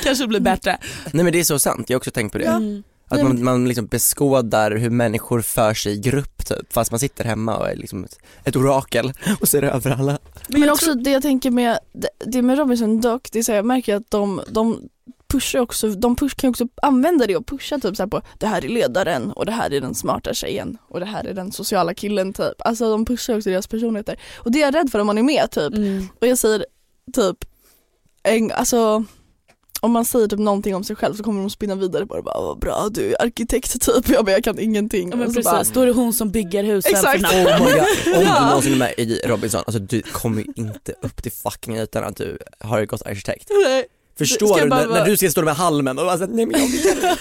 Kanske 0.02 0.26
blir 0.26 0.40
bättre. 0.40 0.78
Nej 1.12 1.24
men 1.24 1.32
det 1.32 1.40
är 1.40 1.44
så 1.44 1.58
sant, 1.58 1.90
jag 1.90 1.94
har 1.94 1.98
också 2.00 2.10
tänkt 2.10 2.32
på 2.32 2.38
det. 2.38 2.44
Mm. 2.44 2.82
Att 3.08 3.22
man, 3.22 3.44
man 3.44 3.68
liksom 3.68 3.86
beskådar 3.86 4.70
hur 4.70 4.90
människor 4.90 5.40
för 5.40 5.74
sig 5.74 5.92
i 5.92 5.98
grupp 5.98 6.46
typ, 6.46 6.72
fast 6.72 6.90
man 6.90 7.00
sitter 7.00 7.24
hemma 7.24 7.56
och 7.56 7.68
är 7.68 7.76
liksom 7.76 8.04
ett, 8.04 8.18
ett 8.44 8.56
orakel 8.56 9.12
och 9.40 9.48
ser 9.48 9.62
över 9.62 9.90
alla. 9.90 10.18
Men, 10.48 10.62
jag 10.62 10.72
också 10.72 10.94
det 10.94 11.10
jag 11.10 11.22
tänker 11.22 11.50
med, 11.50 11.78
det, 11.92 12.08
det 12.26 12.42
med 12.42 12.58
Robinson 12.58 13.00
dock, 13.00 13.28
det 13.32 13.38
är 13.38 13.42
så 13.42 13.52
här, 13.52 13.56
jag 13.56 13.66
märker 13.66 13.96
att 13.96 14.10
de, 14.10 14.40
de 14.48 14.88
pushar 15.28 15.60
också, 15.60 15.88
de 15.88 16.16
push, 16.16 16.36
kan 16.36 16.50
också 16.50 16.68
använda 16.82 17.26
det 17.26 17.36
och 17.36 17.46
pusha 17.46 17.78
typ 17.78 17.96
så 17.96 18.02
här 18.02 18.10
på 18.10 18.22
det 18.38 18.46
här 18.46 18.64
är 18.64 18.68
ledaren 18.68 19.32
och 19.32 19.46
det 19.46 19.52
här 19.52 19.72
är 19.72 19.80
den 19.80 19.94
smarta 19.94 20.34
tjejen 20.34 20.78
och 20.88 21.00
det 21.00 21.06
här 21.06 21.24
är 21.24 21.34
den 21.34 21.52
sociala 21.52 21.94
killen 21.94 22.32
typ. 22.32 22.54
Alltså 22.58 22.90
de 22.90 23.04
pushar 23.04 23.36
också 23.36 23.50
deras 23.50 23.66
personligheter. 23.66 24.20
Och 24.36 24.50
det 24.50 24.58
är 24.58 24.66
jag 24.66 24.74
rädd 24.74 24.90
för 24.90 24.98
om 24.98 25.06
man 25.06 25.18
är 25.18 25.22
med 25.22 25.50
typ. 25.50 25.74
Mm. 25.74 26.08
Och 26.20 26.26
jag 26.26 26.38
säger 26.38 26.66
typ, 27.12 27.44
en, 28.22 28.52
alltså 28.52 29.04
om 29.80 29.92
man 29.92 30.04
säger 30.04 30.28
typ 30.28 30.38
någonting 30.38 30.74
om 30.74 30.84
sig 30.84 30.96
själv 30.96 31.14
så 31.14 31.22
kommer 31.22 31.40
de 31.40 31.50
spinna 31.50 31.74
vidare 31.74 32.06
på 32.06 32.16
det 32.16 32.22
bara 32.22 32.40
vad 32.40 32.58
bra 32.58 32.88
du 32.90 33.10
är 33.14 33.22
arkitekt 33.22 33.80
typ, 33.82 34.08
jag 34.08 34.24
bara 34.24 34.32
jag 34.32 34.44
kan 34.44 34.58
ingenting. 34.58 35.10
Ja, 35.10 35.16
men 35.16 35.26
Och 35.26 35.34
så 35.34 35.42
precis, 35.42 35.74
då 35.74 35.80
är 35.80 35.86
det 35.86 35.92
hon 35.92 36.12
som 36.12 36.30
bygger 36.30 36.64
husen 36.64 36.92
Exakt. 36.92 37.26
för. 37.26 37.38
Oh 37.44 37.64
my 37.66 37.72
God. 37.72 38.16
Om 38.16 38.22
Ja. 38.26 38.40
du 38.40 38.46
någonsin 38.46 38.72
är 38.72 38.76
med 38.76 38.94
i 38.96 39.20
Robinson, 39.24 39.62
alltså 39.66 39.78
du 39.78 40.02
kommer 40.02 40.42
ju 40.42 40.52
inte 40.56 40.92
upp 41.02 41.22
till 41.22 41.32
fucking 41.32 41.76
ytan 41.76 42.04
att 42.04 42.16
du 42.16 42.38
har 42.60 42.84
gått 42.84 43.02
arkitekt. 43.02 43.48
bara, 43.48 43.58
Nej, 43.68 43.84
Förstår 44.18 44.46
Ska 44.54 44.64
du 44.64 44.70
bara 44.70 44.86
när, 44.86 44.92
när 44.92 45.04
du 45.06 45.16
ska 45.16 45.30
stå 45.30 45.40
där 45.40 45.44
med 45.44 45.56
halmen 45.56 45.98
och 45.98 46.04
bara 46.04 46.18
såhär, 46.18 46.30
nej 46.32 46.46
men 46.46 46.60
jag 46.60 46.68
vill 46.68 47.16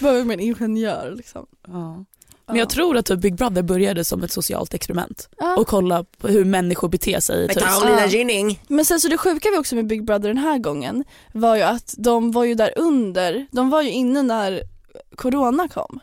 behöver 0.00 0.24
med 0.24 0.34
en 0.34 0.40
ingenjör 0.40 1.14
liksom. 1.16 1.46
Ja. 1.68 2.04
Men 2.52 2.58
jag 2.58 2.68
tror 2.70 2.96
att 2.96 3.06
typ 3.06 3.20
Big 3.20 3.34
Brother 3.34 3.62
började 3.62 4.04
som 4.04 4.22
ett 4.22 4.32
socialt 4.32 4.74
experiment 4.74 5.28
Ja. 5.38 5.56
och 5.56 5.66
kolla 5.66 6.04
på 6.18 6.28
hur 6.28 6.44
människor 6.44 6.88
beter 6.88 7.20
sig. 7.20 7.46
Men 7.46 7.48
Typ. 7.56 7.64
Carolina 7.64 8.00
Ja. 8.00 8.06
Gynning. 8.06 8.62
Men 8.68 8.84
sen 8.84 9.00
så 9.00 9.08
det 9.08 9.18
sjuka 9.18 9.48
vi 9.52 9.58
också 9.58 9.74
med 9.74 9.86
Big 9.86 10.04
Brother 10.04 10.28
den 10.28 10.38
här 10.38 10.58
gången 10.58 11.04
var 11.32 11.56
ju 11.56 11.62
att 11.62 11.94
de 11.98 12.32
var 12.32 12.44
ju 12.44 12.54
där 12.54 12.72
under, 12.76 13.46
de 13.52 13.70
var 13.70 13.82
ju 13.82 13.90
inne 13.90 14.22
när 14.22 14.62
Corona 15.16 15.68
kom. 15.68 16.00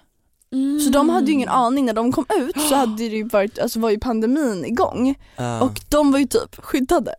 Mm. 0.52 0.80
Så 0.80 0.90
de 0.90 1.10
hade 1.10 1.28
ju 1.28 1.34
ingen 1.34 1.50
aning, 1.50 1.86
när 1.86 1.94
de 1.94 2.12
kom 2.12 2.26
ut 2.40 2.62
så 2.70 2.76
hade 2.76 2.96
det 2.98 3.04
ju 3.16 3.24
varit, 3.24 3.60
alltså 3.60 3.80
var 3.80 3.90
ju 3.90 4.00
pandemin 4.00 4.66
igång 4.66 5.16
Ja. 5.38 5.62
och 5.62 5.82
de 5.90 6.12
var 6.12 6.20
ju 6.20 6.26
typ 6.28 6.56
skyddade. 6.66 7.16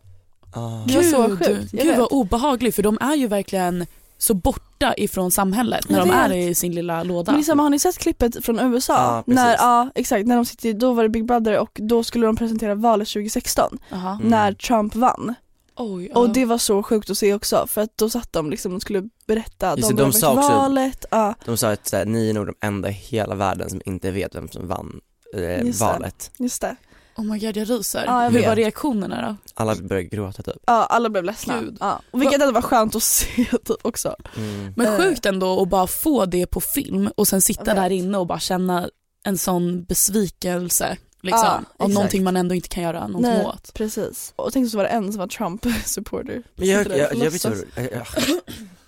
Ja. 0.55 0.83
Det 0.87 0.95
var 0.95 1.03
så 1.03 1.27
Gud, 1.27 1.37
sjukt, 1.39 1.71
Gud 1.71 1.85
vet. 1.87 1.97
vad 1.97 2.07
obehagligt 2.11 2.75
för 2.75 2.83
de 2.83 2.97
är 3.01 3.15
ju 3.15 3.27
verkligen 3.27 3.85
så 4.21 4.33
borta 4.33 4.93
ifrån 4.97 5.31
samhället 5.31 5.89
när 5.89 5.97
Jag 5.97 6.07
de 6.07 6.11
är 6.13 6.33
i 6.33 6.55
sin 6.55 6.75
lilla 6.75 7.03
låda. 7.03 7.31
Men 7.47 7.59
har 7.59 7.69
ni 7.69 7.79
sett 7.79 7.97
klippet 7.97 8.45
från 8.45 8.59
USA? 8.59 8.93
Ja, 8.93 9.23
precis. 9.25 9.35
när, 9.35 9.53
ja 9.53 9.89
exakt, 9.95 10.27
när 10.27 10.35
de 10.35 10.45
sitter, 10.45 10.73
då 10.73 10.93
var 10.93 11.03
det 11.03 11.09
Big 11.09 11.25
Brother 11.25 11.57
och 11.59 11.71
då 11.81 12.03
skulle 12.03 12.25
de 12.25 12.35
presentera 12.35 12.75
valet 12.75 13.07
2016 13.07 13.77
Aha. 13.91 14.11
Mm. 14.15 14.27
när 14.27 14.53
Trump 14.53 14.95
vann. 14.95 15.33
Oj, 15.75 16.09
ja. 16.13 16.19
Och 16.19 16.33
det 16.33 16.45
var 16.45 16.57
så 16.57 16.83
sjukt 16.83 17.09
att 17.09 17.17
se 17.17 17.33
också 17.33 17.67
för 17.67 17.81
att 17.81 17.97
då 17.97 18.09
satt 18.09 18.33
de 18.33 18.49
liksom 18.49 18.75
och 18.75 18.81
skulle 18.81 19.09
berätta, 19.27 19.77
Just 19.77 19.89
de, 19.89 19.95
det, 19.95 20.03
de 20.03 20.13
sa 20.13 20.33
också- 20.33 20.49
valet, 20.49 21.05
ja. 21.11 21.33
De 21.45 21.57
sa 21.57 21.71
att 21.71 21.87
så 21.87 21.97
här, 21.97 22.05
ni 22.05 22.29
är 22.29 22.33
nog 22.33 22.45
de 22.45 22.55
enda 22.61 22.89
i 22.89 22.93
hela 22.93 23.35
världen 23.35 23.69
som 23.69 23.81
inte 23.85 24.11
vet 24.11 24.35
vem 24.35 24.47
som 24.47 24.67
vann 24.67 24.99
eh, 25.35 25.65
Just 25.65 25.79
det. 25.79 25.85
valet. 25.85 26.31
Just 26.37 26.61
det. 26.61 26.75
Oh 27.21 27.25
my 27.33 27.39
god 27.39 27.57
jag 27.57 27.69
ryser. 27.69 28.03
Ja, 28.05 28.23
jag 28.23 28.31
Hur 28.31 28.47
var 28.47 28.55
reaktionerna 28.55 29.21
då? 29.27 29.35
Alla 29.53 29.75
började 29.75 30.03
gråta 30.07 30.43
typ. 30.43 30.55
Ja, 30.67 30.85
alla 30.85 31.09
blev 31.09 31.23
ledsna. 31.23 31.59
Gud. 31.61 31.77
Ja. 31.79 32.01
Och 32.11 32.21
vilket 32.21 32.41
ändå 32.41 32.51
var 32.53 32.61
skönt 32.61 32.95
att 32.95 33.03
se 33.03 33.45
typ 33.65 33.69
också. 33.81 34.15
Mm. 34.37 34.73
Men 34.77 34.87
Eh. 34.87 34.97
sjukt 34.97 35.25
ändå 35.25 35.61
att 35.61 35.69
bara 35.69 35.87
få 35.87 36.25
det 36.25 36.45
på 36.45 36.61
film 36.61 37.09
och 37.17 37.27
sen 37.27 37.41
sitta 37.41 37.63
Jag 37.65 37.75
där 37.75 37.89
inne 37.89 38.17
och 38.17 38.27
bara 38.27 38.39
känna 38.39 38.89
en 39.23 39.37
sån 39.37 39.83
besvikelse 39.83 40.97
liksom, 41.21 41.39
Ja, 41.43 41.53
av 41.55 41.61
exakt. 41.77 41.93
någonting 41.93 42.23
man 42.23 42.37
ändå 42.37 42.55
inte 42.55 42.69
kan 42.69 42.83
göra 42.83 43.07
någonting 43.07 43.31
Nej, 43.33 43.45
åt. 43.45 43.73
precis. 43.73 44.33
Och 44.35 44.53
tänk 44.53 44.71
så 44.71 44.77
var 44.77 44.83
det 44.83 44.89
en 44.89 45.11
som 45.13 45.19
var 45.19 45.27
Trump-supporter. 45.27 46.43
Men 46.55 46.67
jag, 46.67 46.79
jag, 46.87 46.91
och 46.91 46.97
jag 46.99 47.29
blir 47.29 47.29
så, 47.39 47.49
låtsas. 47.49 47.65
jag, 47.75 47.91
jag, 47.91 48.07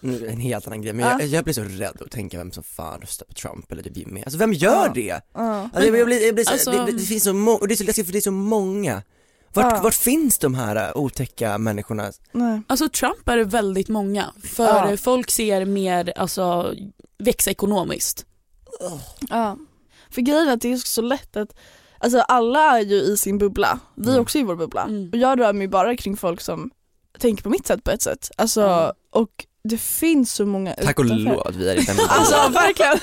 nu 0.03 0.27
en 0.27 0.39
helt 0.39 0.67
annan 0.67 0.81
grej, 0.81 0.93
men 0.93 1.05
Ja. 1.05 1.17
jag, 1.19 1.27
jag 1.29 1.43
blir 1.43 1.53
så 1.53 1.63
rädd 1.63 2.01
att 2.01 2.11
tänka 2.11 2.37
vem 2.37 2.51
som 2.51 2.63
fan 2.63 3.01
röstar 3.01 3.25
på 3.25 3.33
Trump 3.33 3.71
eller 3.71 3.83
typ 3.83 3.97
Jimmy. 3.97 4.21
Alltså 4.23 4.37
vem 4.37 4.53
gör 4.53 4.85
Ja. 4.85 4.91
det? 4.95 5.21
Ja. 5.33 5.69
Alltså, 5.73 5.85
jag, 5.89 5.97
jag 5.97 6.05
blir, 6.07 6.25
jag 6.25 6.35
blir 6.35 6.45
så, 6.45 6.51
Alltså- 6.51 6.71
det, 6.71 6.91
det, 6.91 6.99
finns 6.99 7.23
så 7.23 7.33
många, 7.33 7.57
och 7.57 7.67
det 7.67 7.73
är 7.73 7.75
så 7.75 7.83
läskigt 7.83 8.05
för 8.05 8.13
det 8.13 8.19
är 8.19 8.21
så 8.21 8.31
många. 8.31 9.01
Vart, 9.53 9.73
Ja. 9.73 9.79
vart 9.83 9.93
finns 9.93 10.37
de 10.39 10.55
här 10.55 10.75
äh, 10.89 10.97
otäcka 10.97 11.57
människorna? 11.57 12.11
Nej. 12.31 12.61
Alltså 12.67 12.89
Trump 12.89 13.29
är 13.29 13.37
det 13.37 13.43
väldigt 13.43 13.89
många 13.89 14.33
för 14.43 14.89
Ja. 14.91 14.97
folk 14.97 15.31
ser 15.31 15.65
mer 15.65 16.13
alltså 16.15 16.73
växa 17.17 17.51
ekonomiskt. 17.51 18.25
Ja. 19.29 19.57
För 20.09 20.21
grejen 20.21 20.47
är 20.47 20.53
att 20.53 20.61
det 20.61 20.71
är 20.73 20.77
så 20.77 21.01
lätt 21.01 21.35
att, 21.37 21.55
alltså 21.97 22.19
alla 22.19 22.77
är 22.79 22.81
ju 22.83 22.95
i 22.95 23.17
sin 23.17 23.37
bubbla, 23.37 23.79
vi 23.95 24.07
är 24.07 24.09
Mm. 24.11 24.21
också 24.21 24.37
i 24.37 24.43
vår 24.43 24.55
bubbla. 24.55 24.83
Mm. 24.83 25.09
Och 25.09 25.17
jag 25.17 25.39
rör 25.39 25.53
mig 25.53 25.67
bara 25.67 25.97
kring 25.97 26.17
folk 26.17 26.41
som 26.41 26.69
tänker 27.19 27.43
på 27.43 27.49
mitt 27.49 27.67
sätt 27.67 27.83
på 27.83 27.91
ett 27.91 28.01
sätt. 28.01 28.31
Alltså, 28.37 28.61
Ja. 28.61 28.93
och 29.11 29.45
det 29.70 29.78
finns 29.78 30.34
så 30.34 30.45
många 30.45 30.74
Tack 30.74 30.99
och 30.99 31.05
lov 31.05 31.47
att 31.47 31.55
vi 31.55 31.70
är 31.70 31.76
i 31.76 31.84
den 31.84 31.99
Alltså 32.09 32.49
verkligen, 32.49 32.99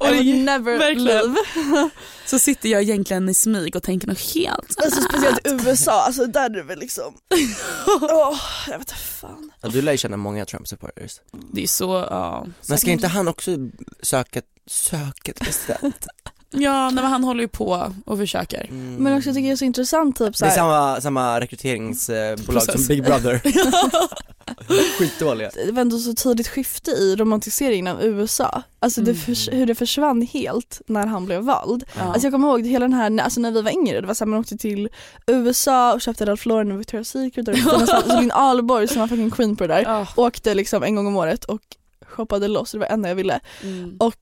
Och 0.00 0.24
never 0.44 0.78
verkligen. 0.78 1.06
live. 1.06 1.90
Så 2.26 2.38
sitter 2.38 2.68
jag 2.68 2.82
egentligen 2.82 3.28
i 3.28 3.34
smyg 3.34 3.76
och 3.76 3.82
tänker 3.82 4.06
något 4.08 4.34
helt 4.34 4.74
Alltså 4.84 5.02
speciellt 5.02 5.46
i 5.46 5.50
USA, 5.68 6.02
alltså 6.06 6.26
där 6.26 6.44
är 6.44 6.48
det 6.48 6.62
väl 6.62 6.78
liksom, 6.78 7.14
åh 8.02 8.38
jag 8.66 8.78
vet 8.78 8.88
inte 8.88 8.94
fan. 8.94 9.50
Ja, 9.60 9.68
du 9.68 9.82
lär 9.82 9.92
ju 9.92 9.98
känna 9.98 10.16
många 10.16 10.44
Trump 10.46 10.68
supporters. 10.68 11.20
Det 11.52 11.62
är 11.62 11.66
så, 11.66 12.06
ja. 12.10 12.46
Men 12.68 12.78
ska 12.78 12.90
inte 12.90 13.08
han 13.08 13.28
också 13.28 13.56
söka, 14.02 14.42
söka 14.66 15.32
president? 15.34 16.06
Ja, 16.52 16.84
nej, 16.90 17.02
men 17.02 17.12
han 17.12 17.24
håller 17.24 17.40
ju 17.40 17.48
på 17.48 17.92
och 18.04 18.18
försöker. 18.18 18.66
Mm. 18.70 18.94
Men 18.96 19.18
också 19.18 19.30
tycker 19.30 19.40
jag 19.46 19.52
är 19.52 19.56
så 19.56 19.64
intressant 19.64 20.16
typ 20.18 20.38
Det 20.38 20.46
är 20.46 20.50
samma, 20.50 21.00
samma 21.00 21.40
rekryteringsbolag 21.40 22.46
Process. 22.46 22.74
som 22.74 22.86
Big 22.88 23.04
Brother. 23.04 23.40
Skitdåliga. 24.98 25.50
det 25.66 25.72
var 25.72 25.80
ändå 25.80 25.98
så 25.98 26.14
tidigt 26.14 26.48
skifte 26.48 26.90
i 26.90 27.16
romantiseringen 27.16 27.86
av 27.96 28.02
USA. 28.04 28.62
Alltså 28.78 29.00
det 29.00 29.10
Mm. 29.10 29.22
förs- 29.22 29.48
hur 29.52 29.66
det 29.66 29.74
försvann 29.74 30.22
helt 30.22 30.80
när 30.86 31.06
han 31.06 31.24
blev 31.26 31.42
vald. 31.42 31.84
Ja. 31.98 32.02
Alltså 32.02 32.26
jag 32.26 32.32
kommer 32.32 32.48
ihåg 32.48 32.66
hela 32.66 32.84
den 32.84 32.92
här, 32.94 33.20
alltså 33.20 33.40
när 33.40 33.50
vi 33.50 33.62
var 33.62 33.70
yngre, 33.70 34.00
det 34.00 34.06
var 34.06 34.14
såhär 34.14 34.26
man 34.28 34.40
åkte 34.40 34.56
till 34.56 34.88
USA 35.26 35.92
och 35.94 36.00
köpte 36.00 36.26
Ralph 36.26 36.48
Lauren 36.48 36.72
och 36.72 36.80
Victoria's 36.80 37.04
Secret 37.04 37.48
och 37.48 37.58
någonstans, 37.64 38.04
så 38.06 38.20
Linn 38.20 38.32
Ahlborg 38.32 38.88
som 38.88 39.00
var 39.00 39.08
fucking 39.08 39.30
queen 39.30 39.56
på 39.56 39.66
det 39.66 39.74
där, 39.74 39.82
Ja. 39.86 40.06
åkte 40.16 40.54
liksom 40.54 40.82
en 40.82 40.94
gång 40.96 41.06
om 41.06 41.16
året 41.16 41.44
och 41.44 41.60
shoppade 42.06 42.48
loss, 42.48 42.72
det 42.72 42.78
var 42.78 42.86
det 42.86 42.92
enda 42.92 43.08
jag 43.08 43.16
ville. 43.16 43.40
Mm. 43.62 43.96
Och 44.00 44.14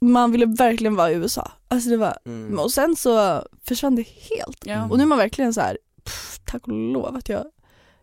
man 0.00 0.32
ville 0.32 0.46
verkligen 0.46 0.96
vara 0.96 1.10
i 1.10 1.14
USA. 1.14 1.50
Alltså 1.68 1.90
det 1.90 1.96
var, 1.96 2.18
Mm. 2.26 2.58
och 2.58 2.70
sen 2.72 2.96
så 2.96 3.42
försvann 3.64 3.96
det 3.96 4.02
helt. 4.02 4.58
Ja. 4.64 4.88
Och 4.90 4.96
nu 4.96 5.02
är 5.02 5.06
man 5.08 5.18
verkligen 5.18 5.54
så 5.54 5.60
här, 5.60 5.78
pff, 6.04 6.40
tack 6.44 6.66
och 6.68 6.72
lov 6.72 7.16
att 7.16 7.28
jag 7.28 7.44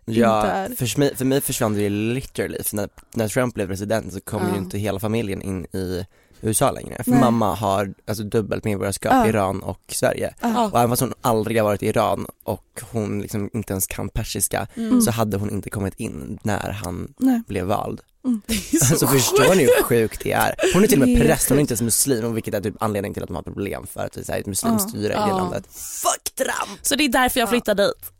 Ja, 0.05 0.39
inte 0.41 0.47
är- 0.51 0.87
för 0.87 0.99
mig, 0.99 1.15
för 1.15 1.25
mig 1.25 1.41
försvann 1.41 1.73
det 1.73 1.89
literally, 1.89 2.63
för 2.63 2.75
när, 2.75 2.89
när 3.13 3.27
Trump 3.27 3.53
blev 3.53 3.67
president 3.67 4.13
så 4.13 4.21
kom 4.21 4.41
Ja. 4.43 4.51
ju 4.53 4.57
inte 4.57 4.77
hela 4.77 4.99
familjen 4.99 5.41
in 5.41 5.65
i 5.65 6.05
USA 6.41 6.71
längre. 6.71 7.03
För 7.03 7.11
Nej. 7.11 7.19
mamma 7.19 7.55
har 7.55 7.93
alltså 8.07 8.23
dubbelt 8.23 8.63
medborgarskap 8.63 9.13
Ja. 9.13 9.25
i 9.25 9.29
Iran 9.29 9.59
och 9.63 9.81
Sverige. 9.87 10.33
Ja. 10.41 10.69
Och 10.71 10.77
även 10.79 10.89
fast 10.89 11.01
hon 11.01 11.13
aldrig 11.21 11.57
har 11.57 11.63
varit 11.63 11.83
i 11.83 11.87
Iran 11.87 12.25
och 12.43 12.81
hon 12.91 13.21
liksom 13.21 13.49
inte 13.53 13.73
ens 13.73 13.87
kan 13.87 14.09
persiska 14.09 14.67
Mm. 14.75 15.01
så 15.01 15.11
hade 15.11 15.37
hon 15.37 15.49
inte 15.49 15.69
kommit 15.69 15.93
in 15.99 16.39
när 16.43 16.69
han 16.71 17.13
Nej. 17.17 17.41
blev 17.47 17.65
vald. 17.65 18.01
Mm. 18.25 18.41
Alltså 18.91 19.07
förstår 19.07 19.55
ni 19.55 19.63
hur 19.63 19.83
sjukt 19.83 20.21
det 20.23 20.31
är? 20.31 20.55
Hon 20.73 20.83
är 20.83 20.87
till 20.87 21.01
och 21.01 21.07
med 21.09 21.21
präst, 21.21 21.49
hon 21.49 21.57
är 21.57 21.61
inte 21.61 21.71
ens 21.71 21.81
muslim 21.81 22.33
vilket 22.33 22.53
är 22.53 22.61
typ 22.61 22.75
anledningen 22.79 23.13
till 23.13 23.23
att 23.23 23.29
de 23.29 23.35
har 23.35 23.43
problem 23.43 23.87
för 23.93 24.05
att 24.05 24.11
det 24.13 24.29
är 24.29 24.39
ett 24.39 24.45
muslimstyre 24.45 25.03
i 25.05 25.07
det 25.07 25.13
Ja. 25.13 25.37
landet. 25.37 25.67
Fuck 25.71 26.35
Trump! 26.35 26.79
Så 26.81 26.95
det 26.95 27.03
är 27.03 27.09
därför 27.09 27.39
jag 27.39 27.49
flyttade 27.49 27.83
dit. 27.87 28.11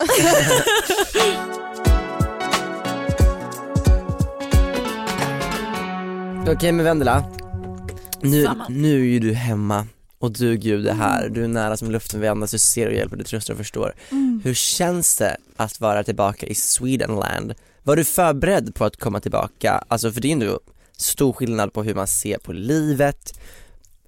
Okej 6.48 6.72
men 6.72 6.86
Vendela, 6.86 7.24
nu, 8.22 8.50
nu 8.70 9.02
är 9.02 9.06
ju 9.06 9.20
du 9.20 9.34
hemma 9.34 9.88
och 10.20 10.32
du 10.32 10.58
Gud 10.58 10.88
är 10.88 10.94
här, 10.94 11.30
du 11.30 11.44
är 11.44 11.48
nära 11.48 11.78
som 11.78 11.92
luften 11.92 12.22
vi 12.22 12.28
andas, 12.28 12.52
du 12.52 12.58
ser 12.60 12.88
och 12.88 12.94
hjälper, 12.94 13.16
du 13.18 13.24
tröstar 13.24 13.54
och 13.54 13.58
förstår. 13.58 13.94
Mm. 14.12 14.42
Hur 14.44 14.54
känns 14.54 15.16
det 15.18 15.38
att 15.56 15.82
vara 15.82 16.04
tillbaka 16.04 16.46
i 16.46 16.56
Swedenland? 16.56 17.54
Var 17.84 17.96
du 17.96 18.04
förberedd 18.04 18.76
på 18.76 18.86
att 18.86 18.98
komma 18.98 19.20
tillbaka? 19.20 19.84
Alltså 19.88 20.12
för 20.12 20.22
det 20.22 20.28
är 20.28 20.32
ändå 20.32 20.60
stor 20.98 21.34
skillnad 21.34 21.74
på 21.74 21.84
hur 21.84 21.96
man 21.96 22.08
ser 22.08 22.38
på 22.38 22.54
livet, 22.54 23.40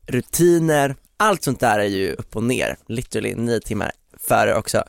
rutiner, 0.07 0.95
allt 1.17 1.43
sånt 1.43 1.59
där 1.59 1.79
är 1.79 1.83
ju 1.85 2.13
upp 2.13 2.35
och 2.35 2.43
ner, 2.43 2.77
literally 2.87 3.35
nio 3.35 3.59
timmar 3.59 3.91
före 4.27 4.55
också. 4.55 4.83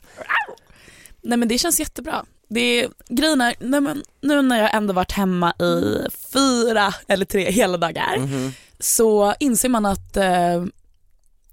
Nej 1.23 1.39
men 1.39 1.49
det 1.49 1.59
känns 1.59 1.81
jättebra. 1.81 2.25
Det 2.49 2.61
är, 2.61 2.89
grejen 3.09 3.41
är, 3.41 3.55
nej, 3.61 3.81
men, 3.81 4.03
nu 4.21 4.43
när 4.43 4.59
jag 4.59 4.75
ändå 4.75 4.93
varit 4.93 5.13
hemma 5.13 5.53
i 5.53 6.07
fyra 6.33 6.95
eller 7.09 7.25
tre 7.25 7.51
hela 7.51 7.77
dagar 7.77 8.19
Mhm. 8.19 8.53
Så 8.81 9.35
inser 9.41 9.69
man 9.69 9.87
att 9.87 10.17
eh, 10.17 10.65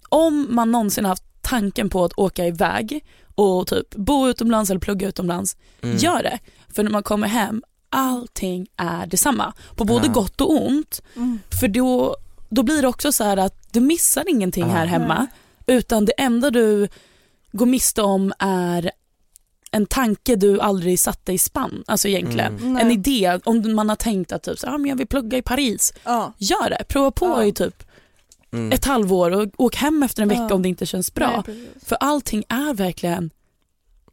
om 0.09 0.47
man 0.49 0.71
någonsin 0.71 1.05
haft 1.05 1.23
tanken 1.41 1.89
på 1.89 2.05
att 2.05 2.13
åka 2.17 2.45
iväg 2.45 3.05
och 3.35 3.67
typ 3.67 3.95
bo 3.95 4.27
utomlands 4.27 4.69
eller 4.69 4.79
plugga 4.79 5.07
utomlands, 5.07 5.57
Mm. 5.81 5.97
gör 5.97 6.23
det. 6.23 6.39
För 6.75 6.83
när 6.83 6.91
man 6.91 7.03
kommer 7.03 7.27
hem, 7.27 7.63
allting 7.89 8.67
är 8.77 9.05
detsamma. 9.07 9.53
På 9.75 9.85
både 9.85 10.07
Ja. 10.07 10.13
gott 10.13 10.41
och 10.41 10.65
ont. 10.67 11.01
Mm. 11.15 11.39
För 11.59 11.67
då, 11.67 12.15
då 12.49 12.63
blir 12.63 12.81
det 12.81 12.87
också 12.87 13.11
så 13.11 13.23
här 13.23 13.37
att 13.37 13.73
du 13.73 13.79
missar 13.79 14.29
ingenting 14.29 14.63
Ja. 14.67 14.69
här 14.73 14.85
hemma. 14.85 15.27
Utan 15.67 16.05
det 16.05 16.11
enda 16.11 16.51
du 16.51 16.87
går 17.51 17.65
miste 17.65 18.01
om 18.01 18.33
är 18.39 18.91
en 19.71 19.85
tanke 19.85 20.35
du 20.35 20.59
aldrig 20.59 20.99
satte 20.99 21.33
i 21.33 21.37
spann. 21.37 21.83
Alltså 21.87 22.07
egentligen. 22.07 22.57
Mm. 22.57 22.77
En 22.77 22.91
idé, 22.91 23.39
om 23.45 23.75
man 23.75 23.89
har 23.89 23.95
tänkt 23.95 24.31
att 24.31 24.43
typ, 24.43 24.59
så, 24.59 24.67
ah, 24.67 24.77
men 24.77 24.89
jag 24.89 24.95
vill 24.95 25.07
plugga 25.07 25.37
i 25.37 25.41
Paris. 25.41 25.93
Ja. 26.03 26.33
Gör 26.37 26.69
det, 26.69 26.83
prova 26.87 27.11
på 27.11 27.25
Ja. 27.25 27.43
i 27.45 27.51
typ 27.51 27.83
Mm. 28.51 28.71
ett 28.71 28.85
halvår 28.85 29.31
och 29.31 29.47
åk 29.57 29.75
hem 29.75 30.03
efter 30.03 30.21
en 30.21 30.29
vecka 30.29 30.45
Ja. 30.49 30.55
om 30.55 30.61
det 30.61 30.69
inte 30.69 30.85
känns 30.85 31.13
bra. 31.13 31.43
Nej. 31.47 31.67
För 31.85 31.95
allting 31.95 32.43
är 32.49 32.73
verkligen 32.73 33.29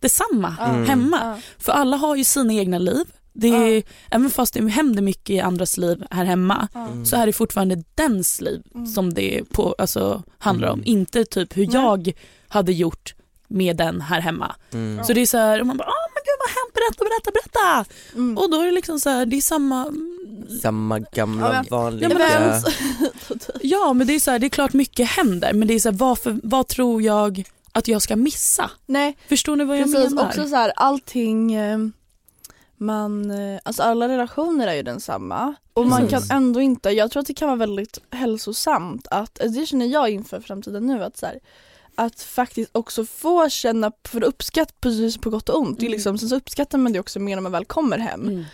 detsamma 0.00 0.56
Mm. 0.60 0.86
hemma. 0.86 1.18
Ja. 1.22 1.38
För 1.58 1.72
alla 1.72 1.96
har 1.96 2.16
ju 2.16 2.24
sina 2.24 2.52
egna 2.52 2.78
liv. 2.78 3.04
Det 3.32 3.48
är, 3.48 3.82
Även 4.10 4.30
fast 4.30 4.54
det 4.54 4.68
händer 4.68 5.02
mycket 5.02 5.30
i 5.30 5.40
andras 5.40 5.76
liv 5.76 6.04
här 6.10 6.24
hemma 6.24 6.68
Ja. 6.74 6.86
Mm. 6.86 7.06
så 7.06 7.16
är 7.16 7.26
det 7.26 7.32
fortfarande 7.32 7.82
dens 7.94 8.40
liv 8.40 8.62
Mm. 8.74 8.86
som 8.86 9.14
det 9.14 9.42
på, 9.52 9.74
alltså, 9.78 10.22
handlar 10.38 10.68
om. 10.68 10.78
Mm. 10.78 10.88
Inte 10.90 11.24
typ 11.24 11.56
hur 11.56 11.66
Nej. 11.66 11.74
jag 11.76 12.12
hade 12.48 12.72
gjort 12.72 13.14
med 13.54 13.76
den 13.76 14.00
här 14.00 14.20
hemma. 14.20 14.54
Mm. 14.72 15.04
Så 15.04 15.12
det 15.12 15.20
är 15.20 15.26
så 15.26 15.38
här, 15.38 15.60
och 15.60 15.66
man 15.66 15.76
bara 15.76 15.88
åh 15.88 16.12
men 16.14 16.22
gud 16.24 16.36
vad 16.38 16.50
har 16.50 16.54
hänt, 16.62 16.74
berätta, 16.74 17.04
berätta, 17.04 17.30
berätta. 17.30 17.94
Mm. 18.14 18.38
Och 18.38 18.50
då 18.50 18.60
är 18.60 18.66
det 18.66 18.72
liksom 18.72 19.00
så 19.00 19.10
här, 19.10 19.26
det 19.26 19.36
är 19.36 19.40
samma, 19.40 19.92
Samma 20.62 20.98
gamla 20.98 21.46
Ja, 21.46 21.52
men- 21.52 21.66
vanliga... 21.70 22.10
Ja, 22.10 22.18
men 22.18 22.62
ja 23.62 23.92
men 23.92 24.06
det 24.06 24.14
är 24.14 24.20
så 24.20 24.30
här, 24.30 24.38
det 24.38 24.46
är 24.46 24.48
klart 24.48 24.72
mycket 24.72 25.08
händer 25.08 25.52
men 25.52 25.68
det 25.68 25.74
är 25.74 25.80
så 25.80 25.90
här, 25.90 25.96
varför, 25.96 26.40
vad 26.42 26.66
tror 26.68 27.02
jag 27.02 27.44
att 27.72 27.88
jag 27.88 28.02
ska 28.02 28.16
missa? 28.16 28.70
Nej, 28.86 29.16
Förstår 29.28 29.56
ni 29.56 29.64
vad 29.64 29.76
jag 29.78 29.92
precis. 29.92 30.10
menar? 30.10 30.28
Också 30.28 30.48
så 30.48 30.56
här, 30.56 30.72
allting, 30.76 31.54
eh, 31.54 31.78
man, 32.76 33.30
eh, 33.30 33.60
alltså 33.62 33.82
alla 33.82 34.08
relationer 34.08 34.66
är 34.66 34.74
ju 34.74 34.82
densamma. 34.82 35.54
Och 35.72 35.86
man 35.86 36.06
Precis. 36.08 36.28
kan 36.28 36.36
ändå 36.36 36.60
inte, 36.60 36.90
jag 36.90 37.10
tror 37.10 37.20
att 37.20 37.26
det 37.26 37.34
kan 37.34 37.48
vara 37.48 37.58
väldigt 37.58 37.98
hälsosamt 38.10 39.06
att, 39.10 39.40
alltså 39.40 39.60
det 39.60 39.66
känner 39.66 39.86
jag 39.86 40.10
inför 40.10 40.40
framtiden 40.40 40.86
nu 40.86 41.04
att 41.04 41.16
så 41.16 41.26
här, 41.26 41.38
att 41.96 42.20
faktiskt 42.22 42.70
också 42.72 43.04
få 43.04 43.48
känna, 43.48 43.92
för 44.04 44.24
uppskatt 44.24 44.80
precis 44.80 45.18
på 45.18 45.30
gott 45.30 45.48
och 45.48 45.58
ont. 45.60 45.78
Det 45.78 45.84
är 45.84 45.86
Mm. 45.86 45.92
liksom, 45.96 46.18
sen 46.18 46.28
så 46.28 46.36
uppskattar 46.36 46.78
man 46.78 46.92
det 46.92 47.00
också 47.00 47.20
mer 47.20 47.36
när 47.36 47.42
man 47.42 47.52
väl 47.52 47.64
kommer 47.64 47.98
hem 47.98 48.28
Mm. 48.28 48.44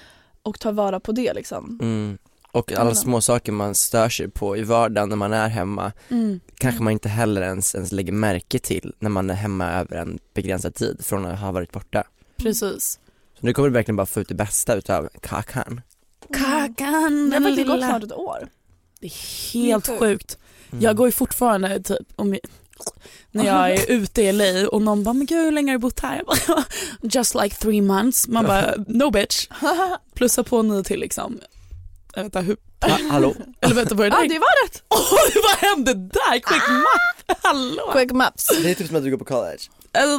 och 0.42 0.60
tar 0.60 0.72
vara 0.72 1.00
på 1.00 1.12
det 1.12 1.34
liksom. 1.34 1.78
Mm. 1.82 2.18
Och 2.52 2.72
alla 2.72 2.94
små 2.94 3.20
saker 3.20 3.52
man 3.52 3.74
stör 3.74 4.08
sig 4.08 4.30
på 4.30 4.56
i 4.56 4.62
vardagen 4.62 5.08
när 5.08 5.16
man 5.16 5.32
är 5.32 5.48
hemma 5.48 5.92
Mm. 6.08 6.40
kanske 6.54 6.82
man 6.82 6.92
inte 6.92 7.08
heller 7.08 7.42
ens, 7.42 7.74
ens 7.74 7.92
lägger 7.92 8.12
märke 8.12 8.58
till 8.58 8.94
när 8.98 9.10
man 9.10 9.30
är 9.30 9.34
hemma 9.34 9.72
över 9.72 9.96
en 9.96 10.18
begränsad 10.34 10.74
tid 10.74 11.04
från 11.04 11.26
att 11.26 11.38
ha 11.38 11.52
varit 11.52 11.72
borta. 11.72 12.04
Precis. 12.36 12.98
Så 13.40 13.46
nu 13.46 13.52
kommer 13.54 13.68
du 13.68 13.72
verkligen 13.74 13.96
bara 13.96 14.06
få 14.06 14.20
ut 14.20 14.28
det 14.28 14.34
bästa 14.34 14.74
utav 14.74 15.08
kakan. 15.20 15.80
Kakan, 16.32 16.76
Det 16.76 17.36
har 17.36 17.40
den 17.40 17.42
faktiskt 17.42 17.66
gått 17.68 17.76
lilla. 17.76 17.88
snart 17.88 18.02
ett 18.02 18.12
år. 18.12 18.48
Det 19.00 19.06
är 19.06 19.52
helt 19.52 19.84
Det 19.84 19.92
är 19.94 19.98
sjukt. 19.98 20.38
Mm. 20.72 20.82
Jag 20.84 20.96
går 20.96 21.08
ju 21.08 21.12
fortfarande 21.12 21.82
typ 21.82 22.06
om 22.16 22.32
jag, 22.34 22.40
när 23.30 23.44
jag 23.46 23.70
är 23.70 23.84
ute 23.90 24.22
i 24.22 24.32
LA 24.32 24.68
och 24.68 24.82
någon 24.82 25.04
bara, 25.04 25.12
men 25.12 25.26
gud 25.26 25.44
hur 25.44 25.52
länge 25.52 25.70
har 25.72 25.78
du 25.78 25.82
bott 25.82 26.00
här? 26.00 26.16
Jag 26.16 26.26
bara, 26.26 26.64
Just 27.02 27.34
like 27.34 27.56
three 27.56 27.80
months. 27.80 28.28
Man 28.28 28.44
bara, 28.46 28.74
no 28.86 29.10
bitch. 29.10 29.46
Plussa 30.14 30.44
på 30.44 30.62
nio 30.62 30.82
till 30.84 31.00
liksom. 31.00 31.40
Jag 32.14 32.22
vet 32.22 32.24
inte 32.24 32.40
hur, 32.40 32.56
Ha, 32.80 32.98
hallå? 33.10 33.34
eller 33.60 33.74
vänta 33.74 33.94
vad 33.94 34.06
är 34.06 34.10
det 34.10 34.16
Ja 34.16 34.22
där? 34.22 34.28
det 34.28 34.38
var 34.38 34.66
rätt! 34.66 34.82
Oj, 34.88 35.42
vad 35.42 35.68
hände 35.70 35.94
där? 35.94 36.32
Quick 36.38 36.62
math, 36.68 37.40
hallå? 37.42 37.92
Quick 37.92 38.12
maps. 38.12 38.46
Det 38.62 38.70
är 38.70 38.74
typ 38.74 38.86
som 38.86 38.96
att 38.96 39.04
du 39.04 39.10
går 39.10 39.18
på 39.18 39.24
college. 39.24 39.58
Alltså, 39.92 40.18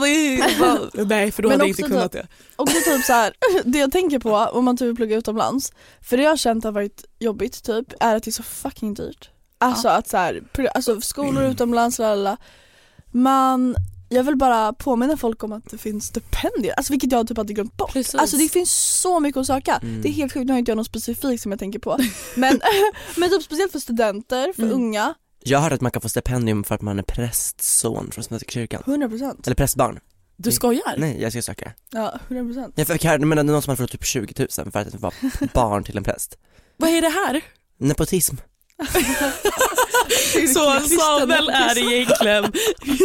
bara, 0.60 1.06
nej 1.06 1.32
för 1.32 1.44
då 1.44 1.50
Men 1.50 1.60
hade 1.60 1.70
jag 1.70 1.70
inte 1.70 1.84
också 1.84 1.94
kunnat 1.94 2.12
typ- 2.12 2.22
det. 2.22 2.28
Och 2.56 2.68
det 2.68 2.78
är 2.78 2.98
typ 2.98 3.06
så 3.06 3.14
här, 3.14 3.34
det 3.66 3.80
jag 3.80 3.92
tänker 3.92 4.20
på 4.20 4.32
om 4.36 4.66
man 4.66 4.78
typ 4.78 4.88
vill 4.88 4.96
plugga 4.96 5.18
utomlands, 5.18 5.72
för 6.02 6.18
det 6.18 6.24
jag 6.24 6.30
har 6.30 6.38
känt 6.38 6.64
har 6.64 6.72
varit 6.72 7.06
jobbigt 7.20 7.64
typ, 7.64 7.94
är 8.00 8.16
att 8.16 8.24
det 8.24 8.30
är 8.30 8.32
så 8.32 8.44
fucking 8.44 8.94
dyrt. 8.94 9.30
Alltså 9.62 9.88
att 9.90 10.08
så 10.10 10.18
här, 10.18 10.42
alltså 10.76 11.02
skolor 11.02 11.44
utomlands, 11.44 12.00
lalala. 12.00 12.38
Man, 13.12 13.76
jag 14.10 14.24
vill 14.24 14.36
bara 14.36 14.74
påminna 14.74 15.18
folk 15.18 15.44
om 15.44 15.52
att 15.52 15.70
det 15.72 15.78
finns 15.78 16.06
stipendier, 16.06 16.74
alltså 16.78 16.94
vilket 16.94 17.12
jag 17.12 17.28
typ 17.28 17.38
hade 17.38 17.54
glömt 17.54 17.78
bort. 17.78 17.94
Precis. 17.94 18.16
Alltså 18.16 18.38
det 18.38 18.50
finns 18.50 18.74
så 19.02 19.20
mycket 19.20 19.40
att 19.40 19.48
söka. 19.48 19.76
Mm. 19.84 20.02
Det 20.02 20.10
är 20.10 20.14
helt 20.14 20.34
sjukt, 20.34 20.46
nu 20.46 20.52
har 20.54 20.60
inte 20.60 20.72
jag 20.72 20.78
något 20.78 20.86
specifikt 20.88 21.44
som 21.44 21.52
jag 21.52 21.60
tänker 21.60 21.80
på. 21.80 21.98
Men, 22.36 22.62
men 23.18 23.30
typ 23.30 23.44
speciellt 23.44 23.72
för 23.72 23.80
studenter, 23.80 24.54
för 24.54 24.64
Mm. 24.64 24.76
unga, 24.76 25.14
Jag 25.44 25.58
har 25.60 25.64
hört 25.64 25.74
att 25.74 25.82
man 25.82 25.92
kan 25.92 26.02
få 26.02 26.10
stipendium 26.10 26.64
för 26.64 26.76
att 26.76 26.82
man 26.82 27.00
är 27.00 27.04
prästson 27.04 28.12
från 28.12 28.24
Svenska 28.24 28.52
kyrkan. 28.52 28.84
100%. 28.86 29.46
Eller 29.46 29.56
prästbarn. 29.56 30.00
Du 30.38 30.52
skojar? 30.52 30.96
Nej, 30.98 31.22
jag 31.22 31.32
ska 31.32 31.42
söka. 31.42 31.74
Ja, 31.90 32.20
100%. 32.30 32.72
Jag 32.76 32.88
fick 32.88 33.04
höra, 33.06 33.18
men 33.18 33.30
det 33.36 33.40
är 33.42 33.44
någon 33.44 33.62
som 33.62 33.72
har 33.72 33.76
fått 33.76 33.92
typ 33.92 34.06
20 34.06 34.34
000 34.58 34.72
för 34.72 34.80
att 34.80 34.96
vara 34.96 35.14
barn 35.54 35.84
till 35.84 35.98
en 35.98 36.04
präst. 36.04 36.38
Vad 36.78 36.90
är 36.90 37.02
det 37.02 37.10
här? 37.10 37.42
Nepotism. 37.78 38.36
Så 40.54 40.80
Samuel 41.00 41.50
är 41.50 41.78
egentligen 41.94 42.52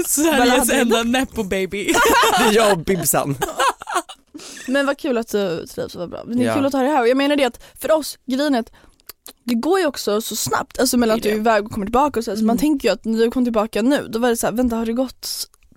Sveriges 0.06 0.70
enda 0.70 1.02
nepo 1.02 1.42
baby. 1.44 1.92
Det 2.38 2.44
är 2.44 2.52
jag 2.52 2.72
och 2.72 2.78
Bibsan. 2.78 3.36
Men 4.66 4.86
vad 4.86 4.98
kul 4.98 5.18
att 5.18 5.28
du 5.28 5.66
trivs, 5.66 5.94
vad 5.94 6.10
bra. 6.10 6.24
Det 6.26 6.42
är 6.42 6.46
Ja. 6.46 6.54
kul 6.54 6.66
att 6.66 6.72
ha 6.72 6.82
det 6.82 6.88
här 6.88 7.00
och 7.00 7.08
jag 7.08 7.16
menar 7.16 7.36
det 7.36 7.44
att 7.44 7.62
för 7.80 7.90
oss, 7.92 8.18
att 8.58 8.70
det 9.44 9.54
går 9.54 9.78
ju 9.80 9.86
också 9.86 10.20
så 10.20 10.36
snabbt, 10.36 10.80
alltså 10.80 10.96
mellan 10.96 11.16
att 11.16 11.22
du 11.22 11.28
är 11.30 11.34
iväg 11.34 11.64
och 11.64 11.70
kommer 11.72 11.86
tillbaka 11.86 12.20
och 12.20 12.24
så, 12.24 12.30
här, 12.30 12.36
så 12.36 12.40
Mm. 12.40 12.46
man 12.46 12.58
tänker 12.58 12.88
ju 12.88 12.92
att 12.94 13.04
när 13.04 13.18
du 13.24 13.30
kom 13.30 13.44
tillbaka 13.44 13.82
nu, 13.82 14.06
då 14.08 14.18
var 14.18 14.28
det 14.28 14.36
så 14.36 14.46
här, 14.46 14.52
vänta 14.54 14.76
har 14.76 14.86
det 14.86 14.92
gått 14.92 15.28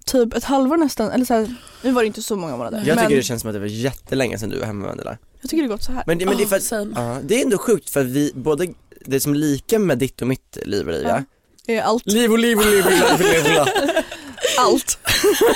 typ 0.05 0.33
ett 0.33 0.43
halvår 0.43 0.77
nästan, 0.77 1.11
eller 1.11 1.25
så 1.25 1.33
här, 1.33 1.55
nu 1.81 1.91
var 1.91 2.01
det 2.03 2.07
inte 2.07 2.21
så 2.21 2.35
många 2.35 2.57
månader. 2.57 2.83
Jag 2.85 2.95
men 2.95 3.05
tycker 3.05 3.15
det 3.17 3.23
känns 3.23 3.41
som 3.41 3.49
att 3.49 3.53
det 3.53 3.59
var 3.59 3.67
jättelänge 3.67 4.37
sedan 4.39 4.49
du 4.49 4.59
var 4.59 4.65
hemma 4.65 4.87
Vendela. 4.87 5.17
jag 5.41 5.49
tycker 5.49 5.63
det 5.63 5.69
gått 5.69 5.83
så 5.83 5.91
här. 5.91 6.03
Men, 6.07 6.17
det- 6.17 6.25
men 6.25 6.37
det 6.37 6.43
är 6.43 6.47
för 6.47 6.55
att, 6.55 6.91
ja, 6.95 7.17
det 7.23 7.39
är 7.39 7.43
ändå 7.43 7.57
sjukt 7.57 7.89
för 7.89 8.03
vi, 8.03 8.31
både 8.35 8.67
det 9.05 9.19
som 9.19 9.31
är 9.31 9.35
lika 9.37 9.79
med 9.79 9.97
ditt 9.97 10.21
och 10.21 10.27
mitt 10.27 10.57
liv 10.65 10.87
Olivia. 10.87 11.25
Är 11.67 11.81
allt, 11.81 12.05
Liv 12.05 12.31
och 12.31 12.39
liv 12.39 12.57
och 12.57 12.65
liv 12.65 12.85
och 12.85 12.91
liv 12.91 13.03
och 13.13 13.19
liv 13.19 13.57
och 13.59 13.67
allt. 14.59 14.97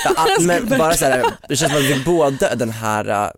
Ja, 0.04 0.26
men 0.40 0.68
bara 0.78 0.94
så 0.94 1.04
här, 1.04 1.24
det 1.48 1.56
känns 1.56 1.72
som 1.72 1.80
att 1.82 1.88
vi 1.88 2.02
båda 2.04 2.54
den 2.54 2.70
här 2.70 3.08
äh, 3.24 3.30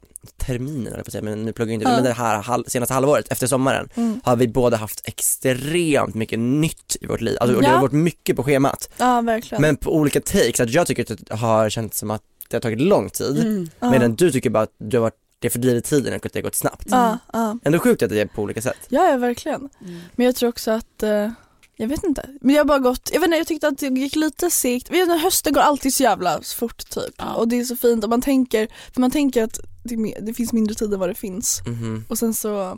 terminen, 0.47 0.93
eller 0.93 1.05
på 1.05 1.11
säga, 1.11 1.23
men 1.23 1.43
nu 1.43 1.53
pluggar 1.53 1.73
jag 1.73 1.75
inte, 1.81 1.89
Ja. 1.91 1.95
men 1.95 2.05
det 2.05 2.13
här 2.13 2.43
hal- 2.43 2.65
senaste 2.69 2.95
halvåret 2.95 3.33
efter 3.33 3.47
sommaren 3.47 3.89
Mm. 3.95 4.21
har 4.25 4.37
vi 4.37 4.49
båda 4.49 4.77
haft 4.77 5.01
extremt 5.09 6.15
mycket 6.15 6.39
nytt 6.39 6.97
i 7.01 7.07
vårt 7.07 7.21
liv, 7.21 7.37
alltså, 7.41 7.57
och 7.57 7.63
det 7.63 7.69
Ja. 7.69 7.75
har 7.75 7.81
varit 7.83 7.93
mycket 7.93 8.37
på 8.37 8.43
schemat, 8.43 8.89
Ja 8.97 9.21
verkligen. 9.21 9.63
men 9.63 9.77
på 9.77 9.95
olika 9.97 10.21
takes, 10.21 10.61
att 10.61 10.71
jag 10.71 10.87
tycker 10.87 11.03
att 11.03 11.19
det 11.29 11.35
har 11.37 11.71
känts 11.71 11.99
som 11.99 12.11
att 12.11 12.23
det 12.49 12.57
har 12.57 12.61
tagit 12.61 12.81
lång 12.81 13.11
tid, 13.11 13.39
Mm. 13.41 13.69
ja. 13.81 13.91
medan 13.91 14.15
du 14.15 14.33
tycker 14.33 14.51
bara 14.51 14.63
att 14.63 14.75
du 14.79 14.97
har 14.97 15.03
varit, 15.03 15.15
det 15.39 15.51
fördrivit 15.51 15.85
tiden 15.85 16.15
och 16.15 16.27
att 16.27 16.33
det 16.33 16.39
har 16.39 16.43
gått 16.43 16.55
snabbt. 16.55 16.85
ja, 16.91 17.19
ja. 17.33 17.59
Ändå 17.65 17.79
sjukt 17.79 18.03
att 18.03 18.11
det 18.11 18.21
är 18.21 18.27
på 18.27 18.43
olika 18.43 18.63
sätt. 18.63 18.77
ja, 18.89 19.11
ja 19.11 19.17
verkligen. 19.17 19.69
Men 20.17 20.27
jag 20.27 20.37
tror 20.37 20.49
också 20.49 20.71
att 20.71 21.03
eh, 21.03 21.31
jag 21.79 21.89
vet 21.89 22.05
inte, 22.05 22.29
men 22.41 22.55
jag 22.55 22.61
har 22.61 22.67
bara 22.67 22.79
gått, 22.79 23.11
jag 23.13 23.21
vet 23.21 23.27
inte, 23.27 23.37
jag 23.37 23.47
tyckte 23.47 23.69
att 23.69 23.79
det 23.79 23.87
gick 23.87 24.17
lite 24.17 24.51
segt, 24.51 24.87
jag 24.89 24.97
vet 24.97 25.03
inte, 25.03 25.17
hösten 25.25 25.53
går 25.53 25.61
alltid 25.61 25.95
så 25.95 26.03
jävla 26.03 26.41
fort 26.43 26.91
typ 26.91 27.15
Ja. 27.19 27.35
och 27.35 27.49
det 27.49 27.59
är 27.61 27.65
så 27.65 27.77
fint 27.77 28.05
och 28.05 28.11
man 28.11 28.23
tänker, 28.23 28.69
för 28.95 29.01
man 29.01 29.11
tänker 29.11 29.43
att 29.43 29.61
det, 29.85 30.15
det 30.21 30.35
finns 30.35 30.53
mindre 30.53 30.75
tid 30.75 30.93
än 30.95 31.01
vad 31.01 31.09
det 31.09 31.15
finns 31.15 31.61
Mhm. 31.67 32.05
och 32.09 32.19
sen 32.19 32.35
så, 32.35 32.77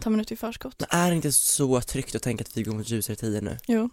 Ta 0.00 0.10
minut 0.10 0.32
i 0.32 0.36
förskott. 0.36 0.74
Men 0.78 1.00
är 1.00 1.10
det 1.10 1.16
inte 1.16 1.32
så 1.32 1.80
tryggt 1.80 2.14
att 2.14 2.22
tänka 2.22 2.42
att 2.44 2.56
vi 2.56 2.62
går 2.62 2.72
mot 2.74 2.88
ljusare 2.90 3.16
tider 3.16 3.40
nu? 3.42 3.58
Jo. 3.66 3.90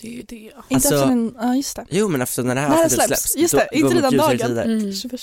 Det 0.00 0.08
är 0.08 0.12
ju 0.12 0.22
det. 0.22 0.36
Inte 0.36 0.54
Alltså- 0.74 0.94
efter 0.94 1.08
en, 1.08 1.36
ja 1.40 1.54
just 1.56 1.76
det. 1.76 1.86
Jo 1.90 2.08
men 2.08 2.22
efter 2.22 2.42
det 2.42 2.60
här 2.60 2.84
avsnittet 2.84 3.06
släpps. 3.06 3.36
Just 3.36 3.54
det, 3.54 3.68
inte 3.72 3.94
redan 3.94 4.16
dagen. 4.16 4.58
Mm. 4.58 4.92
21. 4.92 5.20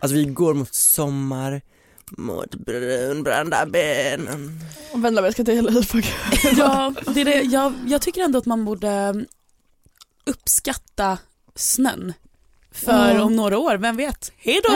Alltså 0.00 0.16
vi 0.16 0.24
går 0.24 0.54
mot 0.54 0.74
sommar, 0.74 1.62
mot 2.10 2.54
brunbrända 2.54 3.66
ben. 3.66 4.28
Vänta 4.94 5.24
jag 5.24 5.32
ska 5.32 5.44
till 5.44 5.54
hela 5.54 5.70
hudfärg. 5.70 6.04
Ja, 6.56 6.94
det 7.14 7.20
är 7.20 7.24
det. 7.24 7.42
Jag, 7.42 7.72
jag 7.86 8.02
tycker 8.02 8.20
ändå 8.22 8.38
att 8.38 8.46
man 8.46 8.64
borde 8.64 9.24
uppskatta 10.24 11.18
snön. 11.54 12.12
För 12.84 13.10
Mm. 13.10 13.22
om 13.22 13.36
några 13.36 13.58
år, 13.58 13.76
vem 13.76 13.96
vet? 13.96 14.32
Hej 14.36 14.60
då! 14.64 14.72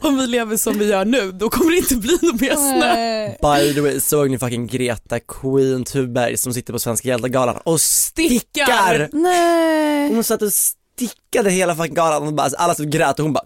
om 0.08 0.18
vi 0.18 0.26
lever 0.26 0.56
som 0.56 0.78
vi 0.78 0.86
gör 0.90 1.04
nu, 1.04 1.32
då 1.32 1.50
kommer 1.50 1.70
det 1.70 1.76
inte 1.76 1.96
bli 1.96 2.18
något 2.22 2.40
mer 2.40 2.54
snö. 2.56 3.26
By 3.28 3.74
the 3.74 3.80
way, 3.80 4.00
såg 4.00 4.30
ni 4.30 4.38
fucking 4.38 4.66
Greta 4.66 5.20
Queen 5.20 5.84
Thunberg 5.84 6.36
som 6.36 6.54
sitter 6.54 6.72
på 6.72 6.78
Svenska 6.78 7.08
hjältegalan 7.08 7.56
och 7.64 7.80
stickar? 7.80 9.08
Nej. 9.12 10.14
Hon 10.14 10.24
satt 10.24 10.42
och 10.42 10.52
stickade 10.52 11.50
hela 11.50 11.76
fucking 11.76 11.94
galan 11.94 12.26
och 12.26 12.32
bara, 12.34 12.48
alla 12.58 12.74
stod 12.74 12.86
och 12.86 12.92
grät 12.92 13.18
och 13.18 13.22
hon 13.24 13.32
bara 13.32 13.44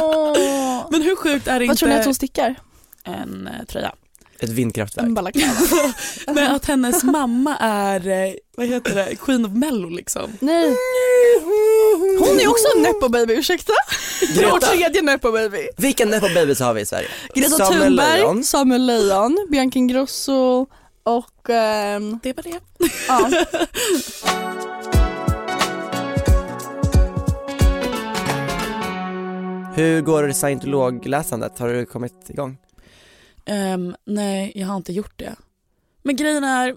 Åh. 0.00 0.86
Men 0.90 1.02
hur 1.02 1.16
sjukt 1.16 1.48
är 1.48 1.60
det 1.60 1.66
Vad 1.66 1.76
tror 1.78 1.88
ni 1.88 1.94
att 1.94 1.98
inte 1.98 2.08
hon 2.08 2.14
stickar? 2.14 2.54
en 3.04 3.46
eh, 3.60 3.64
tröja? 3.66 3.92
ett 4.40 4.50
vindkraftverk. 4.50 5.06
En. 5.06 5.14
Men 6.34 6.54
att 6.54 6.64
hennes 6.66 7.02
mamma 7.04 7.56
är, 7.56 8.08
eh, 8.08 8.34
vad 8.56 8.66
heter 8.66 8.94
det, 8.94 9.16
Queen 9.16 9.44
of 9.44 9.52
Mello 9.52 9.88
liksom. 9.88 10.32
Nej. 10.40 10.76
Hon 12.18 12.40
är 12.40 12.48
också 12.48 12.64
en 12.76 12.82
nepo 12.82 13.08
baby, 13.08 13.34
ursäkta? 13.34 13.72
Vår 14.34 14.58
tredje 14.58 15.02
nepo 15.02 15.32
baby. 15.32 15.68
vilken 15.76 16.10
nepo 16.10 16.28
babies 16.34 16.60
har 16.60 16.74
vi 16.74 16.80
i 16.80 16.86
Sverige? 16.86 17.08
Greta 17.34 17.50
Samuel 17.50 17.82
Thunberg, 17.82 18.18
Lejon. 18.18 18.44
Samuel 18.44 18.86
Lejon, 18.86 19.46
Bianca 19.50 19.78
Ingrosso 19.78 20.66
och 21.02 21.50
ehm, 21.50 22.18
Det 22.22 22.32
var 22.36 22.42
det. 22.42 22.60
ja. 23.08 23.30
Hur 29.76 30.00
går 30.00 30.22
det 30.22 30.34
scientologläsandet? 30.34 31.58
Har 31.58 31.68
du 31.68 31.86
kommit 31.86 32.30
igång? 32.30 32.56
Ehm, 33.46 33.94
nej, 34.04 34.52
jag 34.54 34.66
har 34.66 34.76
inte 34.76 34.92
gjort 34.92 35.18
det. 35.18 35.34
Men 36.02 36.16
grejen 36.16 36.44
är, 36.44 36.76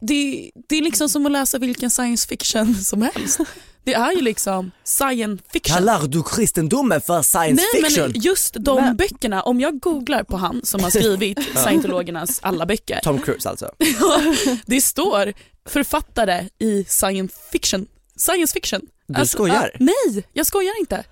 det, 0.00 0.50
det 0.68 0.76
är 0.76 0.82
liksom 0.82 1.08
som 1.08 1.26
att 1.26 1.32
läsa 1.32 1.58
vilken 1.58 1.90
science 1.90 2.28
fiction 2.28 2.74
som 2.74 3.02
helst. 3.02 3.40
Det 3.84 3.94
är 3.94 4.12
ju 4.12 4.20
liksom 4.20 4.70
science 4.84 5.44
fiction. 5.52 5.74
Kallar 5.76 6.06
du 6.06 6.22
kristendomen 6.22 7.00
för 7.00 7.22
science 7.22 7.64
Nej 7.74 7.82
fiction? 7.84 8.10
men 8.12 8.20
just 8.20 8.56
de 8.60 8.80
Men- 8.80 8.96
böckerna, 8.96 9.42
om 9.42 9.60
jag 9.60 9.80
googlar 9.80 10.22
på 10.24 10.36
han 10.36 10.60
som 10.64 10.82
har 10.82 10.90
skrivit 10.90 11.38
scientologernas 11.56 12.38
alla 12.42 12.66
böcker. 12.66 13.00
Tom 13.02 13.18
Cruise 13.20 13.48
alltså. 13.48 13.70
det 14.66 14.80
står 14.80 15.32
författare 15.68 16.48
i 16.58 16.84
science 16.84 17.34
fiction. 17.52 17.86
Science 18.16 18.52
fiction. 18.52 18.80
Du 19.06 19.26
skojar? 19.26 19.70
ah, 19.74 19.76
nej, 19.80 20.24
jag 20.32 20.46
skojar 20.46 20.80
inte. 20.80 21.04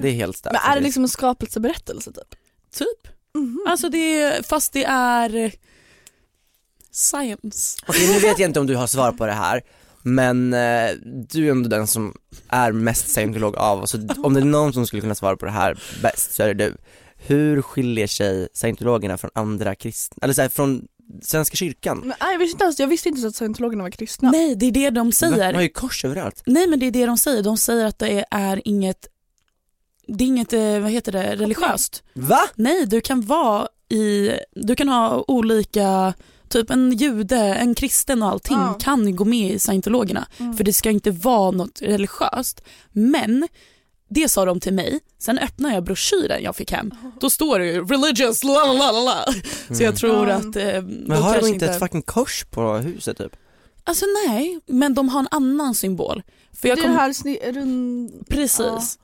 Det 0.00 0.08
är 0.08 0.12
helt 0.12 0.36
stört. 0.36 0.52
Men 0.52 0.72
är 0.72 0.76
det 0.76 0.82
liksom 0.82 1.02
en 1.02 1.08
skapelseberättelse 1.08 2.12
typ? 2.12 2.34
Typ. 2.74 3.12
Mhm. 3.34 3.64
Alltså 3.68 3.88
det 3.88 4.20
är, 4.22 4.42
fast 4.42 4.72
det 4.72 4.84
är 4.84 5.52
science. 6.90 7.78
Okej 7.86 8.08
nu 8.12 8.18
vet 8.18 8.38
jag 8.38 8.50
inte 8.50 8.60
om 8.60 8.66
du 8.66 8.76
har 8.76 8.86
svar 8.86 9.12
på 9.12 9.26
det 9.26 9.32
här 9.32 9.62
men 10.02 10.54
eh, 10.54 10.90
du 11.28 11.46
är 11.46 11.50
ändå 11.50 11.68
den 11.68 11.86
som 11.86 12.14
är 12.48 12.72
mest 12.72 13.08
scientolog 13.08 13.56
av 13.56 13.82
oss, 13.82 13.90
så 13.90 13.98
om 14.22 14.34
det 14.34 14.40
är 14.40 14.44
någon 14.44 14.72
som 14.72 14.86
skulle 14.86 15.02
kunna 15.02 15.14
svara 15.14 15.36
på 15.36 15.44
det 15.44 15.52
här 15.52 15.82
bäst 16.02 16.32
så 16.32 16.42
är 16.42 16.54
det 16.54 16.64
du. 16.64 16.76
Hur 17.16 17.62
skiljer 17.62 18.06
sig 18.06 18.48
scientologerna 18.52 19.18
från 19.18 19.30
andra 19.34 19.74
kristna, 19.74 20.18
eller 20.22 20.34
så 20.34 20.42
här, 20.42 20.48
från 20.48 20.86
Svenska 21.22 21.56
kyrkan? 21.56 21.98
Men, 21.98 22.14
nej, 22.20 22.32
jag, 22.32 22.38
visste 22.38 22.54
inte 22.54 22.64
ens, 22.64 22.80
jag 22.80 22.86
visste 22.86 23.08
inte 23.08 23.20
ens 23.20 23.34
att 23.34 23.36
scientologerna 23.36 23.82
var 23.82 23.90
kristna. 23.90 24.30
Nej, 24.30 24.56
det 24.56 24.66
är 24.66 24.72
det 24.72 24.90
de 24.90 25.12
säger. 25.12 25.52
De 25.52 25.54
har 25.54 25.62
ju 25.62 25.68
kors 25.68 26.04
överallt. 26.04 26.42
Nej 26.46 26.66
men 26.66 26.78
det 26.78 26.86
är 26.86 26.90
det 26.90 27.06
de 27.06 27.18
säger, 27.18 27.42
de 27.42 27.56
säger 27.56 27.86
att 27.86 27.98
det 27.98 28.24
är 28.30 28.62
inget, 28.64 29.06
det 30.06 30.24
är 30.24 30.28
inget, 30.28 30.52
eh, 30.52 30.78
vad 30.80 30.90
heter 30.90 31.12
det, 31.12 31.36
religiöst. 31.36 32.02
Va? 32.14 32.40
Nej, 32.54 32.86
du 32.86 33.00
kan 33.00 33.20
vara 33.20 33.68
i, 33.88 34.30
du 34.54 34.76
kan 34.76 34.88
ha 34.88 35.24
olika, 35.28 36.14
typ 36.52 36.70
en 36.70 36.92
jude, 36.92 37.36
en 37.36 37.74
kristen 37.74 38.22
och 38.22 38.28
allting 38.28 38.56
Ja. 38.56 38.76
kan 38.80 39.16
gå 39.16 39.24
med 39.24 39.50
i 39.52 39.58
scientologerna. 39.58 40.26
Mm. 40.38 40.54
För 40.56 40.64
det 40.64 40.72
ska 40.72 40.90
inte 40.90 41.10
vara 41.10 41.50
något 41.50 41.82
religiöst. 41.82 42.62
Men 42.92 43.48
det 44.08 44.28
sa 44.28 44.44
de 44.44 44.60
till 44.60 44.72
mig, 44.74 45.00
sen 45.18 45.38
öppnade 45.38 45.74
jag 45.74 45.84
broschyren 45.84 46.42
jag 46.42 46.56
fick 46.56 46.72
hem. 46.72 46.90
Då 47.20 47.30
står 47.30 47.58
det 47.58 47.66
ju 47.66 47.84
religious 47.84 48.44
la 48.44 48.72
la 48.72 48.92
la 48.92 49.00
la. 49.00 49.24
Så 49.74 49.82
jag 49.82 49.96
tror 49.96 50.28
Ja. 50.28 50.34
att 50.34 50.56
eh, 50.56 50.82
Men 50.82 51.22
har 51.22 51.40
de 51.40 51.46
inte 51.48 51.66
ett 51.66 51.78
fucking 51.78 52.02
kors 52.02 52.44
på 52.50 52.72
huset 52.72 53.18
typ? 53.18 53.36
Alltså 53.84 54.04
nej, 54.28 54.60
men 54.66 54.94
de 54.94 55.08
har 55.08 55.20
en 55.20 55.28
annan 55.30 55.74
symbol. 55.74 56.22
För 56.52 56.68
jag 56.68 56.78
det 56.78 56.82
kom... 56.82 56.90
här 56.92 57.08
sni- 57.12 57.52
rund... 57.52 58.12
Precis. 58.28 58.98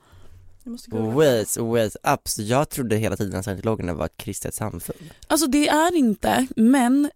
Ja. 0.91 0.97
Wait, 0.99 1.57
wait 1.57 1.95
up, 2.13 2.19
så 2.27 2.41
jag 2.41 2.69
trodde 2.69 2.95
hela 2.95 3.17
tiden 3.17 3.39
att 3.39 3.45
scientologerna 3.45 3.93
var 3.93 4.05
ett 4.05 4.17
kristet 4.17 4.53
samfund. 4.55 4.99
Alltså 5.27 5.47
det 5.47 5.67
är 5.67 5.95
inte, 5.95 6.47
men 6.55 7.09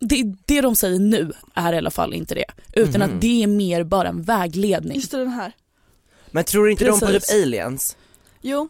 det, 0.00 0.34
det 0.46 0.60
de 0.60 0.76
säger 0.76 0.98
nu 0.98 1.32
är 1.54 1.72
i 1.72 1.76
alla 1.78 1.90
fall 1.90 2.14
inte 2.14 2.34
det. 2.34 2.44
Utan 2.72 3.00
Mhm. 3.00 3.14
att 3.14 3.20
det 3.20 3.42
är 3.42 3.46
mer 3.46 3.84
bara 3.84 4.08
en 4.08 4.22
vägledning. 4.22 4.96
Just 4.96 5.10
det, 5.10 5.18
den 5.18 5.28
här. 5.28 5.52
Men 6.30 6.44
tror 6.44 6.70
inte 6.70 6.84
de 6.84 7.00
på 7.00 7.06
Precis. 7.06 7.28
typ 7.28 7.42
aliens? 7.42 7.96
Jo, 8.40 8.68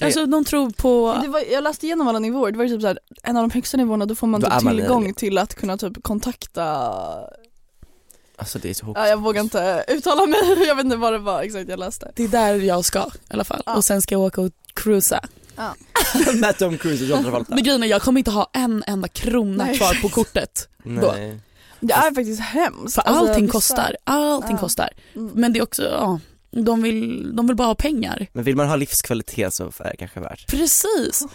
Alltså 0.00 0.26
de 0.26 0.44
tror 0.44 0.70
på, 0.70 1.18
det 1.22 1.28
var, 1.28 1.42
jag 1.52 1.64
läste 1.64 1.86
igenom 1.86 2.08
alla 2.08 2.18
nivåer, 2.18 2.52
det 2.52 2.58
var 2.58 2.66
typ 2.68 2.80
så 2.80 2.86
här, 2.86 2.98
en 3.22 3.36
av 3.36 3.48
de 3.48 3.54
högsta 3.54 3.76
nivåerna 3.76 4.06
då 4.06 4.14
får 4.14 4.26
man 4.26 4.40
Då 4.40 4.50
typ 4.50 4.58
tillgång 4.58 4.98
alien. 5.02 5.14
till 5.14 5.38
att 5.38 5.54
kunna 5.54 5.76
typ 5.76 6.02
kontakta, 6.02 6.64
Alltså 8.36 8.58
det 8.58 8.70
är 8.70 8.74
så 8.74 8.92
ja, 8.96 9.08
jag 9.08 9.16
vågar 9.22 9.40
inte 9.40 9.84
uttala 9.88 10.26
mig, 10.26 10.40
jag 10.66 10.74
vet 10.74 10.84
inte 10.84 10.96
vad 10.96 11.12
det 11.12 11.18
var 11.18 11.42
exakt 11.42 11.68
jag 11.70 11.78
läste. 11.78 12.12
det 12.16 12.24
är 12.24 12.28
där 12.28 12.54
jag 12.54 12.84
ska 12.84 12.98
i 12.98 13.02
alla 13.28 13.44
fall. 13.44 13.62
Ja. 13.66 13.76
Och 13.76 13.84
sen 13.84 14.02
ska 14.02 14.14
jag 14.14 14.22
åka 14.22 14.40
och 14.40 14.50
cruisa. 14.74 15.20
Med 16.34 16.58
Tom 16.58 16.78
Cruise 16.78 17.04
och 17.04 17.10
John 17.10 17.22
Travolta. 17.22 17.54
Men 17.54 17.64
grejen 17.64 17.82
är, 17.82 17.86
jag 17.86 18.02
kommer 18.02 18.18
inte 18.20 18.30
ha 18.30 18.50
en 18.52 18.84
enda 18.86 19.08
krona 19.08 19.64
Nej. 19.64 19.76
kvar 19.76 20.02
på 20.02 20.08
kortet. 20.08 20.68
då. 20.84 20.90
Nej. 20.90 21.40
Det 21.80 21.92
är 21.94 22.14
faktiskt 22.14 22.40
hemskt. 22.40 22.94
För 22.94 23.02
Alltså, 23.02 23.26
allting 23.28 23.48
kostar, 23.48 23.96
allting 24.04 24.56
Ja. 24.56 24.58
kostar. 24.60 24.88
Mm. 25.14 25.32
Men 25.34 25.52
det 25.52 25.58
är 25.58 25.62
också, 25.62 25.82
ja, 25.82 26.20
de 26.50 26.82
vill, 26.82 27.36
de 27.36 27.46
vill 27.46 27.56
bara 27.56 27.68
ha 27.68 27.74
pengar. 27.74 28.26
Men 28.32 28.44
vill 28.44 28.56
man 28.56 28.68
ha 28.68 28.76
livskvalitet 28.76 29.54
så 29.54 29.64
är 29.78 29.90
det 29.90 29.96
kanske 29.98 30.20
värt. 30.20 30.46
Precis, 30.50 31.26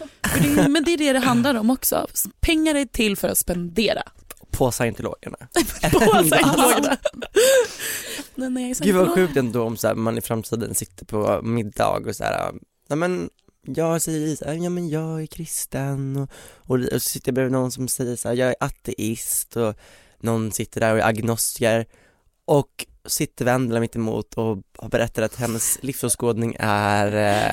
det, 0.42 0.68
men 0.70 0.84
det 0.84 0.94
är 0.94 0.98
det 0.98 1.14
det 1.14 1.20
handlar 1.20 1.56
om 1.56 1.70
också. 1.70 2.08
Pengar 2.40 2.76
är 2.76 2.86
till 2.86 3.18
för 3.18 3.28
att 3.30 3.38
spendera. 3.38 4.04
På 4.52 4.72
scientologerna. 4.72 5.38
På 5.92 6.00
scientologerna. 6.00 6.98
Nej, 8.36 8.50
nej, 8.50 8.74
Gud 8.80 8.96
vad 8.96 9.10
sjukt 9.16 9.38
ändå 9.38 9.64
om 9.64 9.78
så 9.78 9.88
här, 9.88 9.96
man 9.96 10.18
i 10.18 10.22
framtiden 10.22 10.76
sitter 10.76 11.06
på 11.06 11.42
middag 11.44 11.90
och 11.90 12.16
så 12.16 12.24
här, 12.24 12.52
nej 12.90 12.98
men 12.98 13.30
jag 13.66 14.02
säger 14.02 14.36
så 14.36 14.46
här, 14.46 14.54
ja 14.54 14.70
men 14.70 14.90
jag 14.90 15.22
är 15.22 15.26
kristen 15.26 16.18
och, 16.18 16.30
och, 16.58 16.76
och 16.80 17.02
så 17.02 17.10
sitter 17.10 17.30
jag 17.30 17.36
bredvid 17.36 17.52
någon 17.52 17.72
som 17.72 17.88
säger 17.88 18.16
så 18.16 18.28
här, 18.28 18.36
jag 18.36 18.50
är 18.50 18.56
ateist 18.60 19.56
och 19.58 19.76
någon 20.20 20.52
sitter 20.52 20.80
där 20.82 20.94
och 20.94 21.00
är 21.00 21.04
agnostiker 21.06 21.86
och 22.46 22.86
sitter 23.08 23.46
Vendela 23.46 23.80
mitt 23.80 23.96
emot 23.96 24.34
och 24.34 24.58
har 24.78 24.90
berättat 24.90 25.24
att 25.24 25.36
hennes 25.36 25.78
livsåskådning 25.82 26.56
är 26.60 27.08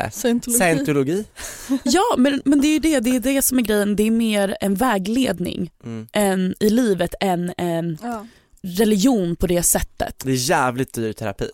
eh, 0.05 0.11
Scientologi. 0.11 0.59
scientologi. 0.59 1.25
Ja, 1.85 2.15
men, 2.19 2.43
men 2.45 2.61
det 2.61 2.67
är 2.69 2.73
ju 2.73 2.79
det, 2.79 3.01
det 3.01 3.17
är 3.17 3.21
det 3.21 3.43
som 3.43 3.59
är 3.59 3.63
grejen. 3.63 3.97
Det 3.97 4.03
är 4.03 4.11
mer 4.11 4.57
en 4.61 4.75
vägledning 4.75 5.71
Mm. 5.85 6.09
än, 6.13 6.55
i 6.61 6.71
livet 6.71 7.15
än 7.21 7.53
en 7.57 7.99
Ja. 8.03 8.27
religion 8.63 9.37
på 9.37 9.47
det 9.47 9.63
sättet. 9.63 10.15
Det 10.25 10.31
är 10.31 10.51
jävligt 10.51 10.93
dyr 10.95 11.13
terapi. 11.13 11.51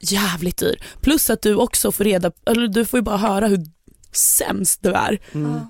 Jävligt 0.00 0.56
dyr. 0.58 0.82
Plus 1.00 1.30
att 1.30 1.42
du 1.42 1.54
också 1.56 1.92
får 1.92 2.04
reda, 2.04 2.32
eller 2.46 2.68
du 2.68 2.84
får 2.84 2.98
ju 2.98 3.02
bara 3.02 3.16
höra 3.16 3.48
hur 3.48 3.58
sämst 4.16 4.82
du 4.82 4.92
är. 4.92 5.18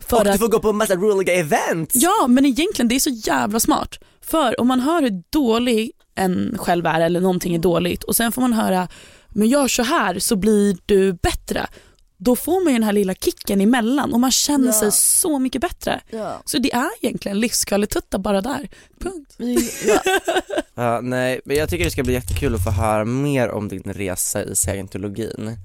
För 0.07 0.19
och 0.19 0.25
du 0.25 0.31
att- 0.31 0.39
får 0.41 0.49
gå 0.49 0.61
på 0.61 0.69
en 0.71 0.77
massa 0.77 0.95
roliga 0.95 1.35
events! 1.35 1.95
Ja, 1.95 2.27
men 2.29 2.47
egentligen 2.47 2.89
det 2.89 2.95
är 2.95 3.01
så 3.01 3.11
jävla 3.11 3.61
smart. 3.61 3.99
För 4.21 4.61
om 4.61 4.69
man 4.69 4.81
hör 4.81 5.03
hur 5.03 5.23
dålig 5.31 5.91
en 6.15 6.59
själv 6.59 6.87
är 6.87 7.01
eller 7.01 7.21
någonting 7.21 7.55
är 7.55 7.59
dåligt 7.59 8.05
och 8.05 8.17
sen 8.17 8.33
får 8.33 8.41
man 8.43 8.53
höra, 8.53 8.89
men 9.29 9.49
gör 9.49 9.69
så 9.69 9.83
här 9.83 10.19
så 10.19 10.37
blir 10.37 10.77
du 10.87 11.13
bättre. 11.13 11.67
Då 12.19 12.37
får 12.37 12.65
man 12.65 12.73
ju 12.73 12.79
den 12.79 12.83
här 12.87 12.93
lilla 12.93 13.15
kicken 13.15 13.61
emellan 13.61 14.13
och 14.13 14.21
man 14.21 14.31
känner 14.31 14.67
Ja. 14.67 14.73
sig 14.73 14.93
så 14.93 15.39
mycket 15.39 15.61
bättre. 15.61 16.01
Ja. 16.11 16.43
Så 16.45 16.59
det 16.59 16.73
är 16.73 16.91
egentligen 17.01 17.41
livskvalitet 17.41 18.11
bara 18.19 18.41
där. 18.41 18.69
Punkt. 19.01 19.35
Ja. 19.87 19.99
Ja, 20.77 21.01
nej, 21.03 21.41
men 21.45 21.57
jag 21.57 21.69
tycker 21.69 21.85
det 21.85 21.91
ska 21.91 22.03
bli 22.03 22.13
jättekul 22.13 22.55
att 22.55 22.65
få 22.65 22.71
höra 22.71 23.05
mer 23.05 23.51
om 23.51 23.69
din 23.69 23.83
resa 23.83 24.43
i 24.45 24.57
scientologin. 24.57 25.57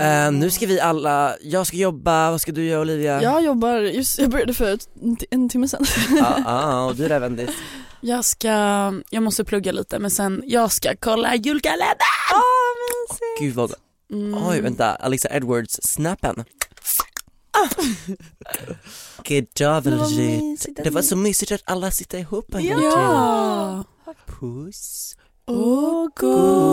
Eh, 0.00 0.32
nu 0.32 0.50
ska 0.50 0.66
vi 0.66 0.80
alla, 0.80 1.36
jag 1.42 1.66
ska 1.66 1.76
jobba, 1.76 2.30
vad 2.30 2.40
ska 2.40 2.52
du 2.52 2.64
göra 2.64 2.80
Olivia? 2.80 3.22
Jag 3.22 3.42
jobbar, 3.44 3.76
just, 3.78 4.18
jag 4.18 4.30
började 4.30 4.54
för 4.54 4.78
en 5.30 5.48
timme 5.48 5.68
sedan. 5.68 5.84
Ja, 6.18 6.38
ja, 6.44 6.84
och 6.84 6.96
du 6.96 7.08
där 7.08 7.20
Vendis? 7.20 7.50
Jag 8.02 8.24
ska, 8.24 8.48
jag 9.10 9.22
måste 9.22 9.44
plugga 9.44 9.72
lite 9.72 9.98
men 9.98 10.10
sen, 10.10 10.42
jag 10.46 10.72
ska 10.72 10.96
kolla 11.00 11.34
julkalendern! 11.36 11.96
Gud 13.40 13.54
vad, 13.54 13.74
Mm. 14.12 14.46
oj 14.48 14.60
vänta, 14.60 14.94
Alexa 14.94 15.28
Edwards 15.36 15.80
snappen. 15.82 16.44
Kedavlerigt. 19.24 20.66
Det 20.84 20.90
var 20.90 21.02
så 21.02 21.16
mysigt 21.16 21.52
att 21.52 21.62
alla 21.64 21.90
sitter 21.90 22.18
ihop. 22.18 22.44
Ja. 22.58 23.84
Puss. 24.26 25.16
Och 25.50 26.10
god. 26.14 26.70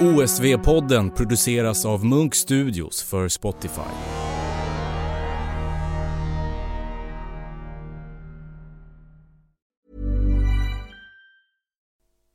OSV-podden 0.00 1.10
produceras 1.10 1.84
av 1.84 2.04
Munk 2.04 2.34
Studios 2.34 3.02
för 3.02 3.28
Spotify. 3.28 4.35